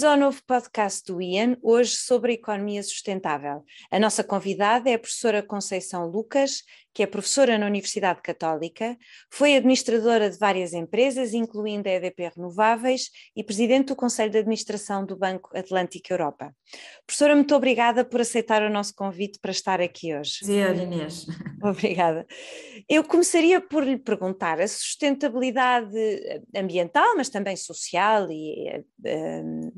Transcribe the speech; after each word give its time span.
Bem-vindos 0.00 0.22
ao 0.22 0.28
novo 0.28 0.42
podcast 0.46 1.12
do 1.12 1.20
IAN, 1.20 1.58
hoje 1.62 1.94
sobre 1.94 2.32
a 2.32 2.34
economia 2.34 2.82
sustentável. 2.82 3.62
A 3.90 3.98
nossa 3.98 4.24
convidada 4.24 4.88
é 4.88 4.94
a 4.94 4.98
professora 4.98 5.42
Conceição 5.42 6.06
Lucas, 6.06 6.62
que 6.94 7.02
é 7.02 7.06
professora 7.06 7.58
na 7.58 7.66
Universidade 7.66 8.22
Católica, 8.22 8.96
foi 9.30 9.56
administradora 9.56 10.30
de 10.30 10.38
várias 10.38 10.72
empresas, 10.72 11.34
incluindo 11.34 11.86
a 11.86 11.92
EDP 11.92 12.32
Renováveis, 12.34 13.10
e 13.36 13.44
presidente 13.44 13.88
do 13.88 13.96
Conselho 13.96 14.30
de 14.30 14.38
Administração 14.38 15.04
do 15.04 15.16
Banco 15.16 15.50
Atlântico 15.54 16.10
Europa. 16.10 16.54
Professora, 17.06 17.36
muito 17.36 17.54
obrigada 17.54 18.02
por 18.02 18.22
aceitar 18.22 18.62
o 18.62 18.70
nosso 18.70 18.94
convite 18.94 19.38
para 19.38 19.50
estar 19.50 19.82
aqui 19.82 20.16
hoje. 20.16 20.38
Prazer, 20.38 20.76
Inês. 20.78 21.26
Obrigada. 21.62 22.26
Eu 22.88 23.04
começaria 23.04 23.60
por 23.60 23.84
lhe 23.84 23.98
perguntar: 23.98 24.60
a 24.60 24.66
sustentabilidade 24.66 25.94
ambiental, 26.56 27.14
mas 27.16 27.28
também 27.28 27.54
social 27.54 28.30
e 28.30 28.82
um, 29.04 29.70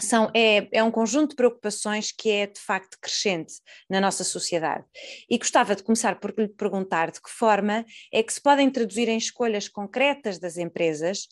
são, 0.00 0.30
é, 0.34 0.68
é 0.72 0.82
um 0.82 0.90
conjunto 0.90 1.30
de 1.30 1.36
preocupações 1.36 2.12
que 2.12 2.30
é 2.30 2.46
de 2.46 2.60
facto 2.60 2.96
crescente 3.00 3.54
na 3.90 4.00
nossa 4.00 4.22
sociedade. 4.22 4.84
E 5.28 5.36
gostava 5.36 5.74
de 5.74 5.82
começar 5.82 6.20
por 6.20 6.32
lhe 6.38 6.48
perguntar 6.48 7.10
de 7.10 7.20
que 7.20 7.30
forma 7.30 7.84
é 8.12 8.22
que 8.22 8.32
se 8.32 8.40
podem 8.40 8.70
traduzir 8.70 9.08
em 9.08 9.18
escolhas 9.18 9.68
concretas 9.68 10.38
das 10.38 10.56
empresas, 10.56 11.26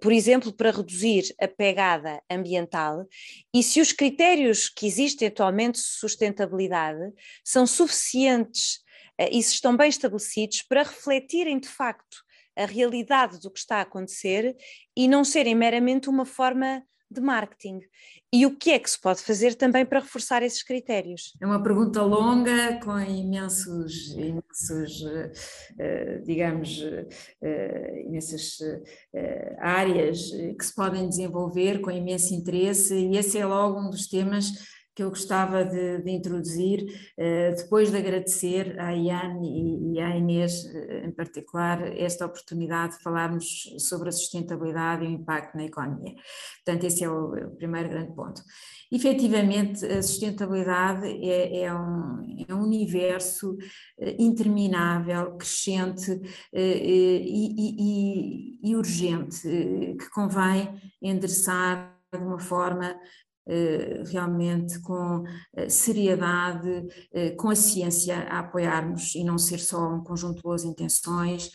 por 0.00 0.12
exemplo, 0.12 0.52
para 0.52 0.70
reduzir 0.70 1.34
a 1.40 1.46
pegada 1.46 2.22
ambiental, 2.30 3.06
e 3.52 3.62
se 3.62 3.80
os 3.80 3.92
critérios 3.92 4.68
que 4.68 4.86
existem 4.86 5.28
atualmente 5.28 5.74
de 5.74 5.86
sustentabilidade 5.86 7.12
são 7.44 7.66
suficientes 7.66 8.80
eh, 9.18 9.30
e 9.30 9.42
se 9.42 9.54
estão 9.54 9.76
bem 9.76 9.88
estabelecidos 9.88 10.62
para 10.62 10.82
refletirem 10.82 11.58
de 11.58 11.68
facto 11.68 12.24
a 12.56 12.64
realidade 12.64 13.38
do 13.40 13.50
que 13.50 13.58
está 13.58 13.76
a 13.76 13.82
acontecer 13.82 14.56
e 14.96 15.06
não 15.06 15.22
serem 15.22 15.54
meramente 15.54 16.08
uma 16.08 16.24
forma 16.24 16.82
de 17.10 17.20
marketing. 17.20 17.80
E 18.32 18.44
o 18.44 18.56
que 18.56 18.72
é 18.72 18.78
que 18.78 18.90
se 18.90 19.00
pode 19.00 19.22
fazer 19.22 19.54
também 19.54 19.86
para 19.86 20.00
reforçar 20.00 20.42
esses 20.42 20.62
critérios? 20.62 21.32
É 21.40 21.46
uma 21.46 21.62
pergunta 21.62 22.02
longa, 22.02 22.78
com 22.82 22.98
imensos, 22.98 24.12
imensos 24.16 25.04
eh, 25.78 26.22
digamos, 26.24 26.82
eh, 27.42 28.02
imensas 28.06 28.58
eh, 29.14 29.56
áreas 29.58 30.30
que 30.30 30.64
se 30.64 30.74
podem 30.74 31.08
desenvolver 31.08 31.80
com 31.80 31.90
imenso 31.90 32.34
interesse, 32.34 32.94
e 32.94 33.16
esse 33.16 33.38
é 33.38 33.46
logo 33.46 33.80
um 33.80 33.90
dos 33.90 34.08
temas 34.08 34.75
que 34.96 35.02
eu 35.02 35.10
gostava 35.10 35.62
de, 35.62 35.98
de 35.98 36.10
introduzir, 36.10 37.12
uh, 37.18 37.54
depois 37.54 37.90
de 37.90 37.98
agradecer 37.98 38.80
à 38.80 38.96
Ian 38.96 39.42
e, 39.42 40.00
à 40.00 40.16
Inês, 40.16 40.64
uh, 40.64 41.06
em 41.06 41.10
particular, 41.10 41.82
esta 41.98 42.24
oportunidade 42.24 42.96
de 42.96 43.02
falarmos 43.02 43.74
sobre 43.78 44.08
a 44.08 44.12
sustentabilidade 44.12 45.04
e 45.04 45.08
o 45.08 45.10
impacto 45.10 45.54
na 45.54 45.66
economia. 45.66 46.14
Portanto, 46.64 46.84
esse 46.84 47.04
é 47.04 47.10
o, 47.10 47.34
o 47.34 47.56
primeiro 47.56 47.90
grande 47.90 48.14
ponto. 48.14 48.40
Efetivamente, 48.90 49.84
a 49.84 50.02
sustentabilidade 50.02 51.06
é, 51.06 51.64
é, 51.64 51.74
um, 51.74 52.44
é 52.48 52.54
um, 52.54 52.62
universo 52.62 53.52
uh, 53.52 53.58
interminável, 54.18 55.36
crescente 55.36 56.22
e, 56.54 58.58
e, 58.62 58.70
e 58.70 58.76
urgente, 58.76 59.42
que 59.42 60.10
convém 60.10 60.72
endereçar 61.02 61.96
de 62.12 62.24
uma 62.24 62.38
forma 62.38 62.86
eh, 62.86 62.98
realmente 64.10 64.80
com 64.80 65.24
eh, 65.54 65.68
seriedade, 65.68 66.86
eh, 67.12 67.30
com 67.30 67.48
a 67.48 67.54
ciência 67.54 68.18
a 68.28 68.40
apoiarmos 68.40 69.14
e 69.14 69.22
não 69.22 69.38
ser 69.38 69.58
só 69.58 69.94
um 69.94 70.02
conjunto 70.02 70.36
de 70.36 70.42
boas 70.42 70.64
intenções. 70.64 71.50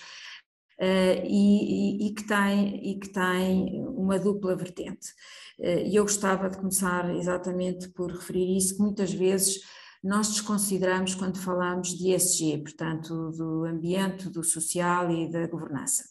E, 0.84 2.08
e, 2.08 2.08
e, 2.08 2.14
que 2.16 2.26
tem, 2.26 2.92
e 2.92 3.00
que 3.00 3.10
tem 3.10 3.86
uma 3.86 4.18
dupla 4.18 4.56
vertente. 4.56 5.14
E 5.60 5.96
eu 5.96 6.02
gostava 6.02 6.50
de 6.50 6.58
começar 6.58 7.16
exatamente 7.16 7.88
por 7.90 8.10
referir 8.10 8.58
isso, 8.58 8.76
que 8.76 8.82
muitas 8.82 9.14
vezes 9.14 9.62
nós 10.04 10.30
desconsideramos 10.30 11.14
quando 11.14 11.38
falamos 11.38 11.90
de 11.90 12.12
ESG, 12.12 12.64
portanto, 12.64 13.30
do 13.30 13.64
ambiente, 13.66 14.28
do 14.28 14.44
social 14.44 15.12
e 15.12 15.30
da 15.30 15.46
governança 15.46 16.04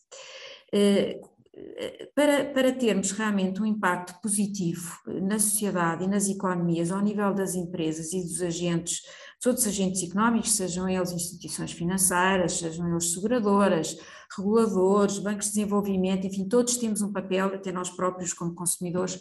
para, 2.15 2.45
para 2.47 2.73
termos 2.73 3.11
realmente 3.13 3.61
um 3.61 3.67
impacto 3.67 4.21
positivo 4.21 4.99
na 5.23 5.39
sociedade 5.39 6.05
e 6.05 6.09
nas 6.09 6.29
economias, 6.29 6.91
ao 6.91 7.01
nível 7.01 7.35
das 7.35 7.55
empresas 7.55 8.13
e 8.13 8.23
dos 8.23 8.43
agentes, 8.43 9.03
dos 9.37 9.47
outros 9.47 9.67
agentes 9.67 10.03
económicos, 10.03 10.53
sejam 10.53 10.89
eles 10.89 11.13
instituições 11.13 11.73
financeiras, 11.73 12.59
sejam 12.59 12.89
eles 12.91 13.13
seguradoras, 13.13 13.97
reguladores, 14.37 15.19
bancos 15.19 15.47
de 15.47 15.53
desenvolvimento, 15.55 16.27
enfim, 16.27 16.49
todos 16.49 16.77
temos 16.77 17.03
um 17.03 17.13
papel, 17.13 17.47
até 17.47 17.73
nós 17.73 17.91
próprios 17.91 18.33
como 18.33 18.55
consumidores, 18.55 19.21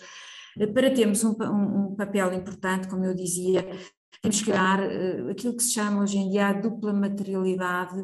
para 0.74 0.92
termos 0.92 1.24
um, 1.24 1.36
um 1.42 1.96
papel 1.96 2.34
importante, 2.34 2.88
como 2.88 3.06
eu 3.06 3.14
dizia, 3.14 3.66
temos 4.22 4.42
que 4.42 4.52
olhar 4.52 4.80
uh, 4.80 5.30
aquilo 5.30 5.56
que 5.56 5.64
se 5.64 5.74
chama 5.74 6.02
hoje 6.02 6.18
em 6.18 6.30
dia 6.30 6.48
a 6.48 6.54
dupla 6.54 6.92
materialidade 6.92 8.00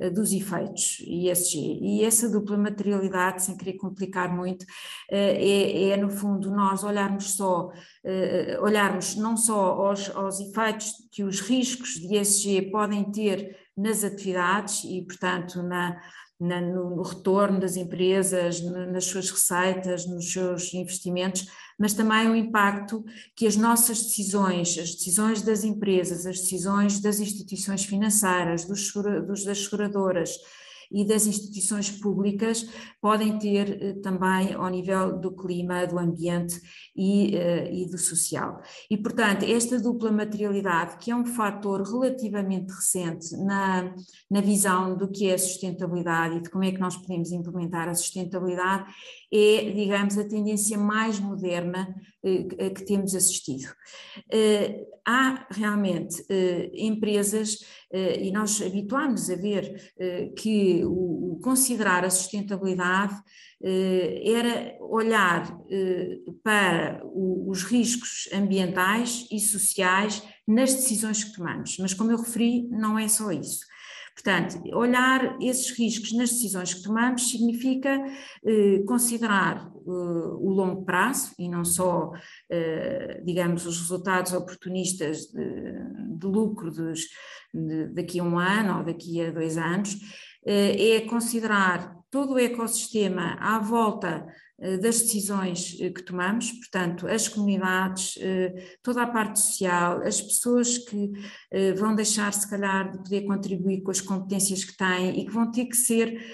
uh, 0.00 0.10
dos 0.12 0.32
efeitos 0.32 0.98
ESG. 1.06 1.78
E 1.80 2.04
essa 2.04 2.28
dupla 2.28 2.56
materialidade, 2.56 3.42
sem 3.44 3.56
querer 3.56 3.74
complicar 3.74 4.34
muito, 4.34 4.62
uh, 4.62 4.66
é, 5.10 5.90
é, 5.90 5.96
no 5.96 6.10
fundo 6.10 6.50
nós 6.50 6.82
olharmos 6.82 7.36
só, 7.36 7.70
olharmos 8.60 9.14
não 9.16 9.36
só 9.36 9.54
aos, 9.54 10.10
aos 10.10 10.40
efeitos 10.40 10.92
que 11.12 11.22
os 11.22 11.40
riscos 11.40 11.94
de 11.94 12.16
ESG 12.16 12.70
podem 12.70 13.10
ter 13.10 13.56
nas 13.76 14.02
atividades 14.02 14.84
e, 14.84 15.02
portanto, 15.06 15.62
na, 15.62 16.00
na, 16.40 16.60
no, 16.60 17.02
retorno 17.02 17.60
das 17.60 17.76
empresas, 17.76 18.60
nas 18.62 19.04
suas 19.04 19.30
receitas, 19.30 20.06
nos 20.06 20.32
seus 20.32 20.72
investimentos, 20.72 21.46
mas 21.78 21.92
também 21.92 22.28
o 22.28 22.34
impacto 22.34 23.04
que 23.36 23.46
as 23.46 23.56
nossas 23.56 24.02
decisões, 24.02 24.78
as 24.78 24.94
decisões 24.94 25.42
das 25.42 25.64
empresas, 25.64 26.24
as 26.24 26.40
decisões 26.40 26.98
das 27.00 27.20
instituições 27.20 27.84
financeiras, 27.84 28.64
dos, 28.64 28.92
dos 29.26 29.44
das 29.44 29.64
seguradoras, 29.64 30.38
e 30.90 31.04
das 31.04 31.26
instituições 31.26 31.90
públicas 31.90 32.66
podem 33.00 33.38
ter 33.38 33.82
eh, 33.82 33.92
também 34.02 34.52
ao 34.54 34.68
nível 34.68 35.18
do 35.18 35.30
clima, 35.32 35.86
do 35.86 35.98
ambiente 35.98 36.60
e, 36.96 37.36
eh, 37.36 37.72
e 37.72 37.86
do 37.86 37.98
social. 37.98 38.60
E, 38.90 38.96
portanto, 38.96 39.44
esta 39.44 39.78
dupla 39.78 40.10
materialidade, 40.10 40.96
que 40.98 41.10
é 41.10 41.16
um 41.16 41.24
fator 41.24 41.82
relativamente 41.82 42.72
recente 42.72 43.36
na, 43.36 43.94
na 44.30 44.40
visão 44.40 44.96
do 44.96 45.08
que 45.08 45.28
é 45.28 45.38
sustentabilidade 45.38 46.36
e 46.36 46.42
de 46.42 46.50
como 46.50 46.64
é 46.64 46.72
que 46.72 46.80
nós 46.80 46.96
podemos 46.96 47.30
implementar 47.30 47.88
a 47.88 47.94
sustentabilidade, 47.94 48.92
é, 49.32 49.70
digamos, 49.70 50.18
a 50.18 50.24
tendência 50.24 50.76
mais 50.76 51.20
moderna 51.20 51.94
eh, 52.22 52.70
que 52.70 52.84
temos 52.84 53.14
assistido. 53.14 53.72
Eh, 54.30 54.84
há 55.06 55.46
realmente 55.50 56.22
eh, 56.28 56.70
empresas, 56.74 57.58
e 57.92 58.30
nós 58.30 58.62
habituámos 58.62 59.28
a 59.30 59.34
ver 59.34 59.92
que 60.38 60.84
o 60.84 61.40
considerar 61.42 62.04
a 62.04 62.10
sustentabilidade 62.10 63.16
era 63.60 64.76
olhar 64.80 65.58
para 66.44 67.02
os 67.04 67.64
riscos 67.64 68.28
ambientais 68.32 69.26
e 69.28 69.40
sociais 69.40 70.22
nas 70.46 70.72
decisões 70.72 71.24
que 71.24 71.32
tomamos, 71.32 71.78
mas 71.80 71.92
como 71.92 72.12
eu 72.12 72.18
referi, 72.18 72.68
não 72.68 72.96
é 72.96 73.08
só 73.08 73.32
isso. 73.32 73.66
Portanto, 74.14 74.60
olhar 74.74 75.38
esses 75.40 75.70
riscos 75.78 76.12
nas 76.12 76.30
decisões 76.30 76.74
que 76.74 76.82
tomamos 76.82 77.30
significa 77.30 78.04
eh, 78.44 78.82
considerar 78.86 79.70
eh, 79.74 79.90
o 79.90 80.50
longo 80.50 80.84
prazo 80.84 81.32
e 81.38 81.48
não 81.48 81.64
só, 81.64 82.10
eh, 82.50 83.22
digamos, 83.24 83.64
os 83.66 83.78
resultados 83.80 84.32
oportunistas 84.32 85.26
de, 85.26 86.18
de 86.18 86.26
lucro 86.26 86.70
dos, 86.70 87.00
de, 87.54 87.86
daqui 87.94 88.20
a 88.20 88.24
um 88.24 88.38
ano 88.38 88.78
ou 88.78 88.84
daqui 88.84 89.22
a 89.22 89.30
dois 89.30 89.56
anos, 89.56 89.96
eh, 90.44 90.96
é 90.96 91.00
considerar 91.02 91.94
todo 92.10 92.34
o 92.34 92.38
ecossistema 92.38 93.36
à 93.40 93.58
volta 93.58 94.26
das 94.60 95.00
decisões 95.00 95.76
eh, 95.80 95.88
que 95.90 96.02
tomamos, 96.02 96.52
portanto, 96.52 97.06
as 97.08 97.26
comunidades, 97.26 98.18
eh, 98.20 98.76
toda 98.82 99.02
a 99.02 99.06
parte 99.06 99.40
social, 99.40 100.02
as 100.02 100.20
pessoas 100.20 100.76
que 100.76 101.10
vão 101.76 101.94
deixar, 101.94 102.32
se 102.32 102.48
calhar, 102.48 102.90
de 102.92 102.98
poder 102.98 103.22
contribuir 103.22 103.82
com 103.82 103.90
as 103.90 104.00
competências 104.00 104.64
que 104.64 104.76
têm 104.76 105.20
e 105.20 105.24
que 105.24 105.32
vão 105.32 105.50
ter 105.50 105.64
que 105.64 105.76
ser 105.76 106.14
eh, 106.14 106.24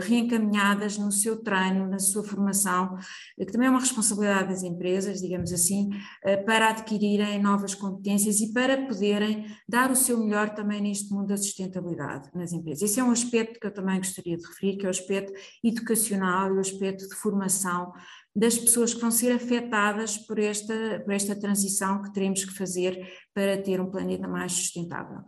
reencaminhadas 0.00 0.98
no 0.98 1.12
seu 1.12 1.42
treino, 1.42 1.88
na 1.88 1.98
sua 1.98 2.24
formação, 2.24 2.96
eh, 3.38 3.44
que 3.44 3.52
também 3.52 3.68
é 3.68 3.70
uma 3.70 3.80
responsabilidade 3.80 4.48
das 4.48 4.62
empresas, 4.62 5.20
digamos 5.20 5.52
assim, 5.52 5.90
eh, 6.24 6.36
para 6.38 6.70
adquirirem 6.70 7.40
novas 7.40 7.74
competências 7.74 8.40
e 8.40 8.52
para 8.52 8.86
poderem 8.86 9.46
dar 9.68 9.90
o 9.90 9.96
seu 9.96 10.18
melhor 10.18 10.50
também 10.50 10.80
neste 10.80 11.12
mundo 11.12 11.28
da 11.28 11.36
sustentabilidade 11.36 12.30
nas 12.34 12.52
empresas. 12.52 12.82
Esse 12.82 13.00
é 13.00 13.04
um 13.04 13.10
aspecto 13.10 13.60
que 13.60 13.66
eu 13.66 13.72
também 13.72 13.98
gostaria 13.98 14.36
de 14.36 14.46
referir, 14.46 14.76
que 14.76 14.86
é 14.86 14.88
o 14.88 14.90
aspecto 14.90 15.32
educacional 15.62 16.48
e 16.48 16.56
o 16.56 16.60
aspecto 16.60 17.08
de 17.08 17.14
formação 17.14 17.92
das 18.34 18.56
pessoas 18.56 18.94
que 18.94 19.00
vão 19.00 19.10
ser 19.10 19.32
afetadas 19.32 20.16
por 20.16 20.38
esta, 20.38 21.00
por 21.04 21.12
esta 21.12 21.38
transição 21.38 22.00
que 22.00 22.12
teremos 22.12 22.44
que 22.44 22.54
fazer 22.54 22.96
para 23.34 23.60
ter 23.60 23.80
um 23.80 23.90
planeta 23.90 24.28
mais 24.28 24.52
sustentável. 24.52 25.18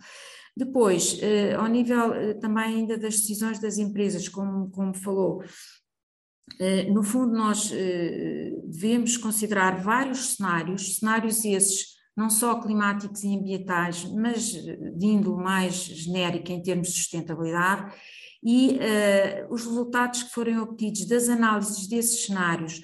Depois, 0.57 1.19
eh, 1.23 1.55
ao 1.55 1.67
nível 1.67 2.13
eh, 2.13 2.35
também 2.35 2.65
ainda 2.65 2.99
das 2.99 3.17
decisões 3.17 3.59
das 3.59 3.79
empresas, 3.79 4.29
como, 4.29 4.71
como 4.71 4.95
falou, 4.95 5.43
no 6.93 7.03
fundo, 7.03 7.33
nós 7.33 7.71
devemos 7.71 9.17
considerar 9.17 9.81
vários 9.81 10.35
cenários, 10.35 10.97
cenários 10.97 11.45
esses 11.45 11.95
não 12.15 12.29
só 12.29 12.61
climáticos 12.61 13.23
e 13.23 13.35
ambientais, 13.35 14.05
mas 14.13 14.51
de 14.53 15.07
índole 15.07 15.43
mais 15.43 15.75
genérica 15.75 16.53
em 16.53 16.63
termos 16.63 16.89
de 16.89 16.95
sustentabilidade, 16.95 17.95
e 18.45 18.79
os 19.49 19.65
resultados 19.65 20.25
que 20.25 20.33
forem 20.33 20.59
obtidos 20.59 21.07
das 21.07 21.29
análises 21.29 21.87
desses 21.87 22.27
cenários 22.27 22.83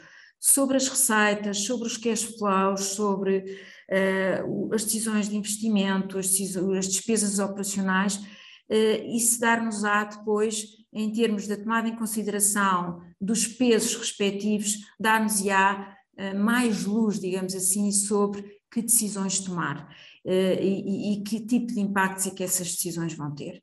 sobre 0.48 0.76
as 0.76 0.88
receitas, 0.88 1.64
sobre 1.64 1.86
os 1.86 1.96
cash 1.96 2.22
flows, 2.22 2.80
sobre 2.80 3.38
uh, 3.90 4.74
as 4.74 4.84
decisões 4.84 5.28
de 5.28 5.36
investimento, 5.36 6.18
as, 6.18 6.26
as 6.26 6.88
despesas 6.88 7.38
operacionais, 7.38 8.16
uh, 8.16 9.16
isso 9.16 9.38
dar-nos-á 9.40 10.04
depois, 10.04 10.66
em 10.92 11.12
termos 11.12 11.46
da 11.46 11.56
tomada 11.56 11.88
em 11.88 11.96
consideração 11.96 13.02
dos 13.20 13.46
pesos 13.46 13.94
respectivos, 13.94 14.78
dar-nos-á 14.98 15.94
mais 16.34 16.84
luz, 16.84 17.20
digamos 17.20 17.54
assim, 17.54 17.92
sobre 17.92 18.44
que 18.72 18.82
decisões 18.82 19.38
tomar 19.38 19.88
e, 20.24 21.12
e, 21.12 21.22
que 21.22 21.38
tipo 21.46 21.68
de 21.68 21.78
impactos 21.78 22.26
é 22.26 22.30
que 22.30 22.42
essas 22.42 22.72
decisões 22.72 23.14
vão 23.14 23.32
ter. 23.32 23.62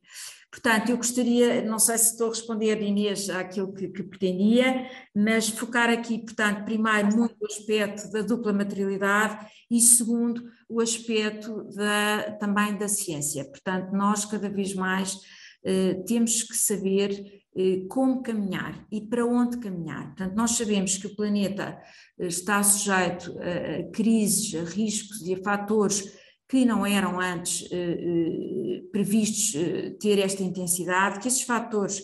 Portanto, 0.56 0.90
eu 0.90 0.96
gostaria, 0.96 1.62
não 1.64 1.78
sei 1.78 1.98
se 1.98 2.12
estou 2.12 2.28
a 2.28 2.30
responder, 2.30 2.82
Inês, 2.82 3.30
àquilo 3.30 3.74
que, 3.74 3.90
que 3.90 4.04
pretendia, 4.04 4.90
mas 5.14 5.50
focar 5.50 5.90
aqui, 5.90 6.18
portanto, 6.20 6.64
primeiro, 6.64 7.14
muito 7.14 7.36
o 7.42 7.46
aspecto 7.46 8.10
da 8.10 8.22
dupla 8.22 8.54
materialidade 8.54 9.46
e, 9.70 9.82
segundo, 9.82 10.42
o 10.70 10.80
aspecto 10.80 11.66
da, 11.76 12.38
também 12.40 12.78
da 12.78 12.88
ciência. 12.88 13.44
Portanto, 13.44 13.92
nós 13.92 14.24
cada 14.24 14.48
vez 14.48 14.74
mais 14.74 15.20
eh, 15.66 15.96
temos 16.08 16.44
que 16.44 16.56
saber 16.56 17.44
eh, 17.54 17.82
como 17.90 18.24
caminhar 18.24 18.88
e 18.90 19.02
para 19.02 19.26
onde 19.26 19.58
caminhar. 19.58 20.06
Portanto, 20.16 20.36
nós 20.36 20.52
sabemos 20.52 20.98
que 20.98 21.08
o 21.08 21.16
planeta 21.18 21.78
eh, 22.18 22.28
está 22.28 22.64
sujeito 22.64 23.38
a, 23.40 23.80
a 23.82 23.92
crises, 23.92 24.56
a 24.56 24.64
riscos 24.64 25.22
e 25.22 25.34
a 25.34 25.44
fatores 25.44 26.24
que 26.48 26.66
não 26.66 26.86
eram 26.86 27.20
antes 27.20 27.68
eh, 27.72 27.76
eh, 27.76 28.82
previstos 28.92 29.56
eh, 29.56 29.90
ter 30.00 30.20
esta 30.20 30.44
intensidade, 30.44 31.20
que 31.20 31.28
esses 31.28 31.42
fatores 31.42 32.04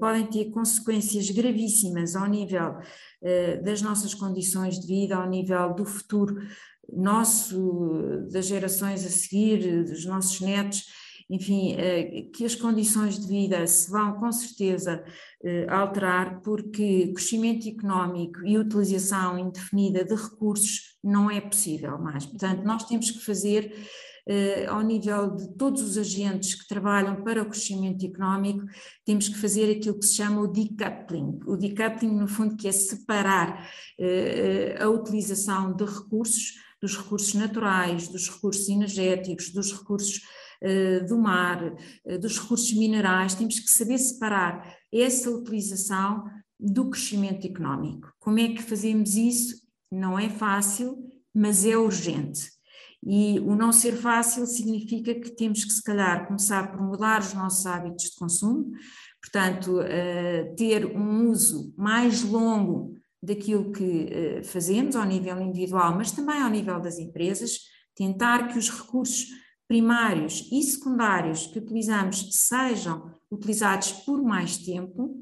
podem 0.00 0.24
ter 0.26 0.46
consequências 0.52 1.28
gravíssimas 1.28 2.16
ao 2.16 2.26
nível 2.26 2.78
das 3.62 3.82
nossas 3.82 4.14
condições 4.14 4.80
de 4.80 4.86
vida, 4.86 5.16
ao 5.16 5.28
nível 5.28 5.74
do 5.74 5.84
futuro 5.84 6.34
nosso, 6.90 8.26
das 8.32 8.46
gerações 8.46 9.04
a 9.04 9.10
seguir, 9.10 9.84
dos 9.84 10.06
nossos 10.06 10.40
netos, 10.40 10.86
enfim, 11.28 11.74
eh, 11.76 12.28
que 12.32 12.44
as 12.44 12.54
condições 12.54 13.18
de 13.18 13.26
vida 13.26 13.66
se 13.66 13.90
vão 13.90 14.14
com 14.14 14.30
certeza 14.30 15.04
eh, 15.42 15.66
alterar, 15.68 16.40
porque 16.40 17.12
crescimento 17.12 17.68
económico 17.68 18.44
e 18.46 18.56
utilização 18.56 19.36
indefinida 19.38 20.04
de 20.04 20.14
recursos 20.14 20.96
não 21.02 21.30
é 21.30 21.40
possível 21.40 21.98
mais. 21.98 22.24
Portanto, 22.24 22.62
nós 22.64 22.84
temos 22.84 23.10
que 23.10 23.24
fazer 23.24 23.72
Uh, 24.28 24.68
ao 24.68 24.82
nível 24.82 25.36
de 25.36 25.54
todos 25.56 25.80
os 25.80 25.96
agentes 25.96 26.56
que 26.56 26.66
trabalham 26.66 27.22
para 27.22 27.40
o 27.40 27.48
crescimento 27.48 28.04
económico, 28.04 28.66
temos 29.04 29.28
que 29.28 29.38
fazer 29.38 29.70
aquilo 29.70 30.00
que 30.00 30.04
se 30.04 30.16
chama 30.16 30.40
o 30.40 30.48
decoupling. 30.48 31.38
O 31.46 31.56
decoupling, 31.56 32.10
no 32.10 32.26
fundo, 32.26 32.56
que 32.56 32.66
é 32.66 32.72
separar 32.72 33.70
a 34.80 34.88
utilização 34.88 35.76
de 35.76 35.84
recursos, 35.84 36.54
dos 36.82 36.96
recursos 36.96 37.34
naturais, 37.34 38.08
dos 38.08 38.28
recursos 38.28 38.68
energéticos, 38.68 39.50
dos 39.50 39.72
recursos 39.72 40.20
eh, 40.22 40.45
do 41.06 41.18
mar, 41.18 41.74
eh, 42.04 42.18
dos 42.18 42.38
recursos 42.38 42.72
minerais, 42.72 43.34
temos 43.34 43.58
que 43.58 43.70
saber 43.70 43.98
separar 43.98 44.76
essa 44.92 45.30
utilização 45.30 46.24
do 46.58 46.88
crescimento 46.88 47.46
económico. 47.46 48.12
Como 48.18 48.38
é 48.38 48.48
que 48.48 48.62
fazemos 48.62 49.14
isso? 49.14 49.56
Não 49.90 50.18
é 50.18 50.28
fácil, 50.28 50.96
mas 51.34 51.64
é 51.66 51.76
urgente. 51.76 52.50
E 53.04 53.38
o 53.40 53.54
não 53.54 53.70
ser 53.70 53.92
fácil 53.92 54.46
significa 54.46 55.14
que 55.14 55.30
temos 55.30 55.64
que, 55.64 55.72
se 55.72 55.82
calhar, 55.82 56.26
começar 56.26 56.72
por 56.72 56.80
mudar 56.80 57.20
os 57.20 57.34
nossos 57.34 57.64
hábitos 57.66 58.06
de 58.06 58.16
consumo, 58.16 58.72
portanto, 59.22 59.80
eh, 59.82 60.54
ter 60.56 60.86
um 60.86 61.28
uso 61.30 61.74
mais 61.76 62.22
longo 62.22 62.96
daquilo 63.22 63.72
que 63.72 64.40
fazemos 64.44 64.94
ao 64.94 65.04
nível 65.04 65.40
individual, 65.40 65.94
mas 65.96 66.12
também 66.12 66.40
ao 66.40 66.50
nível 66.50 66.80
das 66.80 66.98
empresas, 66.98 67.58
tentar 67.96 68.48
que 68.48 68.58
os 68.58 68.70
recursos 68.70 69.26
primários 69.68 70.48
e 70.52 70.62
secundários 70.62 71.46
que 71.46 71.58
utilizamos 71.58 72.28
sejam 72.32 73.14
utilizados 73.30 73.92
por 73.92 74.22
mais 74.22 74.58
tempo, 74.58 75.18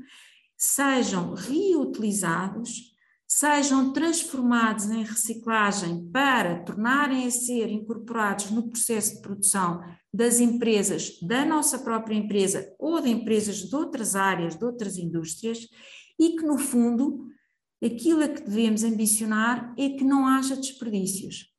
sejam 0.57 1.35
reutilizados, 1.35 2.95
sejam 3.27 3.93
transformados 3.93 4.87
em 4.87 5.03
reciclagem 5.03 6.09
para 6.11 6.63
tornarem 6.63 7.27
a 7.27 7.31
ser 7.31 7.69
incorporados 7.69 8.51
no 8.51 8.69
processo 8.69 9.17
de 9.17 9.23
produção 9.23 9.83
das 10.13 10.39
empresas, 10.39 11.19
da 11.21 11.45
nossa 11.45 11.79
própria 11.79 12.15
empresa 12.15 12.73
ou 12.79 13.01
de 13.01 13.11
empresas 13.11 13.57
de 13.57 13.75
outras 13.75 14.15
áreas, 14.15 14.57
de 14.57 14.65
outras 14.65 14.97
indústrias, 14.97 15.67
e 16.19 16.37
que, 16.37 16.45
no 16.45 16.59
fundo, 16.59 17.27
aquilo 17.83 18.23
a 18.23 18.29
que 18.29 18.43
devemos 18.43 18.85
ambicionar 18.85 19.75
é 19.77 19.89
que 19.91 20.05
não 20.05 20.27
haja 20.27 20.55
desperdícios. 20.55 21.53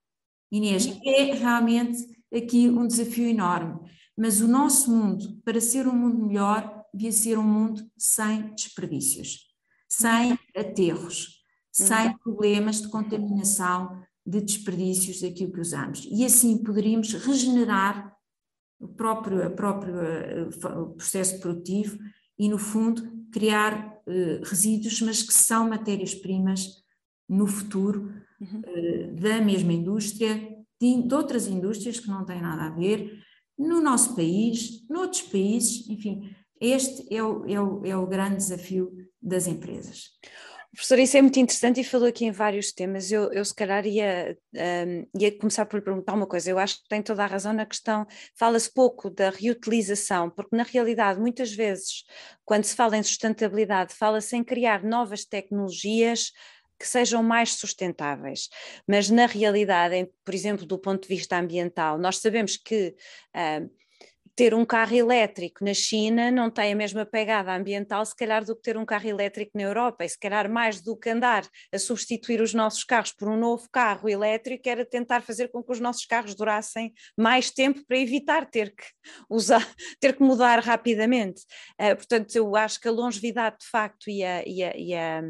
Inês, 0.51 0.97
é 1.03 1.33
realmente 1.33 2.14
aqui 2.35 2.69
um 2.69 2.87
desafio 2.87 3.27
enorme. 3.27 3.79
Mas 4.17 4.39
o 4.39 4.47
nosso 4.47 4.89
mundo, 4.91 5.41
para 5.43 5.59
ser 5.59 5.87
um 5.87 5.95
mundo 5.95 6.25
melhor, 6.25 6.83
devia 6.93 7.11
ser 7.11 7.37
um 7.37 7.43
mundo 7.43 7.85
sem 7.97 8.53
desperdícios, 8.55 9.47
sem 9.89 10.39
aterros, 10.55 11.41
sem 11.71 12.17
problemas 12.19 12.81
de 12.81 12.87
contaminação, 12.87 14.01
de 14.25 14.41
desperdícios 14.41 15.21
daquilo 15.21 15.51
que 15.51 15.59
usamos. 15.59 16.07
E 16.09 16.23
assim 16.25 16.57
poderíamos 16.63 17.13
regenerar 17.13 18.15
o 18.79 18.88
próprio, 18.88 19.45
o 19.45 19.51
próprio 19.51 19.99
eh, 19.99 20.47
o 20.77 20.93
processo 20.93 21.39
produtivo 21.39 21.97
e, 22.38 22.49
no 22.49 22.57
fundo, 22.57 23.03
criar 23.31 23.99
uh, 24.07 24.43
resíduos, 24.43 25.01
mas 25.01 25.21
que 25.21 25.33
são 25.33 25.69
matérias-primas 25.69 26.83
no 27.27 27.47
futuro 27.47 28.13
uhum. 28.39 28.61
uh, 28.61 29.15
da 29.15 29.41
mesma 29.41 29.73
indústria, 29.73 30.54
de, 30.80 31.07
de 31.07 31.16
outras 31.16 31.48
indústrias 31.48 32.00
que 32.00 32.08
não 32.08 32.25
têm 32.25 32.41
nada 32.41 32.63
a 32.63 32.70
ver, 32.70 33.20
no 33.58 33.82
nosso 33.82 34.15
país, 34.15 34.86
noutros 34.89 35.22
países, 35.22 35.89
enfim, 35.89 36.36
este 36.60 37.13
é 37.13 37.24
o, 37.24 37.46
é 37.46 37.62
o, 37.62 37.86
é 37.86 37.96
o 37.96 38.08
grande 38.08 38.38
desafio 38.38 38.91
das 39.22 39.48
empresas. 39.48 40.12
Professor, 40.75 41.00
isso 41.00 41.15
é 41.15 41.22
muito 41.22 41.39
interessante 41.39 41.79
e 41.79 41.86
falou 41.86 42.05
aqui 42.05 42.25
em 42.25 42.32
vários 42.32 42.74
temas. 42.74 43.10
Eu, 43.10 43.32
eu 43.32 43.46
se 43.46 43.55
calhar 43.55 43.88
ia, 43.88 44.38
um, 44.53 45.08
ia 45.17 45.38
começar 45.38 45.65
por 45.65 45.82
perguntar 45.82 46.13
uma 46.13 46.27
coisa. 46.27 46.51
Eu 46.51 46.60
acho 46.60 46.82
que 46.84 46.89
tem 46.89 47.01
toda 47.01 47.24
a 47.24 47.27
razão 47.27 47.53
na 47.53 47.65
questão, 47.65 48.05
fala-se 48.38 48.74
pouco 48.74 49.10
da 49.10 49.29
reutilização, 49.29 50.29
porque 50.29 50.53
na 50.53 50.63
realidade, 50.63 51.17
muitas 51.17 51.53
vezes, 51.53 52.03
quando 52.44 52.65
se 52.65 52.75
fala 52.75 52.98
em 52.98 53.03
sustentabilidade, 53.03 53.94
fala-se 53.94 54.36
em 54.36 54.44
criar 54.44 54.84
novas 54.84 55.24
tecnologias 55.24 56.34
que 56.79 56.88
sejam 56.88 57.24
mais 57.24 57.55
sustentáveis. 57.55 58.50
Mas 58.88 59.10
na 59.10 59.25
realidade, 59.25 60.10
por 60.24 60.34
exemplo, 60.34 60.65
do 60.65 60.77
ponto 60.77 61.08
de 61.08 61.15
vista 61.15 61.38
ambiental, 61.38 61.98
nós 61.98 62.17
sabemos 62.17 62.58
que 62.58 62.96
uh, 63.36 63.70
ter 64.36 64.54
um 64.54 64.65
carro 64.65 64.96
elétrico 64.96 65.63
na 65.63 65.74
China 65.74 66.30
não 66.30 66.50
tem 66.50 66.74
a 66.74 66.75
mesma 66.75 67.06
pegada 67.06 67.56
ambiental, 67.56 68.06
se 68.06 68.15
calhar, 68.15 68.44
do 68.44 68.56
que 68.56 68.62
ter 68.62 68.77
um 68.77 68.86
carro 68.86 69.08
elétrico 69.08 69.51
na 69.56 69.63
Europa, 69.63 70.04
e 70.04 70.10
se 70.10 70.20
calhar 70.20 70.50
mais 70.50 70.82
do 70.82 70.96
que 70.98 71.10
andar 71.10 71.48
a 71.74 71.80
substituir 71.80 72.42
os 72.42 72.54
nossos 72.54 72.84
carros 72.84 73.13
por 73.13 73.30
um 73.30 73.38
novo 73.38 73.68
carro 73.72 74.10
elétrico, 74.10 74.68
era 74.68 74.86
tentar 74.86 75.22
fazer 75.22 75.48
com 75.48 75.63
que 75.63 75.72
os 75.72 75.80
nossos 75.80 76.06
carros 76.06 76.36
durassem 76.36 76.94
mais 77.18 77.50
tempo 77.50 77.82
para 77.88 77.98
evitar 77.98 78.46
ter 78.46 78.75
que 78.75 78.84
usar, 79.30 79.65
ter 80.01 80.15
que 80.15 80.24
mudar 80.24 80.60
rapidamente. 80.60 81.42
Uh, 81.80 81.96
portanto, 81.96 82.36
eu 82.36 82.56
acho 82.56 82.80
que 82.80 82.88
a 82.88 82.92
longevidade 82.92 83.58
de 83.60 83.70
facto 83.70 84.10
e 84.10 84.24
a, 84.24 84.44
e 84.46 84.63
a, 84.63 84.77
e 84.77 84.94
a, 84.94 85.24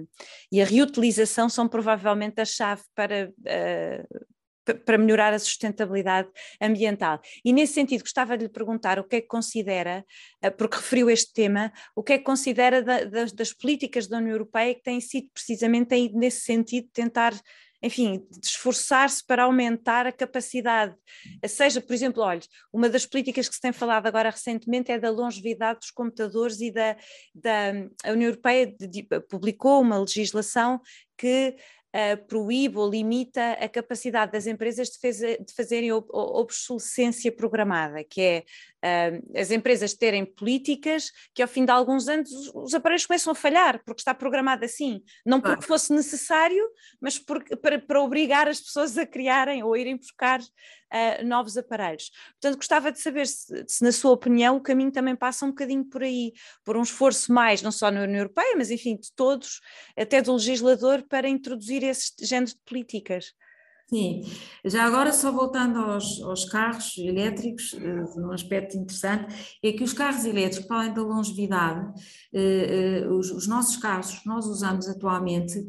e 0.51 0.61
a 0.61 0.65
reutilização 0.65 1.47
são 1.47 1.67
provavelmente 1.67 2.41
a 2.41 2.45
chave 2.45 2.81
para. 2.95 3.31
Uh, 3.39 4.34
para 4.73 4.97
melhorar 4.97 5.33
a 5.33 5.39
sustentabilidade 5.39 6.29
ambiental. 6.61 7.21
E 7.43 7.53
nesse 7.53 7.73
sentido, 7.73 8.01
gostava 8.01 8.37
de 8.37 8.45
lhe 8.45 8.49
perguntar 8.49 8.99
o 8.99 9.03
que 9.03 9.17
é 9.17 9.21
que 9.21 9.27
considera, 9.27 10.05
eh, 10.41 10.49
porque 10.49 10.77
referiu 10.77 11.09
este 11.09 11.33
tema, 11.33 11.71
o 11.95 12.03
que 12.03 12.13
é 12.13 12.17
que 12.17 12.23
considera 12.23 12.81
da, 12.81 13.03
das, 13.03 13.31
das, 13.31 13.53
políticas 13.53 14.07
da 14.07 14.17
União 14.17 14.31
Europeia 14.31 14.73
que 14.73 14.83
têm 14.83 14.99
sido 14.99 15.29
precisamente 15.33 16.09
nesse 16.13 16.41
sentido 16.41 16.87
tentar 16.91 17.33
enfim, 17.83 18.25
de 18.31 18.47
esforçar-se 18.47 19.23
para 19.23 19.43
aumentar 19.43 20.07
a 20.07 20.11
capacidade, 20.11 20.95
seja, 21.47 21.79
por 21.79 21.93
exemplo, 21.93 22.23
olha, 22.23 22.41
uma 22.73 22.89
das 22.89 23.05
políticas 23.05 23.47
que 23.47 23.53
se 23.53 23.61
tem 23.61 23.71
falado 23.71 24.07
agora 24.07 24.31
recentemente 24.31 24.91
é 24.91 24.97
da 24.97 25.11
longevidade 25.11 25.81
dos 25.81 25.91
computadores 25.91 26.59
e 26.61 26.71
da, 26.71 26.97
da 27.33 27.73
a 28.03 28.11
União 28.11 28.29
Europeia 28.29 28.75
publicou 29.29 29.81
uma 29.81 29.99
legislação 29.99 30.81
que 31.15 31.55
uh, 31.95 32.27
proíbe 32.27 32.77
ou 32.77 32.89
limita 32.89 33.53
a 33.53 33.69
capacidade 33.69 34.33
das 34.33 34.45
empresas 34.45 34.89
de, 34.89 34.99
fez, 34.99 35.19
de 35.19 35.53
fazerem 35.55 35.91
obsolescência 35.91 37.31
programada, 37.31 38.03
que 38.03 38.21
é 38.21 38.43
uh, 38.83 39.39
as 39.39 39.49
empresas 39.49 39.93
terem 39.93 40.25
políticas 40.25 41.11
que 41.33 41.41
ao 41.41 41.47
fim 41.47 41.63
de 41.63 41.71
alguns 41.71 42.07
anos 42.09 42.29
os, 42.31 42.51
os 42.53 42.73
aparelhos 42.73 43.05
começam 43.05 43.31
a 43.31 43.35
falhar, 43.35 43.81
porque 43.85 44.01
está 44.01 44.13
programado 44.13 44.65
assim, 44.65 45.01
não 45.25 45.39
porque 45.39 45.65
fosse 45.65 45.93
necessário, 45.93 46.69
mas 46.99 47.17
porque, 47.17 47.55
para, 47.55 47.79
para 47.79 48.01
obrigar 48.01 48.47
as 48.47 48.59
pessoas 48.59 48.97
a 48.97 49.05
criarem 49.05 49.63
ou 49.63 49.77
irem 49.77 49.95
buscar 49.95 50.41
uh, 50.93 51.25
novos 51.25 51.57
aparelhos. 51.57 52.11
Portanto, 52.33 52.57
gostava 52.57 52.91
de 52.91 52.99
saber 52.99 53.27
se, 53.27 53.65
se, 53.67 53.83
na 53.83 53.91
sua 53.91 54.11
opinião, 54.11 54.57
o 54.57 54.61
caminho 54.61 54.91
também 54.91 55.15
passa 55.15 55.45
um 55.45 55.49
bocadinho 55.49 55.85
por 55.85 56.03
aí, 56.03 56.33
por 56.63 56.77
um 56.77 56.83
esforço 56.83 57.31
mais, 57.31 57.61
não 57.61 57.71
só 57.71 57.91
na 57.91 58.03
União 58.03 58.19
Europeia, 58.19 58.55
mas 58.57 58.71
enfim, 58.71 58.95
de 58.95 59.11
todos, 59.13 59.61
até 59.97 60.21
do 60.21 60.33
legislador, 60.33 61.03
para 61.03 61.27
introduzir 61.27 61.83
esses 61.83 62.13
géneros 62.21 62.53
de 62.53 62.61
políticas. 62.65 63.33
Sim, 63.87 64.23
já 64.65 64.83
agora 64.83 65.13
só 65.13 65.31
voltando 65.31 65.77
aos, 65.77 66.19
aos 66.23 66.45
carros 66.45 66.97
elétricos, 66.97 67.71
uh, 67.73 68.19
um 68.19 68.31
aspecto 68.31 68.75
interessante 68.75 69.57
é 69.63 69.71
que 69.73 69.83
os 69.83 69.93
carros 69.93 70.25
elétricos, 70.25 70.67
para 70.67 70.77
além 70.77 70.93
da 70.95 71.03
longevidade, 71.03 71.93
uh, 72.33 73.09
uh, 73.11 73.13
os, 73.15 73.29
os, 73.29 73.47
nossos 73.47 73.77
carros 73.77 74.11
que 74.11 74.27
nós 74.27 74.47
usamos 74.47 74.87
atualmente, 74.87 75.63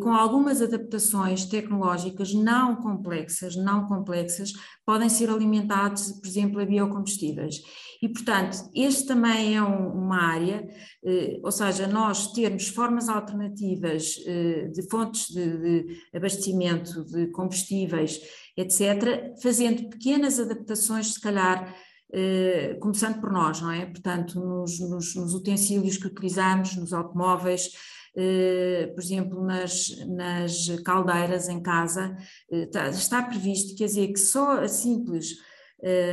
com 0.00 0.12
algumas 0.12 0.62
adaptações 0.62 1.44
tecnológicas 1.46 2.32
não 2.32 2.76
complexas, 2.76 3.56
não 3.56 3.86
complexas, 3.86 4.52
podem 4.86 5.08
ser 5.08 5.28
alimentados, 5.28 6.12
por 6.12 6.26
exemplo, 6.26 6.60
a 6.60 6.64
biocombustíveis. 6.64 7.56
E, 8.02 8.08
portanto, 8.08 8.68
este 8.74 9.06
também 9.06 9.56
é 9.56 9.62
um, 9.62 9.92
uma 9.92 10.20
área, 10.20 10.68
eh, 11.04 11.38
ou 11.40 11.52
seja, 11.52 11.86
nós 11.86 12.32
termos 12.32 12.66
formas 12.66 13.08
alternativas 13.08 14.16
eh, 14.26 14.66
de 14.74 14.82
fontes 14.90 15.28
de, 15.28 15.58
de, 15.58 15.96
abastecimento 16.12 17.04
de 17.04 17.28
combustíveis, 17.28 18.20
etc., 18.56 19.32
fazendo 19.40 19.88
pequenas 19.88 20.40
adaptações, 20.40 21.14
se 21.14 21.20
calhar. 21.20 21.72
Eh, 22.14 22.76
começando 22.78 23.20
por 23.22 23.32
nós, 23.32 23.62
não 23.62 23.70
é? 23.70 23.86
Portanto, 23.86 24.38
nos, 24.38 24.78
nos, 24.80 25.14
nos 25.14 25.32
utensílios 25.32 25.96
que 25.96 26.08
utilizamos, 26.08 26.76
nos 26.76 26.92
automóveis, 26.92 27.70
Uh, 28.14 28.92
por 28.92 29.02
exemplo, 29.02 29.42
nas, 29.42 29.88
nas 30.06 30.68
caldeiras 30.84 31.48
em 31.48 31.62
casa, 31.62 32.14
uh, 32.50 32.56
está, 32.56 32.88
está, 32.90 33.22
previsto, 33.22 33.74
quer 33.74 33.86
dizer, 33.86 34.08
que 34.08 34.20
só 34.20 34.60
a 34.60 34.68
simples 34.68 35.30
eh, 35.30 35.51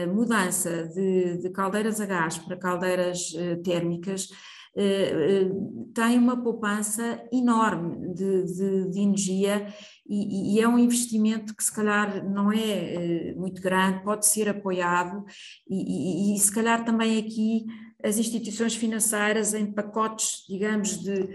mudança 0.08 0.88
de, 0.88 1.38
de, 1.38 1.50
caldeiras 1.52 2.02
a 2.02 2.06
gás 2.06 2.38
para 2.40 2.58
caldeiras 2.58 3.32
uh, 3.34 3.62
térmicas 3.62 4.30
uh, 4.76 5.92
tem 5.94 6.18
uma 6.18 6.42
poupança 6.42 7.24
enorme 7.32 8.14
de, 8.14 8.46
de, 8.46 8.90
de 8.90 9.00
energia 9.00 9.68
e, 10.08 10.56
e, 10.56 10.60
é 10.60 10.68
um 10.68 10.80
investimento 10.80 11.56
que 11.56 11.64
se 11.64 11.72
calhar 11.72 12.28
não 12.28 12.52
é 12.52 13.36
muito 13.36 13.62
grande, 13.62 14.04
pode 14.04 14.26
ser 14.26 14.50
apoiado 14.50 15.24
e, 15.70 16.32
e, 16.32 16.36
e 16.36 16.40
se 16.40 16.52
calhar 16.52 16.84
também 16.84 17.20
aqui 17.20 17.66
as 18.04 18.18
instituições 18.18 18.76
financeiras 18.76 19.54
em 19.54 19.72
pacotes, 19.72 20.46
digamos, 20.50 20.98
de 21.04 21.30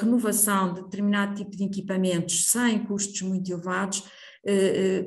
renovação 0.00 0.72
de 0.72 0.82
determinado 0.84 1.34
tipo 1.34 1.50
de 1.50 1.64
equipamentos 1.64 2.50
sem 2.50 2.78
custos 2.86 3.20
muito 3.20 3.52
elevados, 3.52 4.02
eh, 4.02 4.08
eh, 4.08 4.27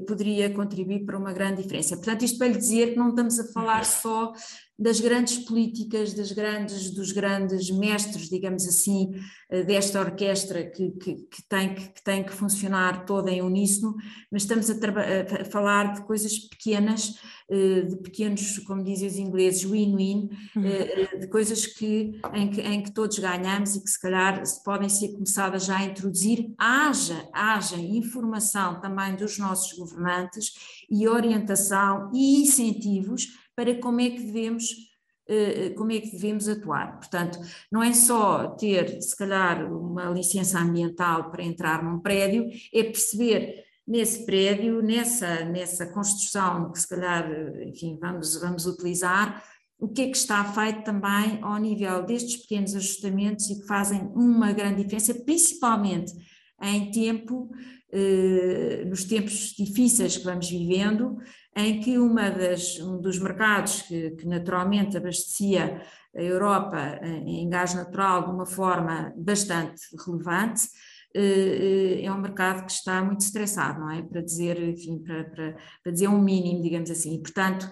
poderia 0.08 0.50
contribuir 0.54 1.06
para 1.06 1.18
uma 1.18 1.34
grande 1.34 1.62
diferença. 1.62 1.96
Portanto, 1.96 2.24
isto 2.24 2.38
para 2.38 2.48
lhe 2.48 2.58
dizer 2.58 2.92
que 2.92 2.98
não 2.98 3.10
estamos 3.10 3.40
a 3.40 3.52
falar 3.52 3.86
só 3.86 4.32
das 4.82 5.00
grandes 5.00 5.38
políticas, 5.38 6.14
das 6.16 6.32
grandes, 6.32 6.90
dos 6.90 7.12
grandes 7.12 7.70
mestres, 7.70 8.28
digamos 8.28 8.68
assim, 8.68 9.14
eh, 9.48 9.64
desta 9.64 10.00
orquestra 10.00 10.64
que, 10.64 10.90
que, 10.94 11.16
que, 11.16 11.44
tem, 11.48 11.76
que, 11.76 12.04
tem 12.04 12.24
que 12.24 12.32
funcionar 12.32 13.06
toda 13.06 13.30
em 13.30 13.44
uníssono, 13.44 13.96
mas 14.32 14.42
estamos 14.42 14.72
a, 14.72 14.74
a, 14.74 15.46
falar 15.46 15.94
de 15.94 16.02
coisas 16.02 16.36
pequenas, 16.40 17.14
eh, 17.48 17.82
de 17.82 17.96
pequenos, 17.98 18.58
como 18.60 18.84
dizem 18.84 19.08
os 19.08 19.18
ingleses, 19.18 19.64
win-win, 19.64 20.32
uhum. 20.56 20.66
eh, 20.66 21.18
de 21.20 21.28
coisas 21.28 21.68
que, 21.68 22.20
em, 22.34 22.50
que, 22.50 22.62
em 22.62 22.82
que 22.82 22.92
todos 22.92 23.20
ganhamos 23.20 23.76
e 23.76 23.84
que 23.84 23.90
se 23.90 24.02
calhar 24.02 24.42
podem 24.66 24.90
ser 24.90 25.10
começadas 25.10 25.66
já 25.66 25.78
a 25.78 25.86
introduzir, 25.86 26.56
haja, 26.58 27.30
haja 27.32 27.78
informação 27.78 28.82
também 28.82 29.16
dos 29.16 29.38
nossos 29.38 29.78
governantes 29.78 30.54
e 30.90 31.08
orientação 31.08 32.10
e 32.16 32.42
incentivos 32.42 33.40
para 33.62 33.76
como 33.76 34.02
é 34.02 34.10
que 34.10 34.24
devemos 34.24 34.92
eh, 35.28 35.70
como 35.78 35.92
é 35.92 36.00
que 36.02 36.12
devemos 36.12 36.48
atuar. 36.48 36.98
Portanto, 36.98 37.40
não 37.72 37.84
é 37.84 37.94
só 37.94 38.48
ter, 38.56 39.00
se 39.02 39.16
calhar, 39.16 39.72
uma 39.72 40.10
licença 40.10 40.60
ambiental 40.60 41.30
para 41.30 41.44
entrar 41.44 41.84
num 41.84 42.00
prédio, 42.00 42.50
é 42.74 42.84
perceber 42.84 43.64
nesse 43.88 44.26
prédio, 44.26 44.82
nessa, 44.82 45.46
nessa 45.46 45.86
construção 45.86 46.72
que 46.72 46.80
se 46.80 46.88
calhar, 46.88 47.32
enfim, 47.62 47.98
vamos, 48.02 48.36
vamos 48.42 48.66
utilizar, 48.66 49.44
o 49.80 49.88
que 49.88 50.02
é 50.02 50.10
que 50.10 50.18
está 50.18 50.44
feito 50.44 50.84
também 50.84 51.40
ao 51.42 51.58
nível 51.58 52.04
destes 52.04 52.38
pequenos 52.38 52.76
ajustamentos 52.76 53.50
e 53.50 53.62
que 53.62 53.68
fazem 53.68 54.02
uma 54.16 54.52
grande 54.52 54.84
diferença, 54.84 55.14
principalmente 55.14 56.14
em 56.62 56.92
tempo, 56.92 57.52
eh, 57.92 58.86
nos 58.86 59.04
tempos 59.06 59.54
difíceis 59.58 60.18
que 60.18 60.24
vamos 60.24 60.50
vivendo, 60.50 61.18
em 61.56 61.80
que 61.80 61.98
uma 61.98 62.30
das, 62.30 62.80
um 62.80 63.00
dos 63.00 63.20
mercados 63.20 63.82
que, 63.84 64.12
que 64.12 64.28
naturalmente 64.28 64.96
abastecia 64.96 65.82
a 66.16 66.22
Europa 66.22 66.78
eh, 67.02 67.24
em 67.26 67.50
gás 67.50 67.74
natural 67.74 68.26
de 68.26 68.32
uma 68.32 68.46
forma 68.46 69.14
bastante 69.16 69.82
relevante, 70.06 70.68
eh, 71.14 72.00
eh, 72.02 72.06
é 72.06 72.12
um 72.12 72.20
mercado 72.20 72.66
que 72.66 72.72
está 72.72 73.04
muito 73.04 73.22
estressado, 73.22 73.80
não 73.80 73.90
é? 73.90 74.02
Para 74.02 74.22
dizer, 74.22 74.62
enfim, 74.62 75.00
para, 75.00 75.24
para, 75.26 75.58
para 75.84 75.92
dizer 75.92 76.08
um 76.08 76.22
mínimo, 76.22 76.62
digamos 76.62 76.90
assim. 76.90 77.16
E, 77.16 77.22
portanto, 77.22 77.70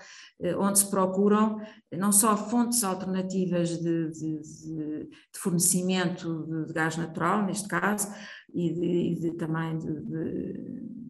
onde 0.57 0.79
se 0.79 0.89
procuram 0.89 1.59
não 1.91 2.13
só 2.13 2.37
fontes 2.37 2.81
alternativas 2.85 3.77
de, 3.77 4.09
de, 4.09 4.39
de, 4.39 5.09
fornecimento 5.35 6.65
de, 6.65 6.73
gás 6.73 6.95
natural, 6.95 7.45
neste 7.45 7.67
caso, 7.67 8.07
e 8.53 8.73
de, 8.73 9.19
de 9.19 9.31
também 9.31 9.77
de, 9.77 9.89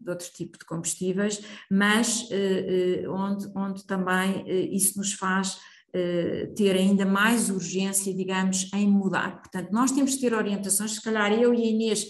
outro 0.08 0.28
tipo 0.32 0.58
de 0.58 0.64
combustíveis, 0.64 1.42
mas 1.70 2.28
eh, 2.30 3.02
eh, 3.02 3.08
onde, 3.08 3.50
onde 3.54 3.86
também 3.86 4.44
eh, 4.46 4.68
isso 4.72 4.98
nos 4.98 5.12
faz 5.12 5.58
ter 6.54 6.76
ainda 6.76 7.04
mais 7.04 7.50
urgência, 7.50 8.14
digamos, 8.14 8.72
em 8.72 8.88
mudar. 8.88 9.40
Portanto, 9.40 9.72
nós 9.72 9.90
temos 9.90 10.14
que 10.14 10.20
ter 10.20 10.32
orientações, 10.32 10.94
se 10.94 11.02
calhar 11.02 11.32
eu 11.32 11.52
e 11.52 11.64
a 11.64 11.66
Inês 11.66 12.06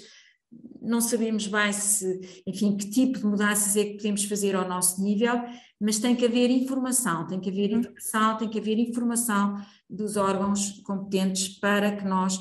não 0.83 1.01
sabemos 1.01 1.47
bem 1.47 1.73
se, 1.73 2.43
enfim, 2.47 2.77
que 2.77 2.91
tipo 2.91 3.19
de 3.19 3.25
mudanças 3.25 3.77
é 3.77 3.85
que 3.85 3.97
podemos 3.97 4.25
fazer 4.25 4.55
ao 4.55 4.69
nosso 4.69 5.03
nível, 5.03 5.41
mas 5.81 5.99
tem 5.99 6.15
que 6.15 6.27
haver 6.27 6.51
informação, 6.51 7.27
tem 7.27 7.41
que 7.41 7.49
haver 7.49 7.73
uhum. 7.73 7.79
educação, 7.79 8.37
tem 8.37 8.51
que 8.51 8.59
haver 8.59 8.79
informação 8.79 9.57
dos 9.89 10.17
órgãos 10.17 10.81
competentes 10.85 11.49
para 11.59 11.97
que 11.97 12.05
nós 12.05 12.39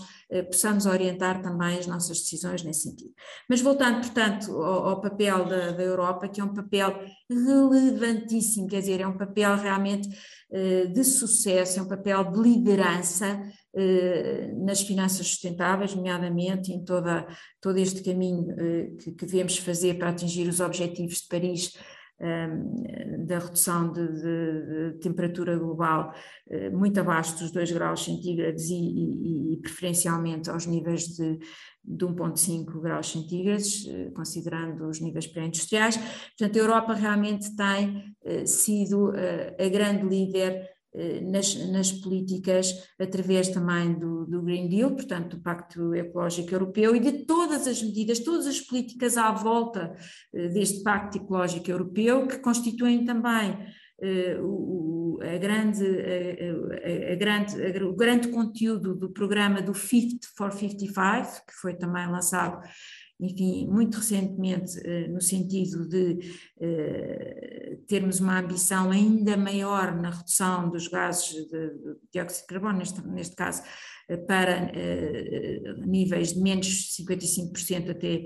possamos 0.49 0.85
orientar 0.85 1.41
também 1.41 1.79
as 1.79 1.87
nossas 1.87 2.19
decisões 2.19 2.63
nesse 2.63 2.83
sentido. 2.89 3.11
Mas 3.49 3.61
voltando, 3.61 4.01
portanto, 4.01 4.51
ao, 4.61 4.89
ao 4.89 5.01
papel 5.01 5.45
da, 5.45 5.71
da, 5.71 5.83
Europa, 5.83 6.27
que 6.27 6.39
é 6.39 6.43
um 6.43 6.53
papel 6.53 6.99
relevantíssimo, 7.29 8.67
quer 8.67 8.81
dizer, 8.81 9.01
é 9.01 9.07
um 9.07 9.17
papel 9.17 9.55
realmente 9.55 10.07
eh, 10.51 10.85
de 10.85 11.03
sucesso, 11.03 11.79
é 11.79 11.81
um 11.81 11.87
papel 11.87 12.31
de 12.31 12.39
liderança 12.39 13.41
eh, 13.75 14.51
nas 14.57 14.81
finanças 14.81 15.27
sustentáveis, 15.27 15.93
nomeadamente 15.93 16.71
em 16.71 16.83
toda, 16.83 17.27
todo 17.61 17.77
este 17.77 18.01
caminho 18.03 18.51
eh, 18.57 18.89
que, 18.99 19.11
que 19.11 19.25
devemos 19.25 19.57
fazer 19.57 19.97
para 19.97 20.09
atingir 20.09 20.47
os 20.47 20.59
objetivos 20.59 21.21
de 21.21 21.27
Paris 21.27 21.73
da 23.25 23.39
redução 23.39 23.93
de, 23.93 24.07
de, 24.07 24.91
de, 24.91 24.99
temperatura 24.99 25.57
global 25.57 26.13
eh, 26.49 26.69
muito 26.69 26.99
abaixo 26.99 27.39
dos 27.39 27.51
2 27.51 27.71
graus 27.71 28.03
centígrados 28.03 28.69
e, 28.69 28.75
e, 28.75 29.53
e 29.53 29.57
preferencialmente 29.61 30.49
aos 30.49 30.65
níveis 30.65 31.03
de, 31.15 31.39
de 31.83 32.05
1,5 32.05 32.81
graus 32.81 33.09
centígrados, 33.09 33.87
eh, 33.87 34.11
considerando 34.13 34.89
os 34.89 34.99
níveis 34.99 35.27
pré-industriais. 35.27 35.97
Portanto, 35.97 36.57
a 36.57 36.59
Europa 36.59 36.93
realmente 36.93 37.55
tem 37.55 38.13
eh, 38.25 38.45
sido 38.45 39.13
a 39.57 39.69
grande 39.69 40.05
líder 40.05 40.69
nas, 41.23 41.55
nas, 41.69 41.91
políticas 41.91 42.73
através 42.99 43.49
também 43.49 43.93
do, 43.93 44.25
do, 44.25 44.41
Green 44.41 44.67
Deal, 44.67 44.91
portanto 44.91 45.37
do 45.37 45.43
Pacto 45.43 45.93
Ecológico 45.93 46.51
Europeu 46.51 46.95
e 46.95 46.99
de 46.99 47.25
todas 47.25 47.67
as 47.67 47.81
medidas, 47.83 48.19
todas 48.19 48.47
as 48.47 48.59
políticas 48.59 49.15
à 49.15 49.31
volta 49.31 49.95
eh, 50.33 50.47
deste 50.47 50.81
Pacto 50.81 51.17
Ecológico 51.17 51.69
Europeu 51.69 52.27
que 52.27 52.39
constituem 52.39 53.05
também 53.05 53.51
uh, 53.51 54.43
o, 54.43 55.19
a 55.21 55.37
grande, 55.37 55.85
a, 55.85 57.09
a, 57.09 57.13
a 57.13 57.15
grande, 57.15 57.83
o 57.83 57.95
grande 57.95 58.27
conteúdo 58.29 58.95
do 58.95 59.09
programa 59.09 59.61
do 59.61 59.73
Fit 59.73 60.19
for 60.35 60.51
55, 60.51 61.45
que 61.45 61.53
foi 61.61 61.75
também 61.75 62.07
lançado 62.07 62.61
enfim, 63.19 63.67
muito 63.67 63.97
recentemente, 63.97 64.79
eh, 64.85 65.07
no 65.09 65.19
sentido 65.19 65.85
de 65.87 66.19
eh, 66.59 67.77
termos 67.85 68.21
uma 68.21 68.39
ambição 68.39 68.91
ainda 68.91 69.35
maior 69.35 69.93
na 69.93 70.09
redução 70.09 70.69
dos 70.69 70.87
gases 70.87 71.45
de 71.49 71.71
dióxido 72.13 72.43
de 72.43 72.47
carbono, 72.47 72.77
neste, 72.77 73.05
neste 73.05 73.35
caso, 73.35 73.61
eh, 74.07 74.15
para 74.15 74.71
níveis 75.85 76.33
de 76.33 76.39
menos 76.39 76.95
55% 76.95 77.91
até 77.91 78.23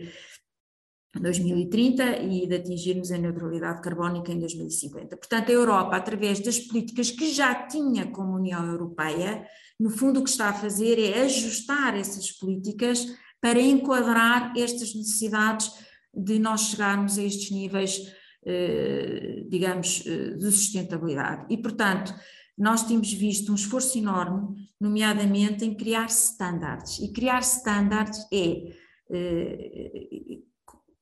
2030 1.19 2.21
e 2.23 2.47
de 2.47 2.55
atingirmos 2.55 3.11
a 3.11 3.17
neutralidade 3.17 3.81
carbónica 3.81 4.31
em 4.31 4.39
2050. 4.39 5.17
Portanto, 5.17 5.49
a 5.49 5.53
Europa, 5.53 5.95
através 5.95 6.39
das 6.39 6.59
políticas 6.59 7.09
que 7.09 7.31
já 7.31 7.67
tinha 7.67 8.07
como 8.11 8.35
União 8.35 8.63
Europeia, 8.65 9.45
no 9.79 9.89
fundo 9.89 10.19
o 10.19 10.23
que 10.23 10.29
está 10.29 10.49
a 10.49 10.53
fazer 10.53 10.99
é 10.99 11.23
ajustar 11.23 11.97
essas 11.97 12.31
políticas 12.31 13.05
para 13.43 13.59
enquadrar 13.59 14.53
estas 14.55 14.95
necessidades 14.95 15.69
de 16.15 16.39
nós 16.39 16.61
chegarmos 16.61 17.17
a 17.17 17.23
estes 17.23 17.51
níveis, 17.51 18.09
eh, 18.45 19.45
digamos, 19.49 20.01
eh, 20.07 20.37
de 20.37 20.49
sustentabilidade. 20.49 21.47
E, 21.49 21.57
portanto, 21.57 22.15
nós 22.57 22.83
temos 22.83 23.11
visto 23.11 23.51
um 23.51 23.55
esforço 23.55 23.97
enorme, 23.97 24.69
nomeadamente 24.79 25.65
em 25.65 25.75
criar 25.75 26.05
standards. 26.05 26.99
E 26.99 27.11
criar 27.11 27.41
standards 27.41 28.25
é, 28.31 28.77
eh, 29.11 30.39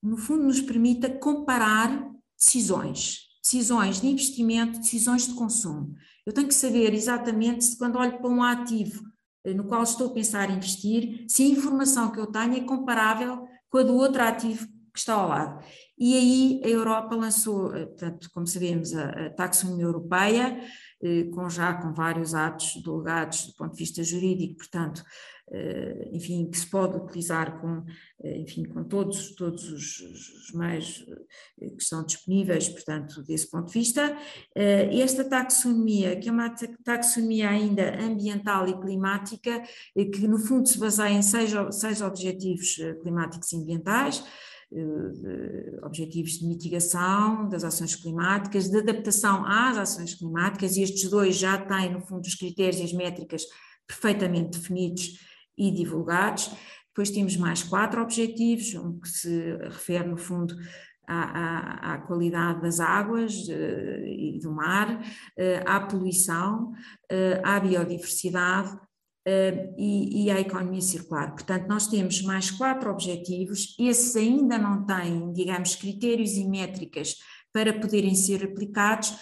no 0.01 0.17
fundo, 0.17 0.45
nos 0.45 0.61
permita 0.61 1.11
comparar 1.11 2.11
decisões, 2.35 3.27
decisões 3.39 4.01
de 4.01 4.07
investimento, 4.07 4.79
decisões 4.79 5.27
de 5.27 5.35
consumo. 5.35 5.93
Eu 6.25 6.33
tenho 6.33 6.47
que 6.47 6.55
saber 6.55 6.91
exatamente 6.91 7.65
se, 7.65 7.77
quando 7.77 7.99
olho 7.99 8.17
para 8.17 8.31
um 8.31 8.41
ativo 8.41 9.10
no 9.45 9.63
qual 9.65 9.83
estou 9.83 10.07
a 10.07 10.13
pensar 10.13 10.49
em 10.49 10.55
investir, 10.55 11.25
se 11.27 11.43
a 11.43 11.47
informação 11.47 12.11
que 12.11 12.19
eu 12.19 12.27
tenho 12.27 12.55
é 12.55 12.61
comparável 12.61 13.47
com 13.69 13.79
a 13.79 13.83
do 13.83 13.95
outro 13.95 14.21
ativo 14.21 14.67
que 14.93 14.99
está 14.99 15.13
ao 15.13 15.29
lado. 15.29 15.63
E 15.97 16.17
aí 16.17 16.61
a 16.65 16.67
Europa 16.67 17.15
lançou, 17.15 17.73
eh, 17.75 17.85
portanto, 17.85 18.29
como 18.33 18.45
sabemos, 18.45 18.93
a, 18.93 19.27
a 19.27 19.29
taxonomia 19.29 19.85
europeia, 19.85 20.59
eh, 21.01 21.23
com 21.33 21.49
já 21.49 21.73
com 21.75 21.93
vários 21.93 22.33
atos 22.33 22.81
delegados 22.83 23.47
do 23.47 23.53
ponto 23.53 23.71
de 23.71 23.77
vista 23.77 24.03
jurídico, 24.03 24.57
portanto, 24.57 25.01
eh, 25.01 25.05
enfim, 26.13 26.49
que 26.49 26.57
se 26.57 26.65
pode 26.65 26.95
utilizar 26.97 27.59
com, 27.59 27.83
enfim, 28.23 28.63
com 28.63 28.83
todos, 28.85 29.35
todos 29.35 29.69
os, 29.69 29.99
os 29.99 30.53
meios 30.53 31.05
que 31.59 31.81
estão 31.83 32.05
disponíveis, 32.05 32.69
portanto, 32.69 33.21
desse 33.23 33.49
ponto 33.49 33.67
de 33.67 33.73
vista. 33.73 34.15
Esta 34.55 35.25
taxonomia, 35.25 36.15
que 36.15 36.29
é 36.29 36.31
uma 36.31 36.53
taxonomia 36.83 37.49
ainda 37.49 38.01
ambiental 38.01 38.67
e 38.67 38.79
climática, 38.79 39.61
que 39.93 40.27
no 40.27 40.37
fundo 40.39 40.69
se 40.69 40.79
baseia 40.79 41.11
em 41.11 41.21
seis, 41.21 41.51
seis 41.71 42.01
objetivos 42.01 42.77
climáticos 43.01 43.51
e 43.51 43.57
ambientais, 43.57 44.23
objetivos 45.83 46.39
de 46.39 46.47
mitigação 46.47 47.49
das 47.49 47.65
ações 47.65 47.93
climáticas, 47.93 48.69
de 48.69 48.77
adaptação 48.77 49.45
às 49.45 49.77
ações 49.77 50.15
climáticas, 50.15 50.77
e 50.77 50.83
estes 50.83 51.09
dois 51.09 51.35
já 51.35 51.57
têm, 51.57 51.91
no 51.91 51.99
fundo, 51.99 52.25
os 52.25 52.35
critérios 52.35 52.79
e 52.79 52.83
as 52.83 52.93
métricas 52.93 53.43
perfeitamente 53.85 54.57
definidos 54.57 55.29
e 55.61 55.71
divulgados. 55.71 56.51
Depois 56.87 57.11
temos 57.11 57.37
mais 57.37 57.63
quatro 57.63 58.01
objetivos, 58.01 58.73
um 58.75 58.99
que 58.99 59.07
se 59.07 59.55
refere, 59.69 60.07
no 60.07 60.17
fundo, 60.17 60.55
à, 61.07 61.21
à, 61.21 61.93
à 61.93 61.97
qualidade 61.99 62.61
das 62.61 62.79
águas 62.79 63.33
uh, 63.47 64.05
e 64.05 64.39
do 64.41 64.51
mar, 64.51 64.99
uh, 64.99 65.03
à 65.65 65.79
poluição, 65.81 66.71
uh, 66.71 67.41
à 67.43 67.59
biodiversidade, 67.59 68.77
e, 69.77 70.23
e, 70.23 70.31
a 70.31 70.39
economia 70.39 70.81
circular. 70.81 71.31
Portanto, 71.33 71.67
nós 71.67 71.85
temos 71.85 72.23
mais 72.23 72.49
quatro 72.49 72.89
objetivos, 72.89 73.75
esses 73.79 74.15
ainda 74.15 74.57
não 74.57 74.83
têm, 74.83 75.31
digamos, 75.31 75.75
critérios 75.75 76.31
e 76.31 76.49
métricas 76.49 77.17
para 77.53 77.71
poderem 77.71 78.15
ser 78.15 78.43
aplicados, 78.43 79.13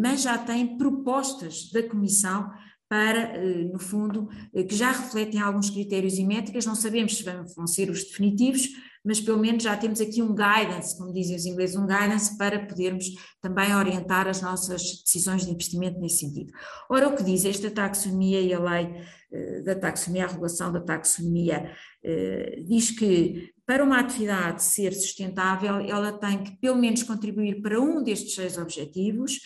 mas 0.00 0.22
já 0.22 0.38
têm 0.38 0.78
propostas 0.78 1.68
da 1.72 1.82
Comissão 1.82 2.48
para, 2.90 3.40
no 3.72 3.78
fundo, 3.78 4.28
que 4.52 4.74
já 4.74 4.90
refletem 4.90 5.40
alguns 5.40 5.70
critérios 5.70 6.18
e 6.18 6.24
métricas, 6.24 6.66
não 6.66 6.74
sabemos 6.74 7.16
se 7.16 7.24
vão 7.56 7.64
ser 7.64 7.88
os 7.88 8.02
definitivos, 8.02 8.68
mas 9.04 9.20
pelo 9.20 9.38
menos 9.38 9.62
já 9.62 9.76
temos 9.76 10.00
aqui 10.00 10.20
um 10.20 10.34
guidance, 10.34 10.98
como 10.98 11.12
dizem 11.12 11.36
os 11.36 11.46
ingleses, 11.46 11.76
um 11.76 11.86
guidance 11.86 12.36
para 12.36 12.66
podermos 12.66 13.06
também 13.40 13.72
orientar 13.76 14.26
as 14.26 14.42
nossas 14.42 14.82
decisões 15.04 15.46
de 15.46 15.52
investimento 15.52 16.00
nesse 16.00 16.18
sentido. 16.18 16.52
Ora, 16.90 17.08
o 17.08 17.14
que 17.14 17.22
diz 17.22 17.44
esta 17.44 17.70
taxonomia 17.70 18.40
e 18.40 18.52
a 18.52 18.58
lei 18.58 19.00
eh, 19.32 19.62
da 19.62 19.76
taxonomia, 19.76 20.24
a 20.24 20.28
regulação 20.28 20.72
da 20.72 20.80
taxonomia, 20.80 21.72
eh, 22.02 22.64
diz 22.66 22.90
que 22.90 23.52
para 23.64 23.84
uma 23.84 24.00
atividade 24.00 24.64
ser 24.64 24.92
sustentável, 24.92 25.78
ela 25.78 26.12
tem 26.18 26.42
que 26.42 26.56
pelo 26.56 26.76
menos 26.76 27.04
contribuir 27.04 27.62
para 27.62 27.80
um 27.80 28.02
destes 28.02 28.34
seis 28.34 28.58
objetivos, 28.58 29.38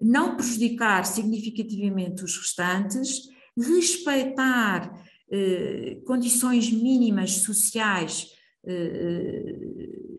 não 0.00 0.36
prejudicar 0.36 1.04
significativamente 1.04 2.24
os 2.24 2.36
restantes, 2.36 3.22
respeitar 3.56 4.92
eh, 5.30 5.98
condições 6.06 6.70
mínimas 6.70 7.38
sociais 7.38 8.28
eh, 8.66 9.56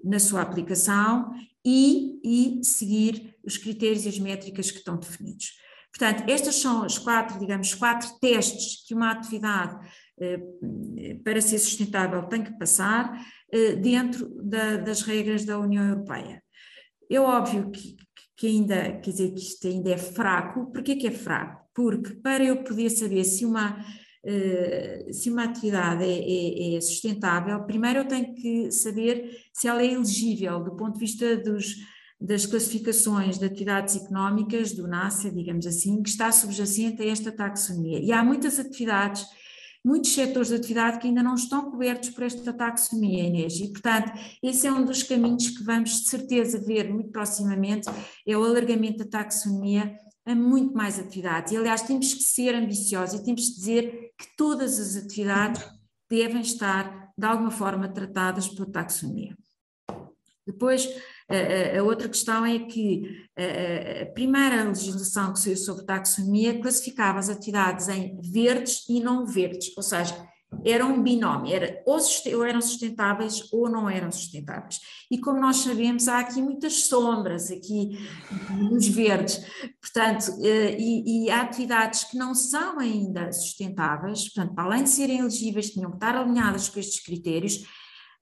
na 0.04 0.20
sua 0.20 0.42
aplicação 0.42 1.32
e, 1.66 2.20
e 2.24 2.64
seguir 2.64 3.36
os 3.44 3.58
critérios 3.58 4.06
e 4.06 4.10
as 4.10 4.20
métricas 4.20 4.72
que 4.72 4.78
estão 4.78 4.98
definidos. 4.98 5.54
Portanto, 5.98 6.30
estas 6.30 6.56
são 6.56 6.86
os 6.86 6.98
quatro, 6.98 7.40
digamos, 7.40 7.74
quatro 7.74 8.10
testes 8.20 8.86
que 8.86 8.94
uma 8.94 9.12
atividade 9.12 9.80
eh, 10.20 10.40
para 11.24 11.42
ser 11.42 11.58
sustentável 11.58 12.24
tem 12.24 12.44
que 12.44 12.58
passar 12.58 13.26
eh, 13.52 13.76
dentro 13.76 14.30
da, 14.44 14.78
das 14.78 15.02
regras 15.02 15.46
da 15.46 15.58
União 15.58 15.88
Europeia. 15.88 16.44
É 17.10 17.20
óbvio 17.20 17.72
que, 17.72 17.96
que 18.36 18.48
ainda, 18.48 19.00
quer 19.00 19.12
dizer, 19.12 19.32
que 19.32 19.40
isto 19.40 19.68
ainda 19.68 19.92
é 19.92 19.98
fraco. 19.98 20.72
Porquê 20.72 20.96
que 20.96 21.08
é 21.08 21.12
fraco? 21.12 21.66
Porque 21.74 22.16
para 22.16 22.44
eu 22.44 22.64
poder 22.64 22.90
saber 22.90 23.24
se 23.24 23.46
uma 23.46 23.84
eh, 24.28 25.06
se 25.12 25.30
uma 25.30 25.44
atividade 25.44 26.04
é, 26.04 26.74
é, 26.74 26.76
é, 26.78 26.82
sustentável, 26.82 27.64
primeiro 27.64 28.00
eu 28.00 28.08
tenho 28.08 28.34
que 28.34 28.72
saber 28.72 29.38
se 29.54 29.68
ela 29.68 29.84
é 29.84 29.94
elegível 29.94 30.64
do 30.64 30.76
ponto 30.76 30.94
de 30.94 31.00
vista 31.00 31.38
dos, 31.38 31.76
das 32.20 32.44
classificações 32.48 33.38
de 33.38 33.46
atividades 33.46 33.96
económicas 33.96 34.72
do 34.72 34.88
NASA, 34.88 35.30
digamos 35.30 35.68
assim, 35.68 36.02
que 36.02 36.10
está 36.10 36.32
subjacente 36.32 37.04
a 37.04 37.06
esta 37.06 37.32
taxonomia. 37.32 38.00
E 38.00 38.12
há 38.12 38.24
muitas 38.24 38.58
atividades, 38.58 39.24
muitos 39.86 40.12
setores 40.12 40.50
de 40.50 40.56
atividade 40.56 40.98
que 40.98 41.08
ainda 41.08 41.22
não 41.22 41.36
estão 41.36 41.70
cobertos 41.70 42.10
por 42.10 42.24
esta 42.24 42.52
taxonomia, 42.52 43.24
Inês, 43.24 43.60
e 43.60 43.72
portanto 43.72 44.12
esse 44.42 44.66
é 44.66 44.74
um 44.74 44.84
dos 44.84 45.04
caminhos 45.04 45.50
que 45.50 45.64
vamos 45.64 46.02
de 46.02 46.10
certeza 46.10 46.60
ver 46.60 46.92
muito 46.92 47.12
proximamente, 47.12 47.88
é 48.28 48.36
o 48.36 48.44
alargamento 48.44 48.98
da 48.98 49.06
taxonomia 49.06 49.96
a 50.26 50.34
muito 50.34 50.74
mais 50.74 50.98
atividades. 50.98 51.52
E, 51.52 51.58
aliás, 51.58 51.84
temos 51.84 52.14
que 52.16 52.24
ser 52.24 52.56
ambiciosos 52.56 53.20
e 53.20 53.24
temos 53.24 53.50
que 53.50 53.56
dizer 53.58 54.12
que 54.18 54.36
todas 54.36 54.80
as 54.80 54.96
atividades 54.96 55.64
devem 56.10 56.42
estar, 56.42 57.12
de 57.16 57.26
alguma 57.28 57.52
forma, 57.52 57.88
tratadas 57.88 58.48
pela 58.48 58.72
taxonomia. 58.72 59.38
Depois, 60.48 60.90
a, 61.28 61.84
outra 61.84 62.08
questão 62.08 62.46
é 62.46 62.60
que 62.60 63.28
a, 63.38 64.06
primeira 64.14 64.64
legislação 64.64 65.34
que 65.34 65.40
saiu 65.40 65.58
sobre 65.58 65.86
taxonomia 65.86 66.60
classificava 66.60 67.20
as 67.20 67.30
atividades 67.30 67.88
em 67.90 68.20
verdes 68.22 68.86
e 68.88 69.00
não 69.00 69.26
verdes, 69.26 69.76
ou 69.76 69.84
seja, 69.84 70.16
era 70.64 70.86
um 70.86 71.02
binómio, 71.02 71.54
era 71.54 71.84
ou 71.86 72.46
eram 72.46 72.62
sustentáveis 72.62 73.52
ou 73.52 73.70
não 73.70 73.90
eram 73.90 74.12
sustentáveis. 74.12 74.80
E 75.12 75.18
como 75.20 75.40
nós 75.40 75.58
sabemos, 75.58 76.08
há 76.08 76.20
aqui 76.20 76.42
muitas 76.42 76.86
sombras 76.86 77.52
aqui 77.52 77.98
nos 78.72 78.88
verdes, 78.88 79.44
portanto, 79.82 80.32
eh, 80.44 80.78
e, 80.80 81.26
e 81.26 81.30
há 81.30 81.42
atividades 81.42 82.06
que 82.06 82.18
não 82.18 82.34
são 82.34 82.80
ainda 82.80 83.32
sustentáveis, 83.32 84.32
portanto, 84.32 84.58
além 84.58 84.84
de 84.84 84.90
serem 84.90 85.20
elegíveis, 85.20 85.72
tinham 85.72 85.90
que 85.90 85.98
estar 85.98 86.16
alinhadas 86.16 86.70
com 86.70 86.80
estes 86.80 87.04
critérios, 87.04 87.64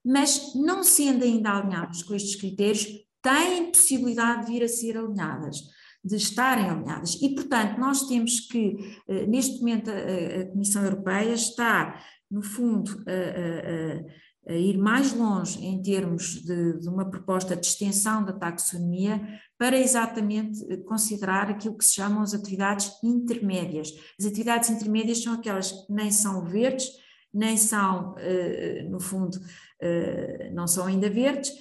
mas 0.04 0.54
não 0.54 0.82
sendo 0.82 1.24
ainda 1.24 1.50
alinhadas 1.50 2.02
com 2.02 2.14
estes 2.14 2.36
critérios, 2.36 2.86
têm 3.22 3.70
possibilidade 3.70 4.46
de 4.46 4.52
vir 4.52 4.62
a 4.62 4.68
ser 4.68 4.98
alinhadas 4.98 5.74
de 6.04 6.16
estarem 6.16 6.68
alinhadas. 6.68 7.14
E, 7.22 7.34
portanto, 7.34 7.78
nós 7.78 8.06
temos 8.06 8.40
que, 8.40 8.76
eh, 9.08 9.26
neste 9.26 9.60
momento, 9.60 9.90
a, 9.90 10.44
Comissão 10.50 10.84
Europeia 10.84 11.32
está 11.32 11.98
no 12.30 12.42
fundo, 12.42 13.02
a, 13.06 14.50
a, 14.50 14.52
a, 14.52 14.56
ir 14.56 14.76
mais 14.76 15.14
longe 15.14 15.64
em 15.64 15.80
termos 15.80 16.42
de, 16.42 16.78
de, 16.80 16.88
uma 16.88 17.08
proposta 17.08 17.56
de 17.56 17.66
extensão 17.66 18.22
da 18.22 18.32
taxonomia 18.34 19.22
para 19.56 19.78
exatamente 19.78 20.60
considerar 20.82 21.48
aquilo 21.48 21.78
que 21.78 21.84
se 21.84 21.94
chamam 21.94 22.20
as 22.20 22.34
atividades 22.34 22.92
intermédias. 23.02 23.88
As 24.20 24.26
atividades 24.26 24.68
intermédias 24.68 25.22
são 25.22 25.32
aquelas 25.32 25.72
que 25.72 25.92
nem 25.92 26.10
são 26.10 26.44
verdes, 26.44 26.86
nem 27.34 27.56
são, 27.56 28.14
eh, 28.18 28.86
no 28.88 29.00
fundo, 29.00 29.38
eh, 29.80 30.50
não 30.52 30.66
são 30.66 30.86
ainda 30.86 31.10
verdes, 31.10 31.52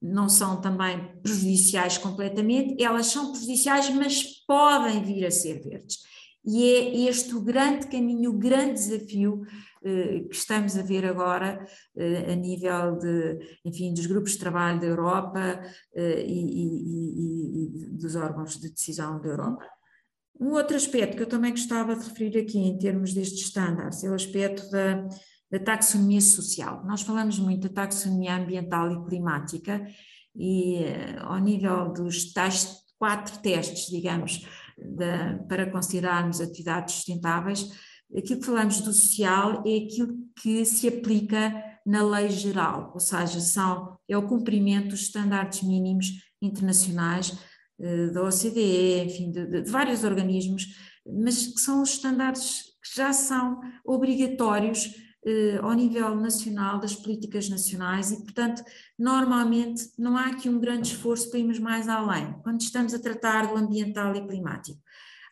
não 0.00 0.28
são 0.28 0.60
também 0.60 0.98
prejudiciais 1.22 1.98
completamente, 1.98 2.82
elas 2.82 3.06
são 3.06 3.32
prejudiciais, 3.32 3.90
mas 3.90 4.22
podem 4.46 5.02
vir 5.04 5.26
a 5.26 5.30
ser 5.30 5.60
verdes. 5.60 5.98
E 6.44 6.64
é 6.64 7.08
este 7.10 7.34
o 7.34 7.42
grande 7.42 7.88
caminho, 7.88 8.30
o 8.30 8.38
grande 8.38 8.74
desafio 8.74 9.42
eh, 9.84 10.20
que 10.28 10.34
estamos 10.34 10.76
a 10.78 10.82
ver 10.82 11.04
agora 11.04 11.66
a 12.30 12.34
nível 12.34 12.96
de, 12.96 13.38
enfim, 13.64 13.92
dos 13.92 14.06
grupos 14.06 14.32
de 14.32 14.38
trabalho 14.38 14.80
da 14.80 14.86
Europa 14.86 15.60
eh, 15.94 16.24
e, 16.26 16.40
e, 16.64 17.66
e 17.66 17.86
dos 17.90 18.16
órgãos 18.16 18.58
de 18.58 18.70
decisão 18.70 19.20
da 19.20 19.28
Europa. 19.28 19.77
Um 20.40 20.52
outro 20.52 20.76
aspecto 20.76 21.16
que 21.16 21.22
eu 21.22 21.28
também 21.28 21.50
gostava 21.50 21.96
de 21.96 22.04
referir 22.04 22.38
aqui 22.38 22.58
em 22.58 22.78
termos 22.78 23.12
destes 23.12 23.46
estándares 23.46 24.04
é 24.04 24.10
o 24.10 24.14
aspecto 24.14 24.70
da, 24.70 25.08
da 25.50 25.58
taxonomia 25.58 26.20
social. 26.20 26.84
Nós 26.86 27.02
falamos 27.02 27.38
muito 27.38 27.68
da 27.68 27.82
taxonomia 27.82 28.36
ambiental 28.36 28.92
e 28.92 29.04
climática 29.08 29.84
e 30.36 30.76
eh, 30.76 31.16
ao 31.20 31.38
nível 31.38 31.92
dos 31.92 32.32
tais 32.32 32.76
quatro 32.98 33.38
testes, 33.38 33.86
digamos, 33.86 34.46
de, 34.76 35.44
para 35.48 35.70
considerarmos 35.70 36.40
atividades 36.40 36.94
sustentáveis, 36.94 37.68
aquilo 38.16 38.40
que 38.40 38.46
falamos 38.46 38.80
do 38.80 38.92
social 38.92 39.62
é 39.66 39.76
aquilo 39.78 40.14
que 40.40 40.64
se 40.64 40.86
aplica 40.86 41.52
na 41.84 42.02
lei 42.02 42.28
geral, 42.28 42.92
ou 42.94 43.00
seja, 43.00 43.40
são, 43.40 43.98
é 44.08 44.16
o 44.16 44.28
cumprimento 44.28 44.90
dos 44.90 45.02
estándares 45.02 45.62
mínimos 45.62 46.06
internacionais 46.40 47.36
da 48.12 48.24
OCDE, 48.24 49.04
enfim, 49.06 49.30
de, 49.30 49.46
de, 49.46 49.62
de 49.62 49.70
vários 49.70 50.04
organismos, 50.04 50.66
mas 51.06 51.46
que 51.46 51.60
são 51.60 51.82
os 51.82 51.90
estándares 51.90 52.62
que 52.82 52.96
já 52.96 53.12
são 53.12 53.60
obrigatórios 53.84 54.94
eh, 55.26 55.58
ao 55.60 55.74
nível 55.74 56.14
nacional, 56.14 56.78
das 56.78 56.94
políticas 56.94 57.48
nacionais, 57.48 58.10
e, 58.12 58.22
portanto, 58.22 58.62
normalmente 58.98 59.90
não 59.98 60.16
há 60.16 60.26
aqui 60.26 60.48
um 60.48 60.60
grande 60.60 60.88
esforço 60.88 61.28
para 61.30 61.40
irmos 61.40 61.58
mais 61.58 61.88
além, 61.88 62.34
quando 62.42 62.60
estamos 62.60 62.94
a 62.94 62.98
tratar 62.98 63.48
do 63.48 63.56
ambiental 63.56 64.14
e 64.14 64.26
climático. 64.26 64.80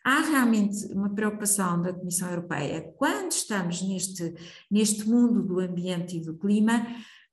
Há 0.03 0.21
realmente 0.21 0.85
uma 0.93 1.13
preocupação 1.13 1.81
da 1.81 1.93
Comissão 1.93 2.29
Europeia, 2.29 2.93
quando 2.97 3.31
estamos 3.31 3.81
neste, 3.81 4.33
neste 4.69 5.07
mundo 5.07 5.41
do 5.41 5.59
ambiente 5.59 6.17
e 6.17 6.21
do 6.21 6.37
clima, 6.37 6.85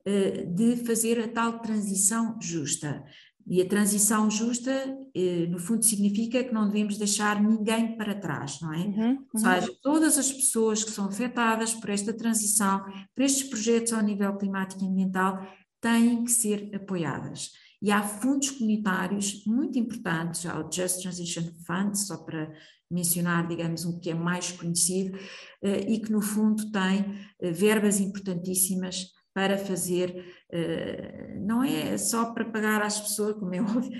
eh, 0.07 0.44
de 0.46 0.77
fazer 0.85 1.18
a 1.18 1.29
tal 1.29 1.61
transição 1.61 2.38
justa. 2.40 3.05
E 3.46 3.61
a 3.61 3.68
transição 3.68 4.30
justa, 4.30 4.70
eh, 5.14 5.46
no 5.48 5.59
fundo, 5.59 5.85
significa 5.85 6.42
que 6.42 6.52
não 6.52 6.66
devemos 6.66 6.96
deixar 6.96 7.42
ninguém 7.42 7.96
para 7.96 8.14
trás, 8.14 8.59
não 8.61 8.72
é? 8.72 8.78
Uhum, 8.78 9.11
uhum. 9.11 9.26
Ou 9.35 9.40
seja, 9.40 9.78
todas 9.83 10.16
as 10.16 10.33
pessoas 10.33 10.83
que 10.83 10.90
são 10.90 11.07
afetadas 11.07 11.74
por 11.74 11.90
esta 11.90 12.12
transição, 12.12 12.83
por 13.14 13.22
estes 13.22 13.42
projetos 13.48 13.92
ao 13.92 14.02
nível 14.02 14.35
climático 14.38 14.83
e 14.83 14.88
ambiental, 14.88 15.46
têm 15.80 16.24
que 16.24 16.30
ser 16.30 16.70
apoiadas. 16.74 17.52
E 17.83 17.90
há 17.90 18.02
fundos 18.02 18.50
comunitários 18.50 19.44
muito 19.44 19.78
importantes, 19.78 20.46
há 20.46 20.59
o 20.59 20.72
Just 20.72 21.02
Transition 21.02 21.44
Fund, 21.66 21.94
só 21.98 22.16
para 22.16 22.50
mencionar, 22.90 23.46
digamos, 23.46 23.85
um 23.85 24.00
que 24.00 24.09
é 24.09 24.14
mais 24.14 24.52
conhecido, 24.52 25.18
eh, 25.62 25.92
e 25.92 26.00
que 26.00 26.11
no 26.11 26.22
fundo 26.22 26.70
tem 26.70 27.14
eh, 27.42 27.50
verbas 27.52 28.00
importantíssimas 28.00 29.12
para 29.35 29.59
fazer, 29.59 30.25
eh, 30.49 31.37
não 31.40 31.62
é 31.64 31.99
só 31.99 32.33
para 32.33 32.44
pagar 32.44 32.81
às 32.81 33.01
pessoas, 33.01 33.37
como 33.37 33.53
é 33.53 33.61
óbvio, 33.61 33.90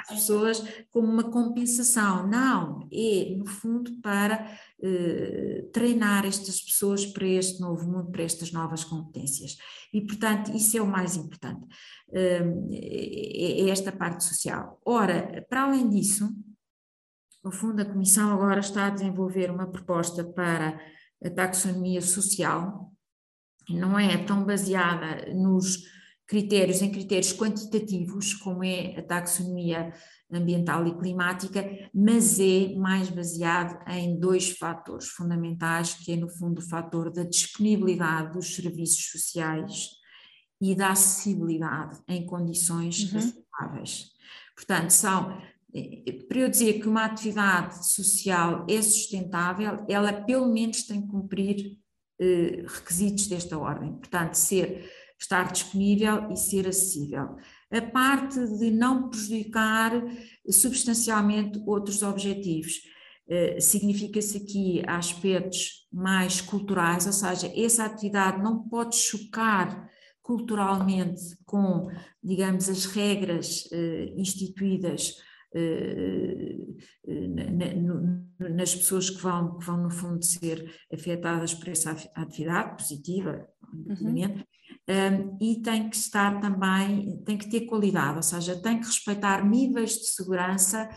às 0.00 0.08
pessoas 0.08 0.62
como 0.90 1.06
uma 1.06 1.30
compensação, 1.30 2.26
não, 2.26 2.88
é 2.92 3.36
no 3.36 3.46
fundo 3.46 3.92
para 4.02 4.58
eh, 4.82 5.64
treinar 5.72 6.26
estas 6.26 6.60
pessoas 6.60 7.06
para 7.06 7.24
este 7.24 7.60
novo 7.60 7.88
mundo, 7.88 8.10
para 8.10 8.24
estas 8.24 8.50
novas 8.50 8.82
competências. 8.82 9.56
E, 9.92 10.00
portanto, 10.00 10.50
isso 10.56 10.76
é 10.76 10.82
o 10.82 10.86
mais 10.86 11.16
importante, 11.16 11.64
eh, 12.12 12.42
é, 12.72 13.60
é 13.62 13.70
esta 13.70 13.92
parte 13.92 14.24
social. 14.24 14.80
Ora, 14.84 15.46
para 15.48 15.62
além 15.62 15.88
disso, 15.88 16.28
no 17.44 17.52
fundo, 17.52 17.80
a 17.80 17.84
Comissão 17.84 18.32
agora 18.32 18.58
está 18.58 18.86
a 18.88 18.90
desenvolver 18.90 19.50
uma 19.52 19.70
proposta 19.70 20.24
para 20.24 20.80
a 21.24 21.30
taxonomia 21.30 22.02
social, 22.02 22.92
não 23.74 23.98
é 23.98 24.16
tão 24.18 24.44
baseada 24.44 25.32
nos 25.34 25.84
critérios, 26.26 26.80
em 26.80 26.92
critérios 26.92 27.32
quantitativos, 27.32 28.34
como 28.34 28.62
é 28.62 28.96
a 28.96 29.02
taxonomia 29.02 29.92
ambiental 30.32 30.86
e 30.86 30.96
climática, 30.96 31.68
mas 31.92 32.38
é 32.38 32.72
mais 32.76 33.10
baseado 33.10 33.82
em 33.90 34.18
dois 34.18 34.50
fatores 34.50 35.08
fundamentais, 35.08 35.94
que 35.94 36.12
é 36.12 36.16
no 36.16 36.28
fundo 36.28 36.60
o 36.60 36.68
fator 36.68 37.12
da 37.12 37.24
disponibilidade 37.24 38.32
dos 38.34 38.54
serviços 38.54 39.10
sociais 39.10 39.88
e 40.62 40.72
da 40.74 40.90
acessibilidade 40.90 41.98
em 42.06 42.24
condições 42.24 43.12
uhum. 43.12 43.18
aceitáveis. 43.18 44.10
Portanto, 44.54 44.90
são 44.90 45.36
eh, 45.74 46.12
para 46.28 46.38
eu 46.38 46.48
dizer 46.48 46.80
que 46.80 46.88
uma 46.88 47.06
atividade 47.06 47.88
social 47.88 48.66
é 48.68 48.80
sustentável, 48.80 49.84
ela 49.88 50.12
pelo 50.12 50.52
menos 50.52 50.84
tem 50.84 51.02
que 51.02 51.08
cumprir 51.08 51.79
requisitos 52.66 53.26
desta 53.26 53.58
ordem, 53.58 53.92
portanto, 53.92 54.34
ser, 54.34 54.90
estar 55.18 55.50
disponível 55.50 56.30
e 56.30 56.36
ser 56.36 56.68
acessível. 56.68 57.36
A 57.70 57.80
parte 57.80 58.38
de 58.58 58.70
não 58.70 59.08
prejudicar 59.08 59.92
substancialmente 60.48 61.62
outros 61.66 62.02
objetivos. 62.02 62.82
Eh, 63.28 63.60
significa-se 63.60 64.38
aqui 64.38 64.82
aspectos 64.88 65.86
mais 65.92 66.40
culturais, 66.40 67.06
ou 67.06 67.12
seja, 67.12 67.52
essa 67.54 67.84
atividade 67.84 68.42
não 68.42 68.68
pode 68.68 68.96
chocar 68.96 69.88
culturalmente 70.20 71.36
com, 71.46 71.88
digamos, 72.22 72.68
as 72.68 72.86
regras 72.86 73.68
eh, 73.70 74.12
instituídas 74.16 75.14
eh, 75.16 75.29
nas 78.38 78.74
pessoas 78.74 79.10
que 79.10 79.20
vão, 79.20 79.58
que 79.58 79.66
vão, 79.66 79.82
no 79.82 79.90
fundo, 79.90 80.24
ser 80.24 80.72
afetadas 80.92 81.54
por 81.54 81.68
essa 81.68 81.96
atividade 82.14 82.76
positiva, 82.76 83.46
uhum. 83.72 84.14
um, 84.88 85.38
e 85.40 85.60
tem 85.62 85.88
que 85.88 85.96
estar 85.96 86.40
também, 86.40 87.22
tem 87.24 87.36
que 87.36 87.50
ter 87.50 87.62
qualidade, 87.62 88.16
ou 88.16 88.22
seja, 88.22 88.60
tem 88.60 88.80
que 88.80 88.86
respeitar 88.86 89.44
níveis 89.44 89.92
de 89.92 90.06
segurança 90.06 90.88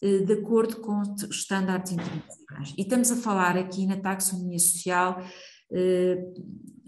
de 0.00 0.32
acordo 0.34 0.80
com 0.80 1.00
os 1.00 1.22
estándares 1.24 1.90
internacionais. 1.90 2.74
E 2.76 2.82
estamos 2.82 3.10
a 3.10 3.16
falar 3.16 3.56
aqui 3.56 3.86
na 3.86 3.96
taxonomia 3.96 4.58
social 4.58 5.20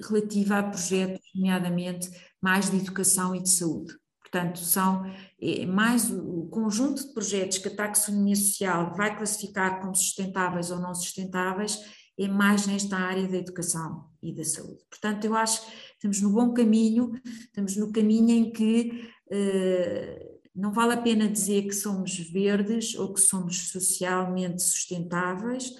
relativa 0.08 0.58
a 0.58 0.62
projetos, 0.62 1.20
nomeadamente 1.34 2.10
mais 2.40 2.70
de 2.70 2.76
educação 2.76 3.34
e 3.34 3.42
de 3.42 3.48
saúde. 3.48 3.92
Portanto, 4.20 4.58
são 4.58 5.02
mais 5.66 6.10
o 6.10 6.48
conjunto 6.50 7.06
de 7.06 7.14
projetos 7.14 7.58
que 7.58 7.68
a 7.68 7.74
taxonomia 7.74 8.34
social 8.34 8.94
vai 8.96 9.16
classificar 9.16 9.80
como 9.80 9.94
sustentáveis 9.94 10.70
ou 10.70 10.80
não 10.80 10.94
sustentáveis, 10.94 11.78
é 12.18 12.26
mais 12.26 12.66
nesta 12.66 12.96
área 12.96 13.28
da 13.28 13.36
educação 13.36 14.10
e 14.20 14.34
da 14.34 14.44
saúde. 14.44 14.82
Portanto, 14.90 15.24
eu 15.24 15.36
acho 15.36 15.64
que 15.64 15.72
estamos 15.94 16.20
no 16.20 16.32
bom 16.32 16.52
caminho, 16.52 17.12
estamos 17.24 17.76
no 17.76 17.92
caminho 17.92 18.30
em 18.30 18.50
que 18.50 19.08
eh, 19.30 20.40
não 20.54 20.72
vale 20.72 20.94
a 20.94 21.00
pena 21.00 21.28
dizer 21.28 21.62
que 21.62 21.72
somos 21.72 22.18
verdes 22.18 22.96
ou 22.96 23.14
que 23.14 23.20
somos 23.20 23.70
socialmente 23.70 24.60
sustentáveis, 24.60 25.72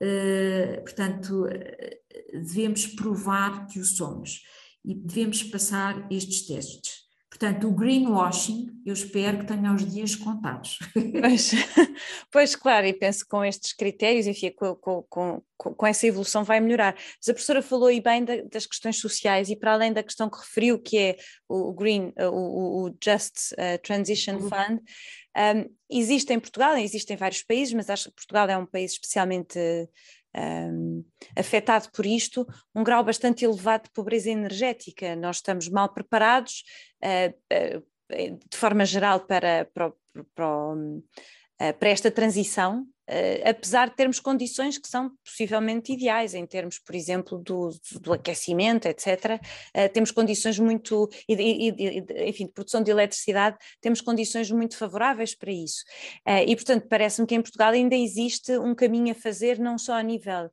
eh, 0.00 0.80
portanto, 0.80 1.46
eh, 1.46 2.00
devemos 2.32 2.86
provar 2.86 3.66
que 3.66 3.78
o 3.78 3.84
somos 3.84 4.42
e 4.82 4.94
devemos 4.94 5.42
passar 5.42 6.06
estes 6.10 6.46
testes. 6.46 7.03
Portanto, 7.34 7.66
o 7.66 7.72
greenwashing, 7.72 8.80
eu 8.86 8.92
espero 8.92 9.40
que 9.40 9.46
tenha 9.46 9.74
os 9.74 9.84
dias 9.92 10.14
contados. 10.14 10.78
Pois, 11.20 11.50
pois 12.30 12.56
claro, 12.56 12.86
e 12.86 12.92
penso 12.92 13.24
que 13.24 13.30
com 13.30 13.44
estes 13.44 13.72
critérios, 13.72 14.28
enfim, 14.28 14.50
com, 14.50 14.76
com, 14.76 15.02
com, 15.08 15.42
com, 15.56 15.86
essa 15.86 16.06
evolução 16.06 16.44
vai 16.44 16.60
melhorar. 16.60 16.94
Mas 16.94 17.28
a 17.28 17.32
professora 17.32 17.60
falou 17.60 17.88
aí 17.88 18.00
bem 18.00 18.24
da, 18.24 18.36
das 18.42 18.66
questões 18.66 19.00
sociais 19.00 19.50
e 19.50 19.56
para 19.56 19.72
além 19.72 19.92
da 19.92 20.02
questão 20.02 20.30
que 20.30 20.38
referiu, 20.38 20.78
que 20.78 20.96
é 20.96 21.16
o, 21.48 21.72
Green, 21.72 22.12
o, 22.20 22.86
o 22.86 22.96
Just 23.02 23.52
uh, 23.52 23.82
Transition 23.82 24.34
uhum. 24.34 24.48
Fund, 24.48 24.80
um, 25.36 25.74
existe 25.90 26.32
em 26.32 26.38
Portugal, 26.38 26.76
existe 26.76 27.12
em 27.12 27.16
vários 27.16 27.42
países, 27.42 27.74
mas 27.74 27.90
acho 27.90 28.10
que 28.10 28.14
Portugal 28.14 28.48
é 28.48 28.56
um 28.56 28.66
país 28.66 28.92
especialmente 28.92 29.58
um, 30.36 31.04
afetado 31.36 31.90
por 31.92 32.04
isto, 32.06 32.46
um 32.74 32.82
grau 32.82 33.04
bastante 33.04 33.44
elevado 33.44 33.84
de 33.84 33.90
pobreza 33.90 34.30
energética. 34.30 35.16
Nós 35.16 35.36
estamos 35.36 35.68
mal 35.68 35.92
preparados, 35.92 36.64
uh, 37.02 37.78
uh, 37.78 38.38
de 38.50 38.56
forma 38.56 38.84
geral, 38.84 39.20
para, 39.20 39.68
para, 39.72 39.92
para, 40.34 40.74
uh, 40.74 41.02
para 41.78 41.88
esta 41.88 42.10
transição, 42.10 42.86
Uh, 43.08 43.50
apesar 43.50 43.90
de 43.90 43.96
termos 43.96 44.18
condições 44.18 44.78
que 44.78 44.88
são 44.88 45.10
possivelmente 45.22 45.92
ideais, 45.92 46.32
em 46.32 46.46
termos, 46.46 46.78
por 46.78 46.94
exemplo, 46.94 47.36
do, 47.36 47.70
do 48.00 48.14
aquecimento, 48.14 48.86
etc., 48.86 49.38
uh, 49.76 49.92
temos 49.92 50.10
condições 50.10 50.58
muito, 50.58 51.10
e, 51.28 51.68
e, 51.68 52.28
enfim, 52.28 52.46
de 52.46 52.52
produção 52.52 52.82
de 52.82 52.90
eletricidade, 52.90 53.58
temos 53.82 54.00
condições 54.00 54.50
muito 54.50 54.78
favoráveis 54.78 55.34
para 55.34 55.52
isso. 55.52 55.84
Uh, 56.26 56.48
e, 56.48 56.56
portanto, 56.56 56.86
parece-me 56.88 57.26
que 57.26 57.34
em 57.34 57.42
Portugal 57.42 57.72
ainda 57.72 57.94
existe 57.94 58.56
um 58.58 58.74
caminho 58.74 59.12
a 59.12 59.14
fazer, 59.14 59.58
não 59.58 59.76
só 59.76 59.94
a 59.94 60.02
nível 60.02 60.50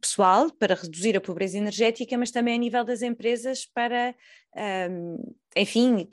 pessoal, 0.00 0.48
para 0.52 0.76
reduzir 0.76 1.16
a 1.16 1.20
pobreza 1.20 1.58
energética, 1.58 2.16
mas 2.16 2.30
também 2.30 2.54
a 2.54 2.58
nível 2.58 2.84
das 2.84 3.02
empresas 3.02 3.66
para, 3.66 4.14
enfim, 5.56 6.08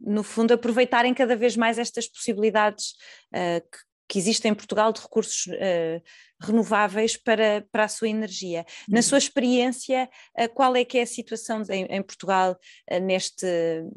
no 0.00 0.22
fundo, 0.22 0.54
aproveitarem 0.54 1.12
cada 1.14 1.36
vez 1.36 1.56
mais 1.56 1.78
estas 1.78 2.06
possibilidades 2.06 2.92
uh, 3.34 3.60
que, 3.60 3.78
que, 4.08 4.18
existem 4.18 4.52
em 4.52 4.54
Portugal 4.54 4.92
de 4.92 5.00
recursos 5.00 5.46
uh, 5.46 6.02
renováveis 6.40 7.16
para, 7.16 7.66
para 7.72 7.84
a 7.84 7.88
sua 7.88 8.08
energia. 8.08 8.60
Uhum. 8.60 8.94
Na 8.94 9.02
sua 9.02 9.18
experiência, 9.18 10.08
uh, 10.38 10.48
qual 10.54 10.76
é 10.76 10.84
que 10.84 10.98
é 10.98 11.02
a 11.02 11.06
situação 11.06 11.62
de, 11.62 11.74
em, 11.74 11.86
em, 11.86 12.02
Portugal 12.02 12.56
neste, 13.02 13.46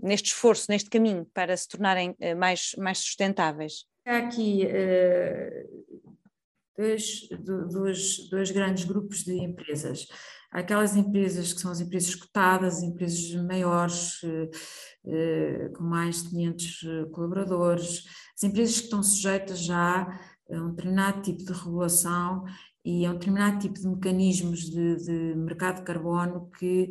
neste 0.01 0.29
esforço, 0.29 0.65
neste 0.69 0.89
caminho 0.89 1.25
para 1.33 1.55
se 1.55 1.67
tornarem 1.67 2.15
mais, 2.37 2.71
mais 2.77 2.99
sustentáveis? 2.99 3.85
Há 4.05 4.17
aqui 4.17 4.67
dois, 6.75 7.27
dois, 7.71 8.29
dois 8.29 8.51
grandes 8.51 8.85
grupos 8.85 9.23
de 9.23 9.33
empresas. 9.33 10.07
Há 10.51 10.59
aquelas 10.59 10.95
empresas 10.95 11.53
que 11.53 11.59
são 11.61 11.71
as 11.71 11.79
empresas 11.79 12.15
cotadas, 12.15 12.81
empresas 12.81 13.35
maiores, 13.35 14.19
com 15.75 15.83
mais 15.83 16.23
de 16.23 16.29
500 16.29 16.83
eh, 16.83 17.05
colaboradores, 17.11 18.05
as 18.35 18.43
empresas 18.43 18.77
que 18.77 18.83
estão 18.85 19.01
sujeitas 19.01 19.59
já 19.59 20.19
a 20.51 20.55
um 20.55 20.71
determinado 20.71 21.21
tipo 21.21 21.43
de 21.43 21.53
regulação 21.53 22.45
e 22.83 23.05
a 23.05 23.11
um 23.11 23.13
determinado 23.13 23.59
tipo 23.59 23.79
de 23.79 23.87
mecanismos 23.87 24.61
de, 24.61 24.95
de 24.97 25.35
mercado 25.35 25.77
de 25.77 25.83
carbono 25.83 26.49
que, 26.57 26.89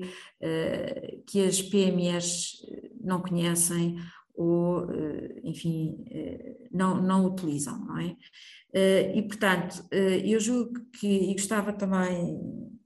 que 1.27 1.44
as 1.44 1.61
PMEs 1.61 2.59
não 3.01 3.21
conhecem 3.21 3.97
ou, 4.35 4.87
enfim, 5.42 6.05
não, 6.71 7.03
não 7.03 7.27
utilizam, 7.27 7.85
não 7.85 7.99
é? 7.99 8.16
E, 9.16 9.23
portanto, 9.23 9.83
eu 9.90 10.38
julgo 10.38 10.79
que, 10.92 11.09
e 11.09 11.33
gostava 11.33 11.73
também 11.73 12.78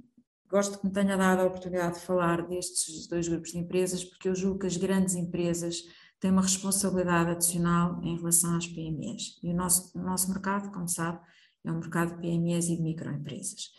gosto 0.52 0.78
que 0.78 0.86
me 0.86 0.92
tenha 0.92 1.16
dado 1.16 1.40
a 1.40 1.46
oportunidade 1.46 1.94
de 1.94 2.04
falar 2.04 2.46
destes 2.46 3.06
dois 3.06 3.26
grupos 3.26 3.52
de 3.52 3.58
empresas, 3.58 4.04
porque 4.04 4.28
eu 4.28 4.34
julgo 4.34 4.58
que 4.58 4.66
as 4.66 4.76
grandes 4.76 5.14
empresas 5.14 5.82
têm 6.20 6.30
uma 6.30 6.42
responsabilidade 6.42 7.30
adicional 7.30 7.98
em 8.04 8.16
relação 8.18 8.54
às 8.56 8.66
PMEs. 8.66 9.38
E 9.42 9.50
o 9.50 9.56
nosso, 9.56 9.98
o 9.98 10.02
nosso 10.02 10.28
mercado, 10.28 10.70
como 10.70 10.86
sabe, 10.86 11.18
é 11.64 11.72
um 11.72 11.78
mercado 11.78 12.14
de 12.14 12.20
PMEs 12.20 12.68
e 12.68 12.76
de 12.76 12.82
microempresas. 12.82 13.70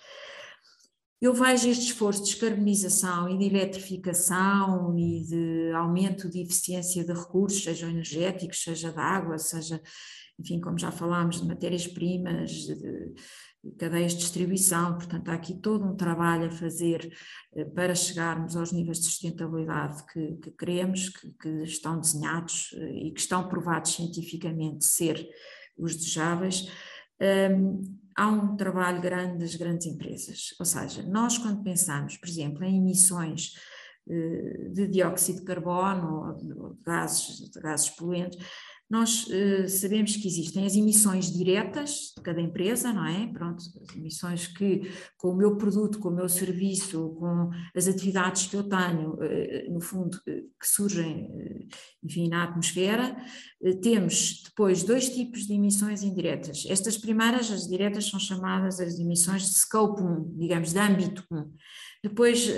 Eu 1.22 1.34
vejo 1.34 1.70
este 1.70 1.86
esforço 1.86 2.24
de 2.24 2.32
descarbonização 2.32 3.30
e 3.30 3.38
de 3.38 3.46
eletrificação 3.46 4.98
e 4.98 5.24
de 5.24 5.72
aumento 5.74 6.28
de 6.28 6.42
eficiência 6.42 7.06
de 7.06 7.14
recursos, 7.14 7.64
sejam 7.64 7.90
energéticos, 7.90 8.64
seja 8.64 8.92
de 8.92 9.00
água, 9.00 9.38
seja, 9.38 9.80
enfim, 10.40 10.60
como 10.60 10.78
já 10.78 10.92
falámos, 10.92 11.40
de 11.40 11.48
matérias-primas, 11.48 12.52
de, 12.52 13.14
cadeias 13.78 14.14
de 14.14 14.20
distribuição, 14.20 14.96
portanto 14.96 15.30
há 15.30 15.34
aqui 15.34 15.54
todo 15.54 15.86
um 15.86 15.96
trabalho 15.96 16.48
a 16.48 16.52
fazer 16.52 17.12
eh, 17.56 17.66
para 17.66 17.96
chegarmos 17.96 18.56
aos 18.56 18.72
níveis 18.72 19.00
de 19.00 19.06
sustentabilidade 19.06 20.06
que, 20.12 20.36
que 20.36 20.52
queremos, 20.52 21.10
que, 21.10 21.32
que, 21.32 21.64
estão 21.64 22.00
desenhados 22.00 22.74
eh, 22.78 23.08
e 23.08 23.12
que 23.12 23.20
estão 23.20 23.48
provados 23.48 23.94
cientificamente 23.94 24.86
ser 24.86 25.28
os 25.78 25.96
desejáveis. 25.96 26.70
Um, 27.22 27.82
há 28.16 28.28
um 28.28 28.56
trabalho 28.56 29.02
grande 29.02 29.40
das 29.40 29.56
grandes 29.56 29.88
empresas, 29.88 30.54
ou 30.60 30.66
seja, 30.66 31.02
nós 31.04 31.38
quando 31.38 31.64
pensamos, 31.64 32.18
por 32.18 32.28
exemplo, 32.28 32.64
em 32.64 32.78
emissões 32.78 33.54
eh, 34.10 34.70
de 34.72 34.88
dióxido 34.88 35.40
de 35.40 35.46
carbono 35.46 36.28
ou 36.28 36.34
de 36.36 36.84
gases, 36.84 37.50
de 37.50 37.60
gases 37.62 37.90
poluentes, 37.90 38.38
nós 38.94 39.26
uh, 39.26 39.68
sabemos 39.68 40.16
que 40.16 40.28
existem 40.28 40.68
as 40.68 40.76
emissões 40.76 41.34
diretas 41.34 42.14
de 42.16 42.22
cada 42.22 42.40
empresa, 42.40 42.94
não 42.94 43.04
é? 43.04 43.26
Pronto, 43.34 43.58
as 43.58 43.96
emissões 43.96 44.46
que, 44.46 44.88
com 45.18 45.30
o 45.30 45.36
meu 45.36 45.58
produto, 45.58 45.98
com 45.98 46.10
o 46.10 46.16
meu 46.16 46.30
serviço, 46.30 47.10
com 47.18 47.50
as 47.76 47.88
atividades 47.88 48.46
que 48.46 48.56
eu 48.56 48.64
tenho, 48.70 49.16
uh, 49.16 49.74
no 49.74 49.82
fundo, 49.82 50.16
uh, 50.18 50.22
que 50.60 50.68
surgem, 50.68 51.68
enfim, 52.04 52.30
na 52.30 52.44
atmosfera. 52.44 53.18
temos 53.82 54.44
depois 54.46 54.84
dois 54.84 55.10
tipos 55.10 55.48
de 55.48 55.54
emissões 55.54 56.04
indiretas. 56.04 56.64
Estas 56.70 56.96
primeiras, 56.96 57.50
as 57.50 57.68
diretas, 57.68 58.06
são 58.06 58.20
chamadas 58.20 58.80
as 58.80 59.00
emissões 59.00 59.50
de 59.50 59.56
scope 59.56 60.04
1, 60.04 60.38
digamos, 60.38 60.72
de 60.72 60.80
âmbito 60.80 61.24
1. 61.32 61.52
Depois, 62.04 62.50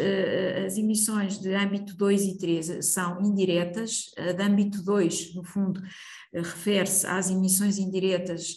as 0.66 0.76
emissões 0.76 1.38
de 1.38 1.54
âmbito 1.54 1.96
2 1.96 2.24
e 2.24 2.38
3 2.40 2.84
são 2.84 3.22
indiretas, 3.22 4.10
a 4.18 4.32
de 4.32 4.42
âmbito 4.42 4.84
2, 4.84 5.36
no 5.36 5.44
fundo, 5.44 5.80
refere-se 6.34 7.06
às 7.06 7.30
emissões 7.30 7.78
indiretas 7.78 8.56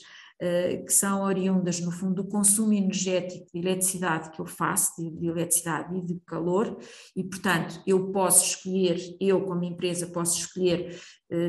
que 0.86 0.92
são 0.92 1.24
oriundas, 1.24 1.80
no 1.80 1.90
fundo, 1.90 2.22
do 2.22 2.28
consumo 2.28 2.72
energético 2.72 3.46
de 3.52 3.58
eletricidade 3.58 4.30
que 4.30 4.40
eu 4.40 4.46
faço, 4.46 4.94
de, 4.96 5.10
de, 5.10 5.26
eletricidade 5.26 5.94
e 5.96 6.00
de 6.00 6.20
calor, 6.24 6.78
e, 7.14 7.24
portanto, 7.24 7.82
eu 7.86 8.12
posso 8.12 8.46
escolher, 8.46 8.98
eu 9.20 9.44
como 9.44 9.64
empresa 9.64 10.06
posso 10.06 10.38
escolher 10.38 10.96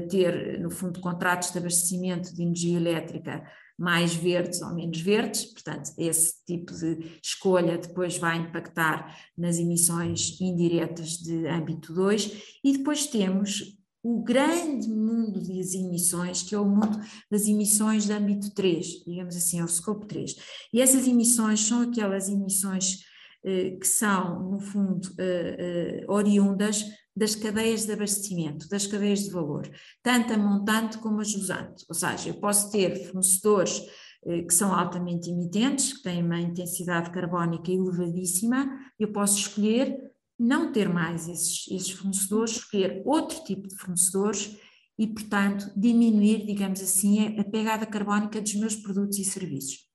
ter, 0.10 0.60
no 0.60 0.72
fundo, 0.72 1.00
contratos 1.00 1.52
de 1.52 1.60
abastecimento 1.60 2.34
de 2.34 2.42
energia 2.42 2.78
elétrica 2.78 3.44
mais 3.80 4.14
verdes 4.14 4.62
ou 4.62 4.76
menos 4.76 5.00
verdes, 5.00 5.46
portanto, 5.46 5.92
esse 5.98 6.44
tipo 6.46 6.74
de 6.74 7.20
escolha 7.24 7.78
depois 7.78 8.18
vai 8.18 8.38
impactar 8.38 9.18
nas 9.38 9.58
emissões 9.58 10.40
indiretas 10.42 11.12
de 11.12 11.48
âmbito 11.48 11.94
2, 11.94 12.60
e 12.64 12.78
depois 12.78 13.08
temos 13.08 13.80
o 14.04 14.22
grande 14.22 14.88
mundo 14.90 15.40
das 15.42 15.74
emissões, 15.74 16.42
que 16.42 16.56
é 16.56 16.60
o 16.60 16.66
mundo 16.66 17.00
das 17.32 17.48
emissões 17.48 18.06
de 18.06 18.14
âmbito 18.14 18.54
3, 18.54 19.04
digamos 19.06 19.36
assim, 19.36 19.60
é 19.60 19.64
o 19.64 19.68
scope 19.68 20.08
3. 20.08 20.36
E 20.74 20.82
essas 20.82 21.08
emissões 21.08 21.62
são 21.62 21.82
aquelas 21.82 22.30
emissões 22.30 23.00
eh, 23.44 23.72
que 23.72 23.88
são, 23.88 24.52
no 24.52 24.60
fundo, 24.60 25.10
eh, 25.18 25.56
eh, 25.60 26.06
oriundas 26.08 26.86
das 27.20 27.36
cadeias 27.36 27.86
de 27.86 27.92
abastecimento, 27.92 28.70
das 28.70 28.88
cadeias 28.88 29.26
de 29.26 29.30
valor, 29.30 29.70
tanto 30.02 30.32
a 30.32 30.38
montante 30.38 30.98
como 31.00 31.20
a 31.20 31.24
jusante. 31.26 31.86
Ou 31.90 31.94
seja, 31.94 32.30
eu 32.30 32.36
posso 32.36 32.72
ter 32.72 33.08
fornecedores 33.08 33.82
eh, 34.26 34.44
que 34.44 34.54
são 34.54 34.74
altamente 34.74 35.30
emitentes, 35.30 35.98
que 35.98 36.04
têm 36.04 36.24
uma 36.24 36.40
intensidade 36.40 37.12
carbónica 37.12 37.70
elevadíssima, 37.70 38.70
eu 38.98 39.12
posso 39.12 39.38
escolher 39.38 39.98
não 40.40 40.72
ter 40.72 40.88
mais 40.88 41.28
esses, 41.28 41.68
esses 41.70 41.92
fornecedores, 41.92 42.56
escolher 42.56 43.04
outro 43.06 43.44
tipo 43.44 43.68
de 43.68 43.76
fornecedores 43.76 44.58
e, 44.98 45.06
portanto, 45.06 45.70
diminuir, 45.76 46.46
digamos 46.46 46.80
assim, 46.82 47.38
a 47.38 47.44
pegada 47.44 47.86
carbónica 47.86 48.40
dos 48.40 48.56
meus 48.56 48.78
produtos 48.78 49.20
e 49.20 49.26
serviços. 49.26 49.90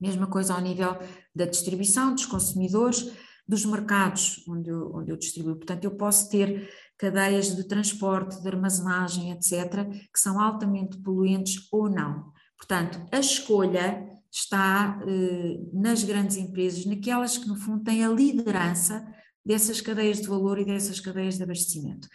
Mesma 0.00 0.26
coisa 0.26 0.54
ao 0.54 0.60
nível 0.62 0.96
da 1.34 1.44
distribuição, 1.44 2.14
dos 2.14 2.24
consumidores, 2.24 3.12
dos 3.50 3.64
mercados 3.64 4.44
onde 4.48 4.70
eu, 4.70 4.92
onde 4.94 5.10
eu 5.10 5.16
distribuo. 5.16 5.56
Portanto, 5.56 5.82
eu 5.82 5.90
posso 5.96 6.30
ter 6.30 6.70
cadeias 6.96 7.56
de 7.56 7.66
transporte, 7.66 8.40
de 8.40 8.46
armazenagem, 8.46 9.32
etc., 9.32 9.88
que 10.12 10.20
são 10.20 10.40
altamente 10.40 10.96
poluentes 11.02 11.66
ou 11.72 11.90
não. 11.90 12.32
Portanto, 12.56 13.04
a 13.10 13.18
escolha 13.18 14.06
está 14.30 15.02
eh, 15.04 15.58
nas 15.72 16.04
grandes 16.04 16.36
empresas, 16.36 16.86
naquelas 16.86 17.36
que, 17.36 17.48
no 17.48 17.56
fundo, 17.56 17.82
têm 17.82 18.04
a 18.04 18.08
liderança 18.08 19.04
dessas 19.44 19.80
cadeias 19.80 20.20
de 20.20 20.28
valor 20.28 20.60
e 20.60 20.64
dessas 20.64 21.00
cadeias 21.00 21.36
de 21.36 21.42
abastecimento. 21.42 22.06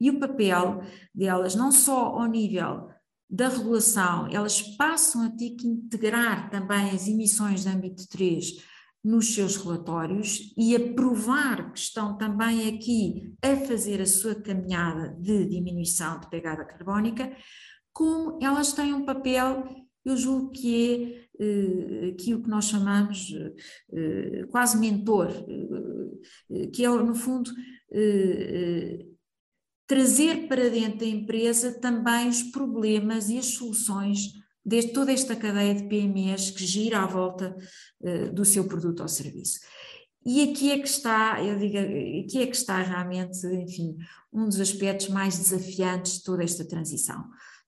E 0.00 0.08
o 0.08 0.18
papel 0.18 0.80
delas, 1.14 1.54
não 1.54 1.70
só 1.70 2.18
ao 2.18 2.26
nível 2.26 2.88
da 3.28 3.50
regulação, 3.50 4.26
elas 4.32 4.62
passam 4.62 5.22
a 5.22 5.30
ter 5.30 5.50
que 5.50 5.66
integrar 5.66 6.48
também 6.48 6.92
as 6.92 7.06
emissões 7.06 7.64
de 7.64 7.68
âmbito 7.68 8.08
3 8.08 8.67
nos 9.02 9.34
seus 9.34 9.56
relatórios 9.56 10.52
e 10.56 10.74
a 10.74 10.92
provar 10.92 11.72
que 11.72 11.78
estão 11.78 12.16
também 12.16 12.68
aqui 12.68 13.34
a 13.42 13.56
fazer 13.56 14.00
a 14.00 14.06
sua 14.06 14.34
caminhada 14.34 15.16
de 15.20 15.46
diminuição 15.46 16.18
de 16.20 16.28
pegada 16.28 16.64
carbónica, 16.64 17.34
como 17.92 18.38
elas 18.42 18.72
têm 18.72 18.92
um 18.92 19.04
papel, 19.04 19.64
eu 20.04 20.16
julgo 20.16 20.50
que 20.50 20.92
é 20.92 21.28
eh, 21.40 22.10
aquilo 22.10 22.42
que 22.42 22.48
nós 22.48 22.64
chamamos 22.64 23.32
eh, 23.92 24.44
quase 24.50 24.76
mentor, 24.78 25.28
eh, 26.50 26.66
que 26.68 26.84
é, 26.84 26.88
no 26.88 27.14
fundo, 27.14 27.50
trazer 29.86 30.48
para 30.48 30.68
dentro 30.68 30.98
da 30.98 31.06
empresa 31.06 31.80
também 31.80 32.28
os 32.28 32.42
problemas 32.42 33.30
e 33.30 33.38
as 33.38 33.46
soluções 33.46 34.32
de 34.68 34.88
toda 34.88 35.10
esta 35.10 35.34
cadeia 35.34 35.74
de 35.74 35.84
PMEs 35.84 36.50
que 36.50 36.66
gira 36.66 37.00
à 37.00 37.06
volta 37.06 37.56
do 38.34 38.44
seu 38.44 38.64
produto 38.64 39.00
ou 39.00 39.08
serviço. 39.08 39.60
E 40.26 40.42
aqui 40.42 40.70
é 40.70 40.78
que 40.78 40.86
está, 40.86 41.42
eu 41.42 41.58
digo, 41.58 41.78
aqui 41.78 42.42
é 42.42 42.46
que 42.46 42.54
está 42.54 42.82
realmente, 42.82 43.46
enfim, 43.46 43.96
um 44.30 44.44
dos 44.44 44.60
aspectos 44.60 45.08
mais 45.08 45.38
desafiantes 45.38 46.18
de 46.18 46.22
toda 46.22 46.44
esta 46.44 46.66
transição. 46.66 47.24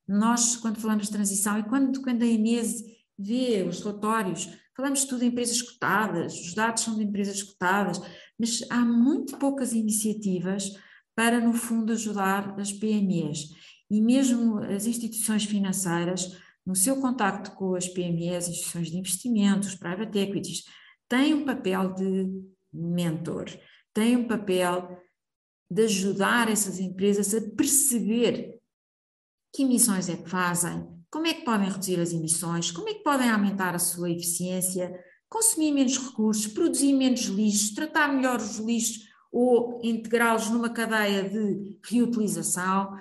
Nós, 0.06 0.56
quando 0.56 0.78
falamos 0.78 1.06
de 1.06 1.12
transição, 1.12 1.58
e 1.58 1.62
quando, 1.62 2.02
quando 2.02 2.22
a 2.22 2.26
Inês 2.26 2.84
vê 3.18 3.64
os 3.66 3.80
relatórios, 3.80 4.50
falamos 4.76 5.04
tudo 5.06 5.20
de 5.20 5.26
empresas 5.26 5.62
cotadas, 5.62 6.34
os 6.34 6.52
dados 6.52 6.82
são 6.82 6.96
de 6.96 7.04
empresas 7.04 7.42
cotadas, 7.42 7.98
mas 8.38 8.62
há 8.68 8.80
muito 8.80 9.38
poucas 9.38 9.72
iniciativas 9.72 10.70
para, 11.16 11.40
no 11.40 11.54
fundo, 11.54 11.92
ajudar 11.92 12.60
as 12.60 12.72
PMEs. 12.72 13.54
E 13.90 14.02
mesmo 14.02 14.58
as 14.58 14.84
instituições 14.86 15.44
financeiras, 15.44 16.36
no 16.70 16.76
seu 16.76 17.00
contacto 17.00 17.50
com 17.56 17.74
as 17.74 17.88
PMEs, 17.88 18.46
instituições 18.46 18.90
de 18.92 18.96
investimentos, 18.96 19.74
private 19.74 20.16
equities, 20.16 20.64
têm 21.08 21.34
um 21.34 21.44
papel 21.44 21.92
de 21.94 22.30
mentor, 22.72 23.46
têm 23.92 24.16
um 24.16 24.28
papel 24.28 24.96
de 25.68 25.82
ajudar 25.82 26.48
essas 26.48 26.78
empresas 26.78 27.34
a 27.34 27.40
perceber 27.56 28.60
que 29.52 29.64
emissões 29.64 30.08
é 30.08 30.16
que 30.16 30.30
fazem, 30.30 30.88
como 31.10 31.26
é 31.26 31.34
que 31.34 31.44
podem 31.44 31.68
reduzir 31.68 31.98
as 31.98 32.12
emissões? 32.12 32.70
Como 32.70 32.88
é 32.88 32.94
que 32.94 33.02
podem 33.02 33.28
aumentar 33.28 33.74
a 33.74 33.80
sua 33.80 34.08
eficiência? 34.08 34.96
Consumir 35.28 35.72
menos 35.72 35.98
recursos, 35.98 36.46
produzir 36.46 36.92
menos 36.92 37.22
lixos, 37.22 37.74
tratar 37.74 38.12
melhor 38.12 38.36
os 38.36 38.58
lixos 38.58 39.08
ou 39.32 39.80
integrá-los 39.82 40.48
numa 40.50 40.70
cadeia 40.70 41.28
de 41.28 41.80
reutilização. 41.84 42.96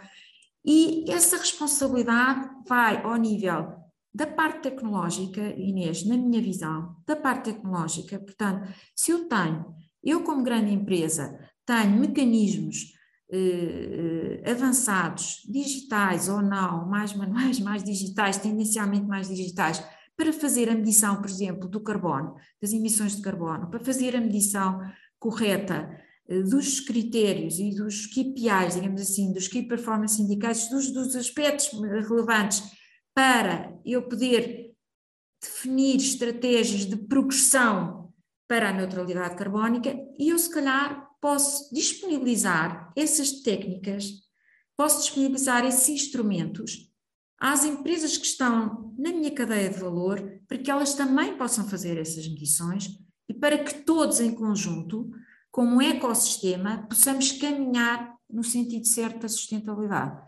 E 0.65 1.09
essa 1.09 1.37
responsabilidade 1.37 2.49
vai 2.67 3.01
ao 3.03 3.15
nível 3.15 3.77
Da 4.13 4.25
parte 4.25 4.63
tecnológica, 4.63 5.41
Inês, 5.55 6.05
na 6.05 6.17
minha 6.17 6.41
visão, 6.41 6.95
da 7.05 7.15
parte 7.15 7.53
tecnológica, 7.53 8.19
portanto, 8.19 8.67
se 8.95 9.11
eu 9.11 9.29
tenho, 9.29 9.73
eu 10.03 10.23
como 10.23 10.43
grande 10.43 10.73
empresa, 10.73 11.37
tenho 11.65 11.99
mecanismos 11.99 12.91
eh, 13.31 14.41
eh 14.43 14.51
avançados, 14.51 15.43
digitais 15.47 16.27
ou 16.27 16.41
não, 16.41 16.87
mais 16.87 17.13
manuais, 17.13 17.59
mais 17.61 17.83
digitais, 17.83 18.37
tendencialmente 18.37 19.05
mais 19.05 19.27
digitais, 19.29 19.83
para 20.17 20.33
fazer 20.33 20.69
a 20.69 20.75
medição, 20.75 21.21
por 21.21 21.29
exemplo, 21.29 21.69
do 21.69 21.79
carbono, 21.79 22.35
das 22.61 22.73
emissões 22.73 23.15
de 23.15 23.21
carbono, 23.21 23.69
para 23.69 23.79
fazer 23.79 24.15
a 24.15 24.21
medição 24.21 24.81
correta 25.17 25.89
dos 26.45 26.79
critérios 26.79 27.57
e 27.57 27.73
dos 27.75 28.05
KPIs, 28.05 28.75
digamos 28.75 29.01
assim, 29.01 29.33
dos 29.33 29.47
Key 29.47 29.63
Performance 29.63 30.21
Indicators, 30.21 30.69
dos, 30.69 30.91
dos 30.91 31.15
aspectos 31.15 31.71
relevantes 31.71 32.63
para 33.15 33.75
eu 33.83 34.03
poder 34.07 34.71
definir 35.41 35.97
estratégias 35.97 36.85
de 36.85 36.95
progressão 36.95 38.13
para 38.47 38.69
a 38.69 38.73
neutralidade 38.73 39.35
carbónica 39.35 39.95
e 40.17 40.29
eu, 40.29 40.37
se 40.37 40.49
calhar, 40.51 41.07
posso 41.21 41.73
disponibilizar 41.73 42.91
essas 42.95 43.41
técnicas, 43.41 44.11
posso 44.77 45.01
disponibilizar 45.01 45.65
esses 45.65 45.89
instrumentos 45.89 46.89
às 47.39 47.63
empresas 47.63 48.17
que 48.17 48.25
estão 48.25 48.93
na 48.97 49.11
minha 49.11 49.31
cadeia 49.31 49.69
de 49.69 49.79
valor, 49.79 50.41
para 50.47 50.57
que 50.57 50.69
elas 50.69 50.93
também 50.93 51.37
possam 51.37 51.67
fazer 51.67 51.97
essas 51.97 52.27
medições 52.27 52.89
e 53.27 53.33
para 53.33 53.63
que 53.63 53.83
todos 53.83 54.19
em 54.19 54.33
conjunto, 54.33 55.09
como 55.51 55.81
ecossistema, 55.81 56.85
possamos 56.87 57.31
caminhar 57.33 58.15
no 58.29 58.43
sentido 58.43 58.87
certo 58.87 59.21
da 59.21 59.27
sustentabilidade. 59.27 60.21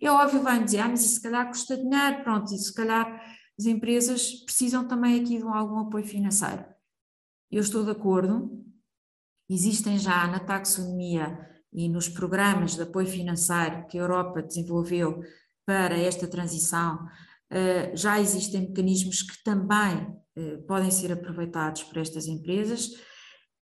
É 0.00 0.10
óbvio, 0.10 0.42
vai-me 0.42 0.64
dizer, 0.64 0.78
ah, 0.78 0.88
mas 0.88 1.04
isso 1.04 1.14
se 1.14 1.22
calhar 1.22 1.48
custa 1.48 1.76
dinheiro, 1.76 2.22
pronto, 2.22 2.54
e 2.54 2.58
se 2.58 2.72
calhar 2.72 3.20
as 3.58 3.66
empresas 3.66 4.32
precisam 4.44 4.86
também 4.86 5.20
aqui 5.20 5.38
de 5.38 5.44
algum 5.44 5.80
apoio 5.80 6.04
financeiro. 6.04 6.64
Eu 7.50 7.60
estou 7.60 7.84
de 7.84 7.90
acordo, 7.90 8.64
existem 9.48 9.98
já 9.98 10.26
na 10.28 10.38
taxonomia 10.38 11.38
e 11.72 11.88
nos 11.88 12.08
programas 12.08 12.76
de 12.76 12.82
apoio 12.82 13.06
financeiro 13.06 13.86
que 13.88 13.98
a 13.98 14.02
Europa 14.02 14.42
desenvolveu 14.42 15.20
para 15.66 15.98
esta 15.98 16.26
transição, 16.26 17.06
eh, 17.50 17.94
já 17.94 18.20
existem 18.20 18.68
mecanismos 18.68 19.22
que 19.22 19.42
também 19.42 20.16
eh, 20.36 20.56
podem 20.66 20.90
ser 20.90 21.12
aproveitados 21.12 21.82
por 21.82 21.98
estas 21.98 22.26
empresas 22.26 22.90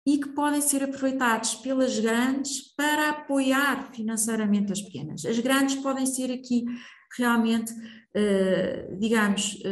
e 0.06 0.18
que 0.18 0.28
podem 0.28 0.60
ser 0.60 0.82
aproveitados 0.82 1.54
pelas 1.54 1.98
grandes 1.98 2.74
para 2.76 3.10
apoiar 3.10 3.90
financeiramente 3.92 4.72
as 4.72 4.82
pequenas. 4.82 5.24
As 5.24 5.38
grandes 5.38 5.76
podem 5.76 6.04
ser 6.04 6.30
aqui 6.30 6.64
realmente, 7.16 7.72
eh, 8.14 8.88
digamos, 8.98 9.62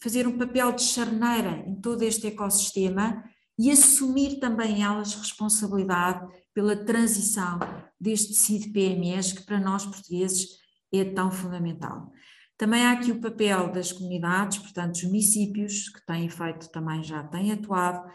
fazer 0.00 0.26
um 0.26 0.38
papel 0.38 0.72
de 0.72 0.82
charneira 0.82 1.64
em 1.66 1.74
todo 1.80 2.02
este 2.02 2.28
ecossistema 2.28 3.22
e 3.58 3.70
assumir 3.70 4.40
também 4.40 4.82
elas 4.82 5.14
responsabilidade 5.14 6.26
pela 6.54 6.76
transição 6.76 7.58
deste 8.00 8.28
tecido 8.28 8.72
PMEs 8.72 9.32
que 9.32 9.42
para 9.42 9.60
nós 9.60 9.84
portugueses 9.84 10.48
é 10.92 11.04
tão 11.04 11.30
fundamental. 11.30 12.10
Também 12.56 12.84
há 12.84 12.92
aqui 12.92 13.10
o 13.10 13.20
papel 13.20 13.72
das 13.72 13.92
comunidades, 13.92 14.58
portanto, 14.58 14.96
os 14.96 15.04
municípios, 15.04 15.88
que 15.88 16.04
têm 16.06 16.28
feito 16.28 16.70
também, 16.70 17.02
já 17.02 17.24
têm 17.24 17.52
atuado 17.52 18.08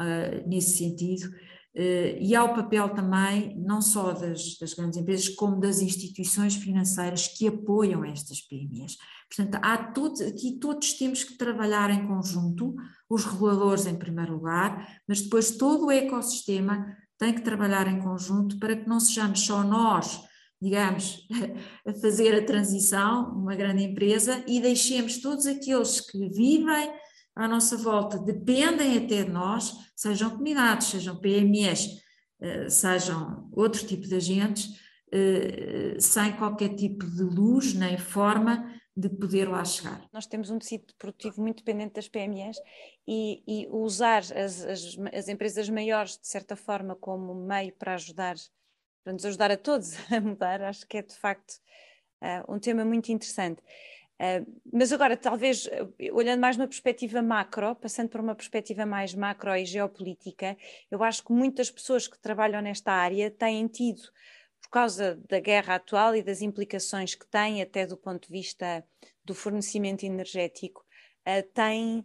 uh, 0.00 0.48
nesse 0.48 0.78
sentido, 0.78 1.28
uh, 1.28 2.18
e 2.20 2.34
há 2.34 2.44
o 2.44 2.54
papel 2.54 2.88
também, 2.90 3.56
não 3.58 3.80
só 3.80 4.12
das, 4.12 4.56
das, 4.58 4.74
grandes 4.74 4.98
empresas, 4.98 5.28
como 5.30 5.60
das 5.60 5.80
instituições 5.80 6.54
financeiras 6.56 7.28
que 7.28 7.48
apoiam 7.48 8.04
estas 8.04 8.40
PMEs. 8.40 8.96
Portanto, 9.28 9.60
há 9.62 9.78
todos, 9.92 10.20
aqui 10.20 10.58
todos 10.58 10.92
temos 10.94 11.24
que 11.24 11.36
trabalhar 11.36 11.90
em 11.90 12.06
conjunto, 12.06 12.74
os 13.08 13.24
reguladores 13.24 13.86
em 13.86 13.96
primeiro 13.96 14.34
lugar, 14.34 15.00
mas 15.08 15.20
depois 15.22 15.52
todo 15.52 15.86
o 15.86 15.90
ecossistema 15.90 16.96
tem 17.18 17.32
que 17.32 17.42
trabalhar 17.42 17.86
em 17.86 18.00
conjunto 18.00 18.58
para 18.58 18.76
que 18.76 18.88
não 18.88 19.00
sejamos 19.00 19.40
só 19.40 19.62
nós 19.62 20.22
digamos, 20.64 21.26
a 21.86 21.92
fazer 21.92 22.34
a 22.34 22.44
transição, 22.46 23.32
uma 23.34 23.54
grande 23.54 23.82
empresa, 23.82 24.42
e 24.48 24.60
deixemos 24.60 25.18
todos 25.18 25.44
aqueles 25.44 26.00
que 26.00 26.28
vivem 26.30 26.90
à 27.34 27.48
nossa 27.48 27.76
volta, 27.76 28.18
dependem 28.18 28.96
até 28.96 29.24
de 29.24 29.30
nós, 29.30 29.74
sejam 29.96 30.30
comunidades, 30.30 30.88
sejam 30.88 31.16
PMEs, 31.16 32.00
eh, 32.40 32.68
sejam 32.68 33.48
outro 33.52 33.86
tipo 33.86 34.06
de 34.06 34.14
agentes, 34.14 34.78
eh, 35.12 35.96
sem 35.98 36.32
qualquer 36.36 36.74
tipo 36.74 37.04
de 37.06 37.22
luz 37.22 37.74
nem 37.74 37.98
forma 37.98 38.72
de 38.96 39.08
poder 39.08 39.48
lá 39.48 39.64
chegar. 39.64 40.08
Nós 40.12 40.26
temos 40.26 40.50
um 40.50 40.58
tecido 40.58 40.94
produtivo 40.96 41.40
muito 41.40 41.64
dependente 41.64 41.94
das 41.94 42.08
PMEs 42.08 42.56
e, 43.06 43.42
e 43.46 43.66
usar 43.68 44.18
as, 44.18 44.64
as, 44.64 44.96
as 45.12 45.28
empresas 45.28 45.68
maiores, 45.68 46.16
de 46.16 46.28
certa 46.28 46.54
forma, 46.54 46.94
como 46.94 47.34
meio 47.34 47.72
para 47.74 47.94
ajudar 47.94 48.36
para 49.04 49.12
nos 49.12 49.24
ajudar 49.26 49.50
a 49.50 49.56
todos 49.56 49.92
a 50.10 50.20
mudar, 50.20 50.62
acho 50.62 50.86
que 50.86 50.96
é 50.96 51.02
de 51.02 51.14
facto 51.14 51.60
uh, 52.22 52.52
um 52.52 52.58
tema 52.58 52.84
muito 52.84 53.12
interessante. 53.12 53.62
Uh, 54.20 54.60
mas 54.72 54.92
agora, 54.92 55.16
talvez, 55.16 55.68
olhando 56.12 56.40
mais 56.40 56.56
numa 56.56 56.68
perspectiva 56.68 57.20
macro, 57.20 57.74
passando 57.74 58.08
para 58.08 58.22
uma 58.22 58.34
perspectiva 58.34 58.86
mais 58.86 59.14
macro 59.14 59.54
e 59.54 59.64
geopolítica, 59.64 60.56
eu 60.90 61.02
acho 61.02 61.24
que 61.24 61.32
muitas 61.32 61.70
pessoas 61.70 62.06
que 62.06 62.18
trabalham 62.18 62.62
nesta 62.62 62.92
área 62.92 63.30
têm 63.30 63.66
tido, 63.66 64.02
por 64.62 64.70
causa 64.70 65.20
da 65.28 65.40
guerra 65.40 65.76
atual 65.76 66.14
e 66.14 66.22
das 66.22 66.42
implicações 66.42 67.14
que 67.14 67.26
tem, 67.26 67.60
até 67.60 67.86
do 67.86 67.96
ponto 67.96 68.26
de 68.26 68.32
vista 68.32 68.84
do 69.24 69.34
fornecimento 69.34 70.04
energético, 70.04 70.84
uh, 71.26 71.42
têm 71.52 72.04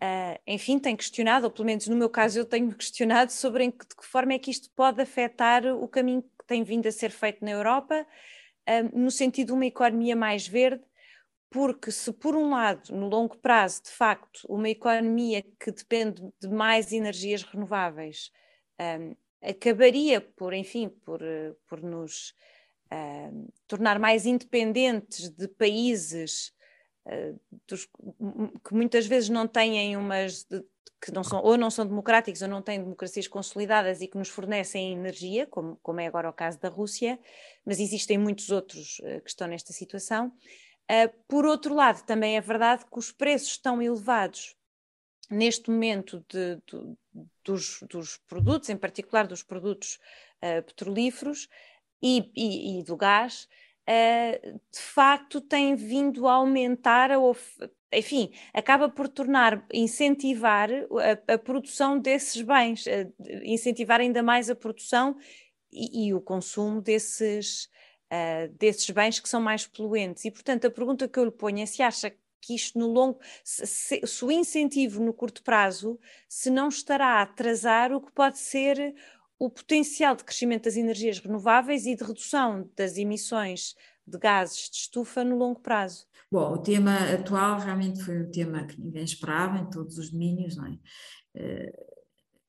Uh, 0.00 0.38
enfim, 0.46 0.78
tem 0.78 0.94
questionado, 0.94 1.46
ou 1.46 1.50
pelo 1.50 1.66
menos 1.66 1.88
no 1.88 1.96
meu 1.96 2.08
caso 2.08 2.38
eu 2.38 2.44
tenho 2.44 2.70
questionado 2.78 3.32
sobre 3.32 3.64
em 3.64 3.70
que, 3.72 3.84
de 3.84 3.96
que 3.96 4.06
forma 4.06 4.32
é 4.32 4.38
que 4.38 4.48
isto 4.48 4.70
pode 4.70 5.02
afetar 5.02 5.66
o 5.66 5.88
caminho 5.88 6.22
tem 6.46 6.62
vindo 6.62 6.86
a 6.86 6.92
ser 6.92 7.10
feito 7.10 7.44
na 7.44 7.50
Europa, 7.50 8.06
uh, 8.68 8.98
no 8.98 9.10
sentido 9.10 9.48
de 9.48 9.52
uma 9.54 9.66
economia 9.66 10.14
mais 10.14 10.46
verde, 10.46 10.82
porque 11.50 11.90
se 11.90 12.12
por 12.12 12.36
um 12.36 12.50
lado, 12.50 12.94
no 12.94 13.08
longo 13.08 13.36
prazo, 13.38 13.82
de 13.84 13.90
facto, 13.90 14.40
uma 14.48 14.68
economia 14.68 15.42
que 15.58 15.70
depende 15.70 16.22
de 16.40 16.48
mais 16.48 16.92
energias 16.92 17.42
renováveis 17.42 18.30
um, 18.80 19.16
acabaria 19.42 20.20
por, 20.20 20.52
enfim, 20.52 20.88
por, 20.88 21.20
por 21.66 21.82
nos 21.82 22.34
uh, 22.92 23.52
tornar 23.66 23.98
mais 23.98 24.26
independentes 24.26 25.30
de 25.30 25.48
países 25.48 26.52
uh, 27.06 27.40
dos, 27.66 27.86
que 27.86 28.74
muitas 28.74 29.06
vezes 29.06 29.28
não 29.28 29.46
têm 29.46 29.96
umas 29.96 30.44
de, 30.44 30.62
que 31.00 31.12
não 31.12 31.22
são, 31.22 31.40
ou 31.42 31.56
não 31.56 31.70
são 31.70 31.86
democráticos 31.86 32.42
ou 32.42 32.48
não 32.48 32.60
têm 32.60 32.80
democracias 32.80 33.28
consolidadas 33.28 34.00
e 34.00 34.08
que 34.08 34.18
nos 34.18 34.28
fornecem 34.28 34.92
energia, 34.92 35.46
como, 35.46 35.78
como 35.80 36.00
é 36.00 36.06
agora 36.06 36.28
o 36.28 36.32
caso 36.32 36.58
da 36.58 36.68
Rússia, 36.68 37.18
mas 37.64 37.78
existem 37.78 38.18
muitos 38.18 38.50
outros 38.50 38.98
uh, 39.00 39.20
que 39.22 39.30
estão 39.30 39.46
nesta 39.46 39.72
situação. 39.72 40.32
Uh, 40.90 41.12
por 41.28 41.44
outro 41.44 41.74
lado, 41.74 42.02
também 42.04 42.36
é 42.36 42.40
verdade 42.40 42.84
que 42.90 42.98
os 42.98 43.12
preços 43.12 43.50
estão 43.50 43.82
elevados 43.82 44.56
neste 45.30 45.70
momento 45.70 46.24
de, 46.28 46.56
de, 46.56 46.96
dos, 47.44 47.80
dos, 47.90 48.16
produtos, 48.26 48.70
em 48.70 48.76
particular 48.76 49.26
dos 49.26 49.42
produtos 49.42 49.98
uh, 50.42 50.62
petrolíferos 50.62 51.46
e, 52.02 52.30
e, 52.34 52.78
e, 52.78 52.82
do 52.84 52.96
gás, 52.96 53.46
uh, 53.86 54.60
de 54.72 54.80
facto 54.80 55.42
tem 55.42 55.74
vindo 55.74 56.26
a 56.26 56.32
aumentar 56.32 57.10
a, 57.10 57.16
enfim, 57.92 58.32
acaba 58.54 58.88
por 58.88 59.08
tornar, 59.08 59.66
incentivar 59.72 60.70
a, 60.70 61.34
a 61.34 61.38
produção 61.38 61.98
desses 61.98 62.40
bens, 62.40 62.84
incentivar 63.42 64.00
ainda 64.00 64.22
mais 64.22 64.48
a 64.48 64.54
produção 64.54 65.16
e, 65.70 66.06
e 66.06 66.14
o 66.14 66.20
consumo 66.20 66.80
desses, 66.80 67.68
uh, 68.12 68.52
desses 68.58 68.88
bens 68.90 69.20
que 69.20 69.28
são 69.28 69.40
mais 69.40 69.66
poluentes. 69.66 70.24
E, 70.24 70.30
portanto, 70.30 70.66
a 70.66 70.70
pergunta 70.70 71.08
que 71.08 71.18
eu 71.18 71.24
lhe 71.24 71.30
ponho 71.30 71.60
é 71.60 71.66
se 71.66 71.82
acha 71.82 72.12
que 72.40 72.54
isto 72.54 72.78
no 72.78 72.86
longo, 72.86 73.18
se, 73.44 73.66
se, 73.66 74.06
se 74.06 74.24
o 74.24 74.30
incentivo 74.30 75.02
no 75.02 75.12
curto 75.12 75.42
prazo, 75.42 75.98
se 76.28 76.50
não 76.50 76.68
estará 76.68 77.18
a 77.18 77.22
atrasar 77.22 77.92
o 77.92 78.00
que 78.00 78.12
pode 78.12 78.38
ser 78.38 78.94
o 79.38 79.48
potencial 79.48 80.16
de 80.16 80.24
crescimento 80.24 80.64
das 80.64 80.76
energias 80.76 81.18
renováveis 81.18 81.86
e 81.86 81.94
de 81.94 82.02
redução 82.02 82.68
das 82.76 82.96
emissões 82.96 83.74
de 84.06 84.18
gases 84.18 84.70
de 84.70 84.76
estufa 84.76 85.22
no 85.22 85.36
longo 85.36 85.60
prazo. 85.60 86.06
Bom, 86.30 86.52
o 86.52 86.58
tema 86.58 86.96
atual 87.12 87.58
realmente 87.58 88.02
foi 88.02 88.20
um 88.20 88.30
tema 88.30 88.64
que 88.64 88.80
ninguém 88.80 89.04
esperava 89.04 89.58
em 89.58 89.70
todos 89.70 89.96
os 89.98 90.10
domínios, 90.10 90.56
não 90.56 90.66
é? 90.66 90.78
Eh, 91.34 91.72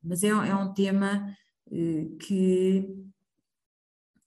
mas 0.04 0.24
é, 0.24 0.30
é 0.30 0.56
um 0.56 0.74
tema 0.74 1.36
eh, 1.72 2.06
que, 2.20 2.90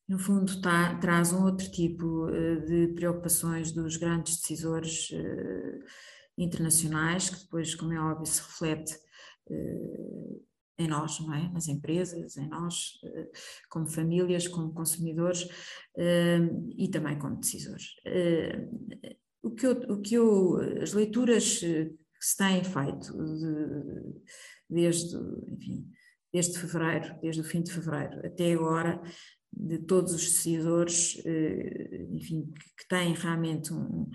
no 0.09 0.19
fundo, 0.19 0.61
tá, 0.61 0.99
traz 0.99 1.33
um 1.33 1.45
outro 1.45 1.71
tipo 1.71 2.29
eh, 2.29 2.57
de 2.57 2.89
preocupações 2.95 3.73
dos 3.73 3.97
grandes 3.97 4.37
decisores 4.37 5.09
internacionais, 6.37 7.31
que 7.31 7.41
depois, 7.45 7.75
como 7.75 7.93
é 7.93 8.01
óbvio, 8.01 8.27
se 8.27 8.41
reflete 8.41 8.95
em 10.79 10.89
nós, 10.89 11.21
não 11.21 11.35
é? 11.35 11.51
Nas 11.53 11.69
empresas, 11.69 12.37
em 12.37 12.49
nós, 12.49 12.99
eh, 13.05 13.31
como 13.69 13.87
famílias, 13.87 14.49
como 14.49 14.73
consumidores 14.73 15.49
eh, 15.97 16.41
e 16.77 16.89
também 16.89 17.19
como 17.19 17.37
decisores. 17.37 17.95
Eh, 18.05 18.69
o 19.43 19.51
que 19.51 19.67
eu, 19.67 19.73
o 19.73 20.01
que 20.01 20.15
eu, 20.15 20.57
as 20.81 20.93
leituras 20.93 21.59
que 21.61 21.97
se 22.21 22.37
têm 22.37 22.63
feito 22.63 23.13
de, 23.13 24.23
desde, 24.71 25.17
enfim, 25.49 25.89
desde 26.33 26.59
fevereiro, 26.59 27.19
desde 27.21 27.41
o 27.41 27.45
fim 27.45 27.63
de 27.63 27.73
fevereiro 27.73 28.25
até 28.25 28.53
agora, 28.53 29.03
de 29.53 29.79
todos 29.79 30.15
os 30.15 30.23
decisores, 30.23 31.21
eh, 31.25 32.07
enfim, 32.11 32.53
que 32.79 32.89
têm 32.89 33.15
realmente 33.15 33.73
um, 33.73 34.11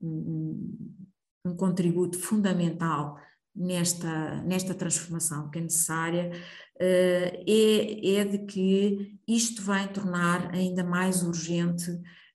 um, 0.00 0.98
um 1.46 1.56
contributo 1.56 2.18
fundamental 2.18 3.16
nesta, 3.54 4.42
nesta 4.42 4.74
transformação 4.74 5.50
que 5.50 5.58
é 5.58 5.62
necessária, 5.62 6.30
eh, 6.78 7.42
é, 7.46 8.16
é 8.16 8.24
de 8.24 8.38
que 8.46 9.18
isto 9.26 9.62
vai 9.62 9.90
tornar 9.92 10.54
ainda 10.54 10.84
mais 10.84 11.22
urgente, 11.22 11.90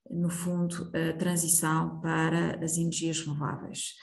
no 0.10 0.30
fundo, 0.30 0.89
a 0.93 1.18
transição 1.18 1.99
para 1.99 2.64
as 2.64 2.78
energias 2.78 3.20
renováveis. 3.22 3.93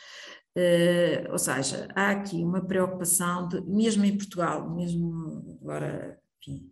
Uh, 0.57 1.33
ou 1.33 1.39
seja, 1.39 1.89
há 1.97 2.11
aqui 2.11 2.37
uma 2.37 2.65
preocupação, 2.65 3.49
de, 3.49 3.61
mesmo 3.63 4.05
em 4.05 4.17
Portugal, 4.17 4.73
mesmo 4.73 5.59
agora, 5.61 6.17
enfim, 6.39 6.71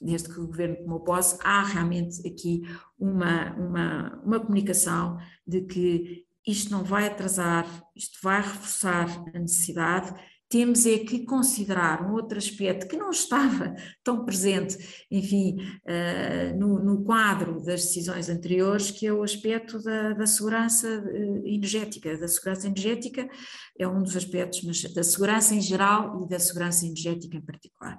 desde 0.00 0.28
que 0.28 0.40
o 0.40 0.46
governo 0.46 0.76
tomou 0.76 1.00
posse, 1.00 1.38
há 1.42 1.62
realmente 1.62 2.26
aqui 2.26 2.62
uma, 2.98 3.54
uma, 3.54 4.22
uma 4.24 4.40
comunicação 4.40 5.18
de 5.46 5.62
que 5.62 6.24
isto 6.46 6.70
não 6.70 6.84
vai 6.84 7.06
atrasar, 7.06 7.66
isto 7.96 8.18
vai 8.22 8.42
reforçar 8.42 9.08
a 9.34 9.38
necessidade 9.38 10.14
temos 10.54 10.86
é 10.86 10.98
que 10.98 11.24
considerar 11.24 12.06
um 12.06 12.12
outro 12.12 12.38
aspecto 12.38 12.86
que 12.86 12.96
não 12.96 13.10
estava 13.10 13.74
tão 14.04 14.24
presente, 14.24 14.78
enfim, 15.10 15.56
uh, 15.56 16.56
no, 16.56 16.78
no, 16.78 17.02
quadro 17.02 17.60
das 17.60 17.82
decisões 17.82 18.28
anteriores, 18.28 18.90
que 18.92 19.04
é 19.04 19.12
o 19.12 19.24
aspecto 19.24 19.82
da, 19.82 20.12
da, 20.12 20.26
segurança 20.26 20.86
eh, 20.86 21.54
energética. 21.54 22.16
Da 22.16 22.28
segurança 22.28 22.68
energética 22.68 23.28
é 23.76 23.88
um 23.88 24.00
dos 24.00 24.16
aspectos, 24.16 24.62
mas 24.62 24.80
da 24.94 25.02
segurança 25.02 25.56
em 25.56 25.60
geral 25.60 26.22
e 26.22 26.28
da 26.28 26.38
segurança 26.38 26.86
energética 26.86 27.36
em 27.36 27.42
particular. 27.42 27.98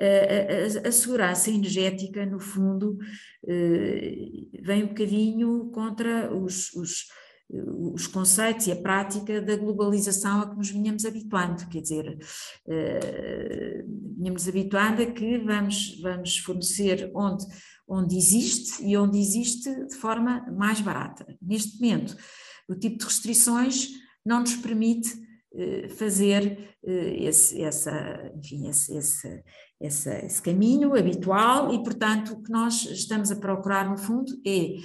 A, 0.00 0.84
a, 0.84 0.88
a, 0.88 0.92
segurança 0.92 1.50
energética, 1.50 2.26
no 2.26 2.40
fundo, 2.40 2.98
uh, 3.44 4.62
vem 4.62 4.84
um 4.84 4.88
bocadinho 4.88 5.70
contra 5.70 6.34
os, 6.34 6.72
os 6.74 7.04
os 7.48 8.06
conceitos 8.06 8.66
e 8.66 8.72
a 8.72 8.76
prática 8.76 9.40
da 9.40 9.56
globalização 9.56 10.40
a 10.40 10.50
que 10.50 10.56
nos 10.56 10.70
vinhamos 10.70 11.04
habituando, 11.04 11.68
quer 11.68 11.80
dizer, 11.80 12.18
uh, 12.66 14.16
vinhamos 14.16 14.48
habituando 14.48 15.02
a 15.02 15.06
que 15.06 15.38
vamos, 15.38 16.00
vamos 16.00 16.38
fornecer 16.38 17.10
onde, 17.14 17.44
onde 17.86 18.16
existe 18.16 18.82
e 18.84 18.96
onde 18.96 19.18
existe 19.18 19.68
de 19.86 19.94
forma 19.94 20.44
mais 20.52 20.80
barata. 20.80 21.26
Neste 21.40 21.80
momento, 21.80 22.16
o 22.68 22.74
tipo 22.74 22.98
de 22.98 23.04
restrições 23.04 23.90
não 24.24 24.40
nos 24.40 24.56
permite 24.56 25.10
fazer 25.96 26.76
uh, 26.82 26.90
esse, 26.90 27.62
essa, 27.62 28.32
enfim, 28.36 28.68
esse, 28.68 28.96
esse, 28.96 29.44
esse, 29.80 30.10
esse, 30.10 30.42
caminho 30.42 30.96
habitual 30.96 31.72
e, 31.72 31.82
portanto, 31.82 32.32
o 32.32 32.42
que 32.42 32.50
nós 32.50 32.84
estamos 32.86 33.30
a 33.30 33.36
procurar, 33.36 33.88
no 33.88 33.96
fundo, 33.96 34.32
é 34.46 34.76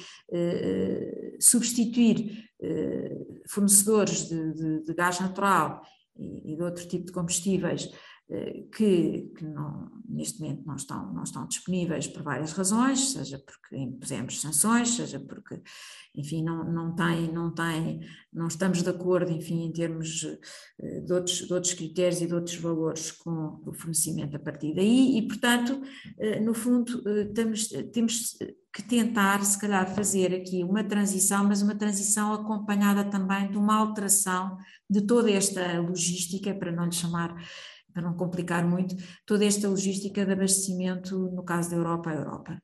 substituir 1.40 2.50
eh, 2.62 3.18
fornecedores 3.48 4.28
de, 4.28 4.54
de, 4.54 4.84
de, 4.84 4.94
gás 4.94 5.18
natural 5.22 5.82
e, 6.18 6.52
e, 6.52 6.56
de 6.58 6.62
outro 6.62 6.86
tipo 6.86 7.06
de 7.06 7.14
combustíveis 7.14 7.90
eh, 8.30 8.66
que, 8.76 9.32
que 9.34 9.46
não, 9.46 9.90
neste 10.06 10.42
momento 10.42 10.66
não 10.66 10.76
estão, 10.76 11.14
não 11.14 11.24
estão 11.24 11.48
disponíveis 11.48 12.08
por 12.08 12.22
várias 12.22 12.52
razões, 12.52 13.14
seja 13.14 13.40
porque 13.40 13.78
impusemos 13.78 14.42
sanções, 14.42 14.90
seja 14.90 15.22
porque, 15.22 15.62
enfim, 16.20 16.44
não, 16.44 16.64
não, 16.64 16.96
tem, 16.96 17.32
não, 17.32 17.54
tem, 17.54 18.02
não 18.32 18.48
estamos 18.48 18.84
de 18.84 18.90
acordo, 18.90 19.32
enfim, 19.32 19.64
em 19.64 19.72
termos 19.72 20.24
eh, 20.80 21.02
de 21.02 21.14
outros, 21.14 21.48
de 21.48 21.54
outros 21.54 21.74
critérios 21.74 22.22
e 22.22 22.28
de 22.28 22.34
outros 22.34 22.56
valores 22.58 23.12
com 23.12 23.62
o 23.66 23.74
fornecimento 23.74 24.36
a 24.36 24.40
partir 24.40 24.74
daí 24.76 25.18
e, 25.18 25.28
portanto, 25.28 25.82
no 26.42 26.54
fundo, 26.54 27.02
temos, 27.34 27.68
temos 27.94 28.38
que 28.72 28.84
tentar, 28.84 29.44
se 29.44 29.60
calhar, 29.60 29.88
fazer 29.96 30.34
aqui 30.34 30.64
uma 30.64 30.84
transição, 30.84 31.44
mas 31.44 31.62
uma 31.62 31.76
transição 31.76 32.34
acompanhada 32.34 33.04
também 33.04 33.50
de 33.50 33.58
uma 33.58 33.76
alteração 33.76 34.58
de 34.90 35.02
toda 35.02 35.32
esta 35.32 35.80
logística, 35.82 36.54
para 36.54 36.72
não 36.72 36.86
lhe 36.86 36.92
chamar, 36.92 37.36
para 37.92 38.04
não 38.04 38.14
complicar 38.14 38.66
muito, 38.66 38.96
toda 39.26 39.44
esta 39.44 39.68
logística 39.68 40.26
de 40.26 40.32
abastecimento, 40.32 41.18
no 41.32 41.44
caso 41.44 41.72
da 41.72 41.78
Europa, 41.78 42.12
a 42.12 42.16
Europa. 42.16 42.64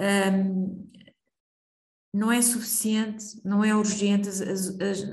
Um, 0.00 0.90
não 2.16 2.32
é 2.32 2.40
suficiente, 2.40 3.38
não 3.44 3.62
é 3.62 3.76
urgente, 3.76 4.30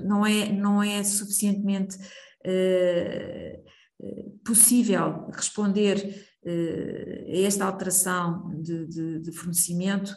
não 0.05 0.25
é, 0.25 0.49
não 0.49 0.81
é 0.81 1.03
suficientemente 1.03 1.97
uh, 2.45 3.63
possível 4.45 5.29
responder 5.33 5.97
uh, 6.45 7.31
a 7.31 7.37
esta 7.45 7.65
alteração 7.65 8.49
de, 8.61 8.87
de, 8.87 9.19
de 9.19 9.31
fornecimento 9.33 10.15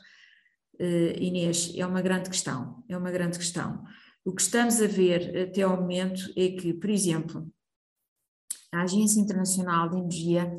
uh, 0.81 1.21
Inês, 1.21 1.73
é 1.77 1.85
uma 1.85 2.01
grande 2.01 2.31
questão, 2.31 2.85
é 2.89 2.97
uma 2.97 3.11
grande 3.11 3.37
questão. 3.37 3.83
O 4.25 4.33
que 4.33 4.43
estamos 4.43 4.81
a 4.81 4.87
ver 4.87 5.37
até 5.37 5.63
ao 5.63 5.81
momento 5.81 6.33
é 6.37 6.51
que, 6.51 6.73
por 6.73 6.91
exemplo, 6.91 7.53
a 8.73 8.83
Agência 8.83 9.21
Internacional 9.21 9.89
de 9.89 9.97
Energia 9.99 10.59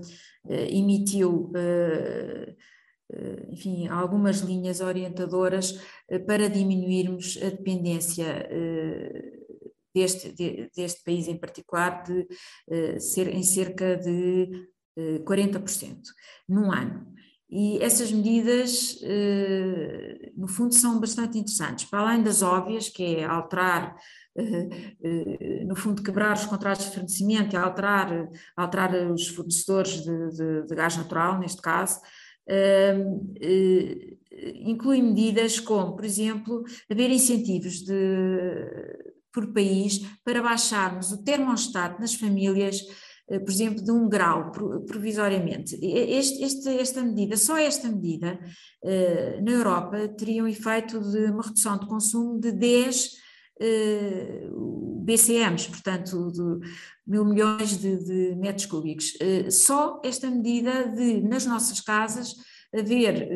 emitiu, 0.69 1.51
enfim, 3.49 3.87
algumas 3.87 4.39
linhas 4.39 4.81
orientadoras 4.81 5.79
para 6.25 6.49
diminuirmos 6.49 7.37
a 7.41 7.49
dependência 7.49 8.49
deste, 9.95 10.31
de, 10.33 10.69
deste 10.75 11.03
país 11.03 11.27
em 11.27 11.37
particular 11.37 12.03
de, 12.03 12.27
ser, 12.99 13.33
em 13.33 13.43
cerca 13.43 13.95
de 13.95 14.67
40% 15.25 16.01
num 16.49 16.71
ano. 16.71 17.07
E 17.49 17.81
essas 17.81 18.11
medidas, 18.11 18.99
eh, 19.03 20.31
no 20.35 20.49
fundo, 20.49 20.73
são 20.73 20.99
bastante 20.99 21.37
interessantes, 21.37 21.85
para 21.85 22.01
além 22.01 22.21
das 22.21 22.41
óbvias, 22.41 22.89
que 22.89 23.15
é 23.15 23.23
alterar, 23.23 23.95
eh, 24.37 24.67
eh, 25.01 25.63
no 25.63 25.73
fundo, 25.73 26.03
quebrar 26.03 26.35
os 26.35 26.45
contratos 26.45 26.85
de 26.85 26.91
fornecimento 26.91 27.53
e 27.53 27.57
alterar, 27.57 28.29
alterar 28.55 28.93
os 29.11 29.29
fornecedores 29.29 30.03
de, 30.03 30.29
de, 30.31 30.67
de 30.67 30.75
gás 30.75 30.97
natural, 30.97 31.39
neste 31.39 31.61
caso, 31.61 32.01
inclui 34.63 35.01
medidas 35.01 35.59
como, 35.59 35.95
por 35.95 36.05
exemplo, 36.05 36.63
haver 36.89 37.11
incentivos 37.11 37.81
de, 37.83 37.95
por 39.33 39.51
país 39.53 40.01
para 40.23 40.41
baixarmos 40.41 41.11
o 41.11 41.23
termostato 41.23 41.99
nas 41.99 42.15
famílias 42.15 42.81
eh, 43.29 43.39
por 43.39 43.51
exemplo, 43.51 43.83
de 43.83 43.91
um 43.91 44.07
grau 44.07 44.51
provisoriamente. 44.85 45.77
Este, 45.81 46.43
este, 46.43 46.69
esta 46.69 47.03
medida, 47.03 47.35
só 47.35 47.57
esta 47.57 47.89
medida, 47.89 48.39
eh, 48.83 49.41
na 49.41 49.51
Europa, 49.51 50.07
teria 50.17 50.43
um 50.43 50.47
efeito 50.47 50.99
de 50.99 51.25
uma 51.25 51.43
redução 51.43 51.77
de 51.77 51.87
consumo 51.87 52.39
de 52.39 52.53
10 52.53 53.11
eh, 53.59 54.47
BCMs, 55.03 55.67
portanto, 55.67 56.31
mil 57.07 57.23
milhões 57.23 57.77
de, 57.77 57.97
de 58.03 58.35
metros 58.35 58.65
cúbicos. 58.65 59.13
Só 59.49 60.01
esta 60.03 60.29
medida 60.29 60.87
de, 60.87 61.21
nas 61.21 61.45
nossas 61.45 61.79
casas, 61.79 62.35
haver 62.73 63.29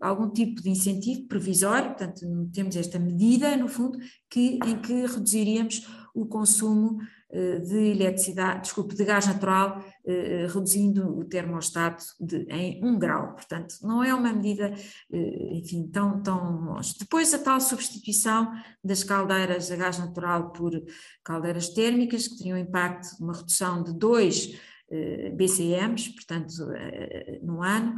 algum 0.00 0.30
tipo 0.30 0.60
de 0.60 0.70
incentivo 0.70 1.26
provisório, 1.28 1.90
portanto, 1.90 2.20
temos 2.52 2.76
esta 2.76 2.98
medida, 2.98 3.56
no 3.56 3.68
fundo, 3.68 3.98
que, 4.28 4.58
em 4.64 4.80
que 4.80 5.06
reduziríamos 5.06 5.86
o 6.14 6.26
consumo 6.26 6.98
eh, 7.00 7.06
de 7.28 7.90
eletricidade, 7.90 8.62
desculpe, 8.62 8.94
de 8.94 9.04
gás 9.04 9.26
natural, 9.26 9.84
eh, 10.06 10.46
reduzindo 10.48 11.18
o 11.18 11.24
termostato 11.24 12.04
de, 12.20 12.46
em 12.48 12.82
1 12.84 12.98
grau. 12.98 13.34
Portanto, 13.34 13.74
não 13.82 14.02
é 14.02 14.14
uma 14.14 14.32
medida, 14.32 14.72
eh, 15.12 15.48
enfim, 15.54 15.88
tão, 15.88 16.22
tão 16.22 16.60
longe. 16.60 16.94
Depois 16.98 17.34
a 17.34 17.38
tal 17.38 17.60
substituição 17.60 18.52
das 18.82 19.02
caldeiras 19.02 19.70
a 19.72 19.76
gás 19.76 19.98
natural 19.98 20.52
por 20.52 20.70
caldeiras 21.24 21.68
térmicas, 21.70 22.28
que 22.28 22.38
teriam 22.38 22.56
impacto 22.56 23.16
de 23.16 23.22
uma 23.22 23.34
redução 23.34 23.82
de 23.82 23.92
2 23.98 24.76
BCMs, 25.34 26.10
portanto, 26.10 26.54
no 27.42 27.60
ano. 27.60 27.96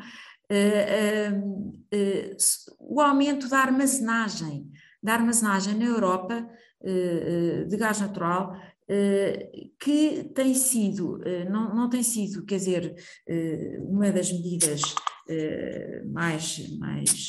O 2.78 2.98
aumento 3.02 3.46
da 3.46 3.58
armazenagem, 3.58 4.70
da 5.02 5.12
armazenagem 5.12 5.74
na 5.74 5.84
Europa 5.84 6.48
de 6.80 7.76
gás 7.76 8.00
natural 8.00 8.56
eh, 8.56 8.67
que 9.78 10.24
tem 10.34 10.54
sido, 10.54 11.20
eh, 11.22 11.44
não, 11.48 11.74
não 11.74 11.90
tem 11.90 12.02
sido, 12.02 12.44
quer 12.44 12.56
dizer, 12.56 12.94
eh, 13.26 13.78
uma 13.82 14.10
das 14.10 14.32
medidas 14.32 14.80
mais, 16.10 16.66
mais, 16.78 17.26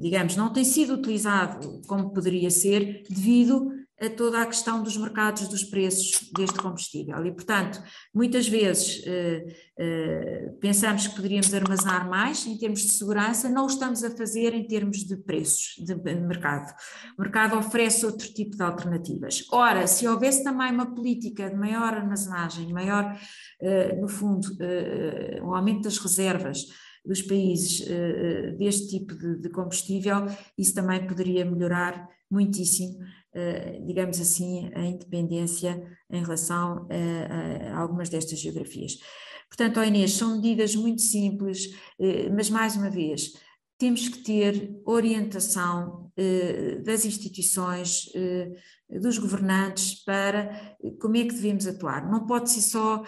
digamos, 0.00 0.36
não 0.36 0.52
tem 0.52 0.62
sido 0.62 0.94
utilizado 0.94 1.82
como 1.88 2.12
poderia 2.12 2.48
ser 2.48 3.02
devido 3.10 3.72
a 4.00 4.10
toda 4.10 4.42
a 4.42 4.46
questão 4.46 4.82
dos 4.82 4.96
mercados 4.96 5.48
dos 5.48 5.64
preços 5.64 6.30
deste 6.36 6.58
combustível. 6.58 7.24
E, 7.24 7.32
portanto, 7.32 7.82
muitas 8.14 8.46
vezes 8.46 9.02
eh, 9.06 9.46
eh, 9.78 10.52
pensamos 10.60 11.06
que 11.06 11.16
poderíamos 11.16 11.52
armazenar 11.54 12.08
mais 12.08 12.46
em 12.46 12.58
termos 12.58 12.80
de 12.80 12.92
segurança, 12.92 13.48
não 13.48 13.64
o 13.64 13.66
estamos 13.68 14.04
a 14.04 14.10
fazer 14.10 14.52
em 14.52 14.66
termos 14.66 14.98
de 14.98 15.16
preços 15.16 15.76
de 15.78 15.94
mercado. 15.94 16.74
O 17.18 17.22
mercado 17.22 17.56
oferece 17.56 18.04
outro 18.04 18.28
tipo 18.34 18.54
de 18.54 18.62
alternativas. 18.62 19.44
Ora, 19.50 19.86
se 19.86 20.06
houvesse 20.06 20.44
também 20.44 20.72
uma 20.72 20.94
política 20.94 21.48
de 21.48 21.56
maior 21.56 21.94
armazenagem, 21.94 22.70
maior, 22.74 23.18
eh, 23.62 23.96
no 23.96 24.08
fundo, 24.08 24.46
eh, 24.60 25.40
um 25.42 25.54
aumento 25.54 25.84
das 25.84 25.96
reservas, 25.96 26.66
dos 27.02 27.22
países 27.22 27.86
deste 28.58 28.88
tipo 28.88 29.14
de, 29.14 29.40
de, 29.40 29.48
combustível, 29.48 30.26
isso 30.58 30.74
também 30.74 31.06
poderia 31.06 31.44
melhorar 31.44 32.04
muitíssimo, 32.28 32.98
digamos 33.86 34.20
assim, 34.20 34.70
a 34.74 34.84
independência 34.84 35.82
em 36.10 36.22
relação 36.22 36.86
a, 36.90 37.72
a, 37.74 37.78
algumas 37.80 38.08
destas 38.08 38.38
geografias. 38.38 38.98
Portanto, 39.48 39.82
Inês, 39.82 40.12
são 40.12 40.36
medidas 40.36 40.74
muito 40.74 41.02
simples, 41.02 41.66
uh, 41.98 42.34
mas 42.34 42.50
mais 42.50 42.76
uma 42.76 42.90
vez, 42.90 43.32
temos 43.78 44.08
que 44.08 44.18
ter 44.18 44.80
orientação 44.86 46.10
das 46.82 47.04
instituições, 47.04 48.10
dos 48.88 49.18
governantes 49.18 50.02
para 50.04 50.76
como 51.00 51.16
é 51.16 51.24
que 51.24 51.34
devemos 51.34 51.66
atuar. 51.66 52.08
Não 52.10 52.26
pode 52.26 52.50
ser 52.50 52.60
só 52.60 53.02
eh, 53.02 53.04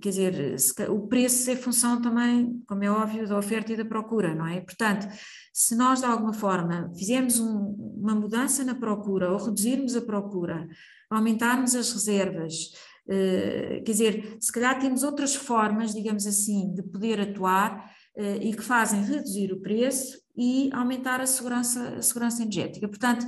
quer 0.00 0.08
dizer, 0.08 0.56
o 0.88 1.06
preço 1.06 1.50
é 1.50 1.56
função 1.56 2.00
também, 2.00 2.62
como 2.66 2.82
é 2.82 2.90
óbvio, 2.90 3.28
da 3.28 3.38
oferta 3.38 3.72
e 3.72 3.76
da 3.76 3.84
procura, 3.84 4.34
não 4.34 4.46
é? 4.46 4.60
Portanto, 4.60 5.06
se 5.52 5.74
nós 5.74 6.00
de 6.00 6.06
alguma 6.06 6.32
forma 6.32 6.90
fizermos 6.96 7.38
um, 7.38 7.74
uma 7.98 8.14
mudança 8.14 8.64
na 8.64 8.74
procura 8.74 9.30
ou 9.30 9.38
reduzirmos 9.38 9.94
a 9.94 10.00
procura, 10.00 10.66
aumentarmos 11.10 11.74
as 11.74 11.92
reservas, 11.92 12.72
eh, 13.08 13.82
quer 13.84 13.92
dizer, 13.92 14.36
se 14.40 14.50
calhar 14.50 14.78
temos 14.80 15.02
outras 15.02 15.34
formas, 15.34 15.94
digamos 15.94 16.26
assim, 16.26 16.74
de 16.74 16.82
poder 16.82 17.20
atuar 17.20 17.92
eh, 18.16 18.38
e 18.42 18.54
que 18.54 18.62
fazem 18.62 19.04
reduzir 19.04 19.52
o 19.52 19.60
preço 19.60 20.18
e 20.36 20.70
aumentar 20.72 21.20
a 21.20 21.26
segurança, 21.26 21.96
a 21.96 22.02
segurança 22.02 22.42
energética. 22.42 22.88
Portanto, 22.88 23.24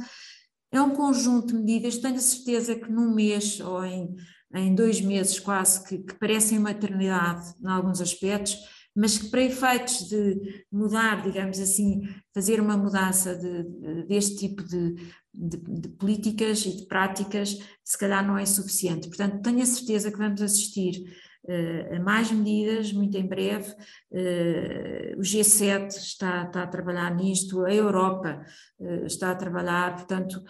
é 0.70 0.80
um 0.80 0.90
conjunto 0.90 1.48
de 1.48 1.54
medidas, 1.54 1.98
tenho 1.98 2.16
a 2.16 2.20
certeza 2.20 2.74
que 2.74 2.90
num 2.90 3.14
mês 3.14 3.60
ou 3.60 3.84
em 3.84 4.14
em 4.54 4.74
dois 4.74 5.00
meses 5.00 5.38
quase, 5.38 5.86
que, 5.86 5.98
que 5.98 6.14
parecem 6.14 6.58
uma 6.58 6.70
eternidade 6.70 7.54
em 7.62 7.68
alguns 7.68 8.00
aspectos, 8.00 8.56
mas 8.96 9.18
que 9.18 9.28
para 9.28 9.42
efeitos 9.42 10.08
de 10.08 10.64
mudar, 10.72 11.22
digamos 11.22 11.60
assim, 11.60 12.02
fazer 12.34 12.60
uma 12.60 12.76
mudança 12.76 13.36
de, 13.36 13.62
de, 13.62 14.06
deste 14.06 14.36
tipo 14.36 14.64
de, 14.64 14.94
de, 15.32 15.88
políticas 15.90 16.64
e 16.66 16.78
de 16.78 16.86
práticas, 16.86 17.58
se 17.84 17.98
calhar 17.98 18.26
não 18.26 18.36
é 18.36 18.44
suficiente. 18.44 19.08
Portanto, 19.08 19.42
tenho 19.42 19.62
a 19.62 19.66
certeza 19.66 20.10
que 20.10 20.18
vamos 20.18 20.42
assistir 20.42 21.04
uh, 21.44 22.04
mais 22.04 22.30
medidas, 22.30 22.92
muito 22.92 23.16
em 23.16 23.26
breve. 23.26 23.70
Uh, 24.10 25.18
o 25.18 25.22
G7 25.22 25.88
está, 25.88 26.44
está, 26.44 26.62
a 26.62 26.66
trabalhar 26.66 27.14
nisto, 27.14 27.64
a 27.64 27.74
Europa 27.74 28.44
uh, 28.78 29.06
está 29.06 29.30
a 29.30 29.36
trabalhar, 29.36 29.94
portanto, 29.96 30.42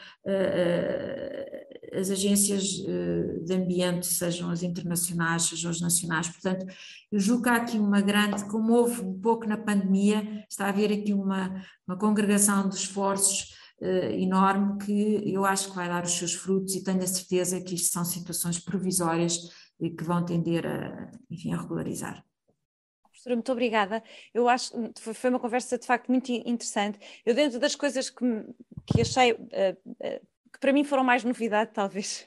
as 1.98 2.10
agências 2.10 2.64
de 2.64 3.54
ambiente, 3.54 4.06
sejam 4.06 4.50
as 4.50 4.62
internacionais, 4.62 5.44
sejam 5.44 5.70
as 5.70 5.80
nacionais, 5.80 6.28
portanto, 6.28 6.66
eu 7.10 7.18
julgo 7.18 7.44
que 7.44 7.48
há 7.48 7.56
aqui 7.56 7.78
uma 7.78 8.00
grande, 8.00 8.44
como 8.44 8.74
houve 8.74 9.00
um 9.00 9.18
pouco 9.18 9.46
na 9.46 9.56
pandemia, 9.56 10.44
está 10.48 10.66
a 10.66 10.68
haver 10.68 10.92
aqui 10.92 11.12
uma, 11.14 11.62
uma 11.86 11.96
congregação 11.96 12.68
de 12.68 12.76
esforços 12.76 13.56
enorme 13.80 14.76
que 14.84 15.32
eu 15.32 15.44
acho 15.44 15.70
que 15.70 15.76
vai 15.76 15.88
dar 15.88 16.04
os 16.04 16.10
seus 16.10 16.34
frutos 16.34 16.74
e 16.74 16.82
tenho 16.82 17.00
a 17.00 17.06
certeza 17.06 17.60
que 17.60 17.76
isto 17.76 17.92
são 17.92 18.04
situações 18.04 18.58
provisórias 18.58 19.38
e 19.80 19.90
que 19.90 20.04
vão 20.04 20.24
tender 20.24 20.66
a, 20.66 21.10
enfim, 21.30 21.52
a 21.52 21.60
regularizar. 21.60 22.24
Professora, 23.02 23.36
muito 23.36 23.52
obrigada. 23.52 24.02
Eu 24.32 24.48
acho 24.48 24.72
que 24.92 25.14
foi 25.14 25.30
uma 25.30 25.40
conversa 25.40 25.78
de 25.78 25.86
facto 25.86 26.08
muito 26.08 26.30
interessante. 26.30 26.98
Eu, 27.26 27.34
dentro 27.34 27.58
das 27.58 27.74
coisas 27.74 28.10
que, 28.10 28.24
que 28.86 29.00
achei. 29.00 29.32
Uh, 29.32 29.36
uh, 29.86 30.38
que 30.50 30.58
para 30.60 30.72
mim 30.72 30.82
foram 30.82 31.04
mais 31.04 31.22
novidade, 31.22 31.72
talvez, 31.74 32.26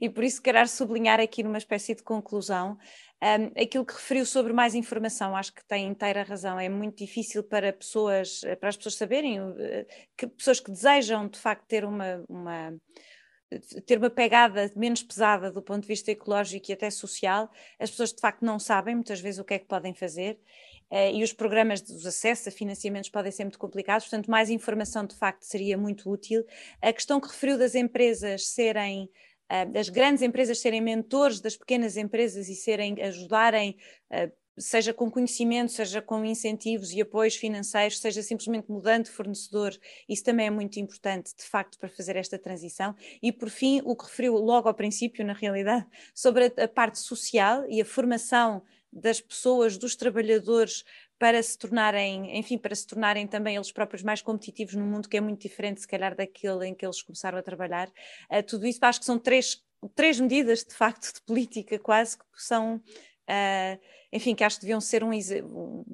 e 0.00 0.08
por 0.08 0.22
isso 0.22 0.40
quero 0.40 0.66
sublinhar 0.68 1.18
aqui 1.18 1.42
numa 1.42 1.58
espécie 1.58 1.96
de 1.96 2.02
conclusão 2.02 2.78
um, 3.22 3.60
aquilo 3.60 3.84
que 3.84 3.94
referiu 3.94 4.24
sobre 4.24 4.52
mais 4.52 4.74
informação, 4.74 5.34
acho 5.34 5.52
que 5.52 5.64
tem 5.66 5.86
inteira 5.86 6.22
razão. 6.22 6.60
É 6.60 6.68
muito 6.68 6.98
difícil 6.98 7.42
para 7.42 7.72
pessoas, 7.72 8.40
para 8.60 8.68
as 8.68 8.76
pessoas 8.76 8.96
saberem, 8.96 9.40
que 10.16 10.26
pessoas 10.26 10.60
que 10.60 10.70
desejam 10.70 11.26
de 11.28 11.38
facto 11.38 11.66
ter 11.66 11.84
uma, 11.84 12.24
uma 12.28 12.74
ter 13.86 13.98
uma 13.98 14.10
pegada 14.10 14.70
menos 14.74 15.02
pesada 15.02 15.50
do 15.50 15.62
ponto 15.62 15.82
de 15.82 15.88
vista 15.88 16.10
ecológico 16.10 16.70
e 16.70 16.72
até 16.72 16.90
social, 16.90 17.50
as 17.78 17.90
pessoas 17.90 18.12
de 18.12 18.20
facto 18.20 18.44
não 18.44 18.58
sabem 18.58 18.94
muitas 18.94 19.20
vezes 19.20 19.38
o 19.38 19.44
que 19.44 19.54
é 19.54 19.58
que 19.58 19.66
podem 19.66 19.94
fazer 19.94 20.38
uh, 20.90 21.14
e 21.14 21.22
os 21.22 21.32
programas 21.32 21.80
dos 21.80 22.04
acessos 22.06 22.48
a 22.48 22.50
financiamentos 22.50 23.08
podem 23.08 23.30
ser 23.30 23.44
muito 23.44 23.58
complicados, 23.58 24.06
portanto 24.06 24.30
mais 24.30 24.50
informação 24.50 25.06
de 25.06 25.14
facto 25.14 25.42
seria 25.42 25.78
muito 25.78 26.10
útil. 26.10 26.44
A 26.82 26.92
questão 26.92 27.20
que 27.20 27.28
referiu 27.28 27.56
das 27.56 27.74
empresas 27.74 28.48
serem 28.48 29.08
uh, 29.50 29.70
das 29.70 29.88
grandes 29.88 30.22
empresas 30.22 30.58
serem 30.58 30.80
mentores 30.80 31.40
das 31.40 31.56
pequenas 31.56 31.96
empresas 31.96 32.48
e 32.48 32.54
serem 32.54 33.00
ajudarem 33.00 33.76
uh, 34.10 34.32
seja 34.58 34.92
com 34.92 35.10
conhecimento, 35.10 35.72
seja 35.72 36.00
com 36.00 36.24
incentivos 36.24 36.92
e 36.92 37.00
apoios 37.00 37.36
financeiros, 37.36 37.98
seja 37.98 38.22
simplesmente 38.22 38.70
mudando 38.70 39.04
de 39.04 39.10
fornecedor, 39.10 39.76
isso 40.08 40.24
também 40.24 40.46
é 40.46 40.50
muito 40.50 40.78
importante, 40.80 41.34
de 41.36 41.44
facto, 41.44 41.78
para 41.78 41.88
fazer 41.88 42.16
esta 42.16 42.38
transição. 42.38 42.94
E, 43.22 43.30
por 43.30 43.50
fim, 43.50 43.82
o 43.84 43.94
que 43.94 44.04
referiu 44.04 44.34
logo 44.36 44.68
ao 44.68 44.74
princípio, 44.74 45.24
na 45.24 45.34
realidade, 45.34 45.86
sobre 46.14 46.46
a, 46.46 46.64
a 46.64 46.68
parte 46.68 46.98
social 46.98 47.64
e 47.68 47.80
a 47.80 47.84
formação 47.84 48.62
das 48.92 49.20
pessoas, 49.20 49.76
dos 49.76 49.94
trabalhadores, 49.94 50.84
para 51.18 51.42
se 51.42 51.56
tornarem, 51.56 52.38
enfim, 52.38 52.58
para 52.58 52.74
se 52.74 52.86
tornarem 52.86 53.26
também 53.26 53.56
eles 53.56 53.72
próprios 53.72 54.02
mais 54.02 54.20
competitivos 54.20 54.74
num 54.74 54.86
mundo 54.86 55.08
que 55.08 55.16
é 55.16 55.20
muito 55.20 55.40
diferente, 55.40 55.80
se 55.80 55.88
calhar, 55.88 56.14
daquele 56.14 56.66
em 56.66 56.74
que 56.74 56.84
eles 56.84 57.02
começaram 57.02 57.38
a 57.38 57.42
trabalhar. 57.42 57.88
Uh, 58.30 58.42
tudo 58.46 58.66
isso, 58.66 58.78
acho 58.82 59.00
que 59.00 59.06
são 59.06 59.18
três, 59.18 59.62
três 59.94 60.20
medidas, 60.20 60.64
de 60.64 60.74
facto, 60.74 61.12
de 61.12 61.20
política 61.22 61.78
quase, 61.78 62.18
que 62.18 62.24
são 62.36 62.82
Uh, 63.26 63.78
enfim, 64.16 64.34
que 64.34 64.42
acho 64.42 64.56
que 64.56 64.62
deviam 64.62 64.80
ser 64.80 65.04
um, 65.04 65.10
um 65.10 65.84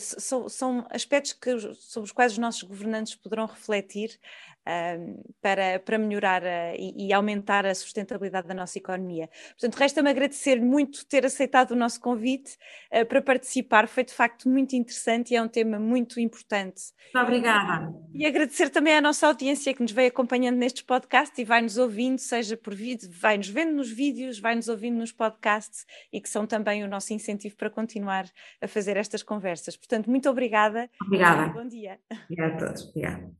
são, 0.00 0.48
são, 0.48 0.86
aspectos 0.90 1.32
que, 1.32 1.56
sobre 1.74 2.06
os 2.06 2.12
quais 2.12 2.32
os 2.32 2.38
nossos 2.38 2.62
governantes 2.62 3.14
poderão 3.14 3.46
refletir 3.46 4.18
uh, 4.66 5.34
para, 5.40 5.78
para 5.78 5.98
melhorar 5.98 6.44
a, 6.44 6.74
e, 6.74 7.08
e, 7.08 7.12
aumentar 7.12 7.64
a 7.64 7.74
sustentabilidade 7.74 8.48
da 8.48 8.54
nossa 8.54 8.78
economia. 8.78 9.28
Portanto, 9.50 9.76
resta-me 9.76 10.10
agradecer 10.10 10.60
muito 10.60 11.06
ter 11.06 11.24
aceitado 11.24 11.72
o 11.72 11.76
nosso 11.76 12.00
convite 12.00 12.56
uh, 12.92 13.06
para 13.06 13.22
participar, 13.22 13.86
foi 13.86 14.04
de 14.04 14.12
facto 14.12 14.48
muito 14.48 14.74
interessante 14.74 15.32
e 15.32 15.36
é 15.36 15.42
um 15.42 15.48
tema 15.48 15.78
muito 15.78 16.18
importante. 16.18 16.82
Muito 17.14 17.24
obrigada. 17.24 17.94
E 18.12 18.26
agradecer 18.26 18.70
também 18.70 18.94
à 18.94 19.00
nossa 19.00 19.26
audiência 19.26 19.72
que 19.72 19.82
nos 19.82 19.92
veio 19.92 20.08
acompanhando 20.08 20.56
nestes 20.56 20.82
podcasts 20.82 21.38
e 21.38 21.44
vai 21.44 21.62
nos 21.62 21.78
ouvindo, 21.78 22.18
seja 22.18 22.56
por 22.56 22.74
vídeo, 22.74 23.08
vai 23.12 23.36
nos 23.36 23.48
vendo 23.48 23.72
nos 23.72 23.90
vídeos, 23.90 24.38
vai 24.38 24.54
nos 24.54 24.68
ouvindo 24.68 24.96
nos 24.96 25.12
podcasts 25.12 25.86
e 26.12 26.20
que 26.20 26.28
são 26.28 26.46
também 26.46 26.82
o 26.82 26.88
nosso 26.88 27.12
incentivo 27.12 27.43
para 27.52 27.68
continuar 27.68 28.30
a 28.60 28.68
fazer 28.68 28.96
estas 28.96 29.22
conversas. 29.22 29.76
Portanto, 29.76 30.08
muito 30.08 30.30
obrigada. 30.30 30.88
Obrigada. 31.02 31.52
Bom 31.52 31.66
dia. 31.66 31.98
Obrigada 32.30 32.54
a 32.54 32.58
todos. 32.68 32.88
Obrigada. 32.88 33.34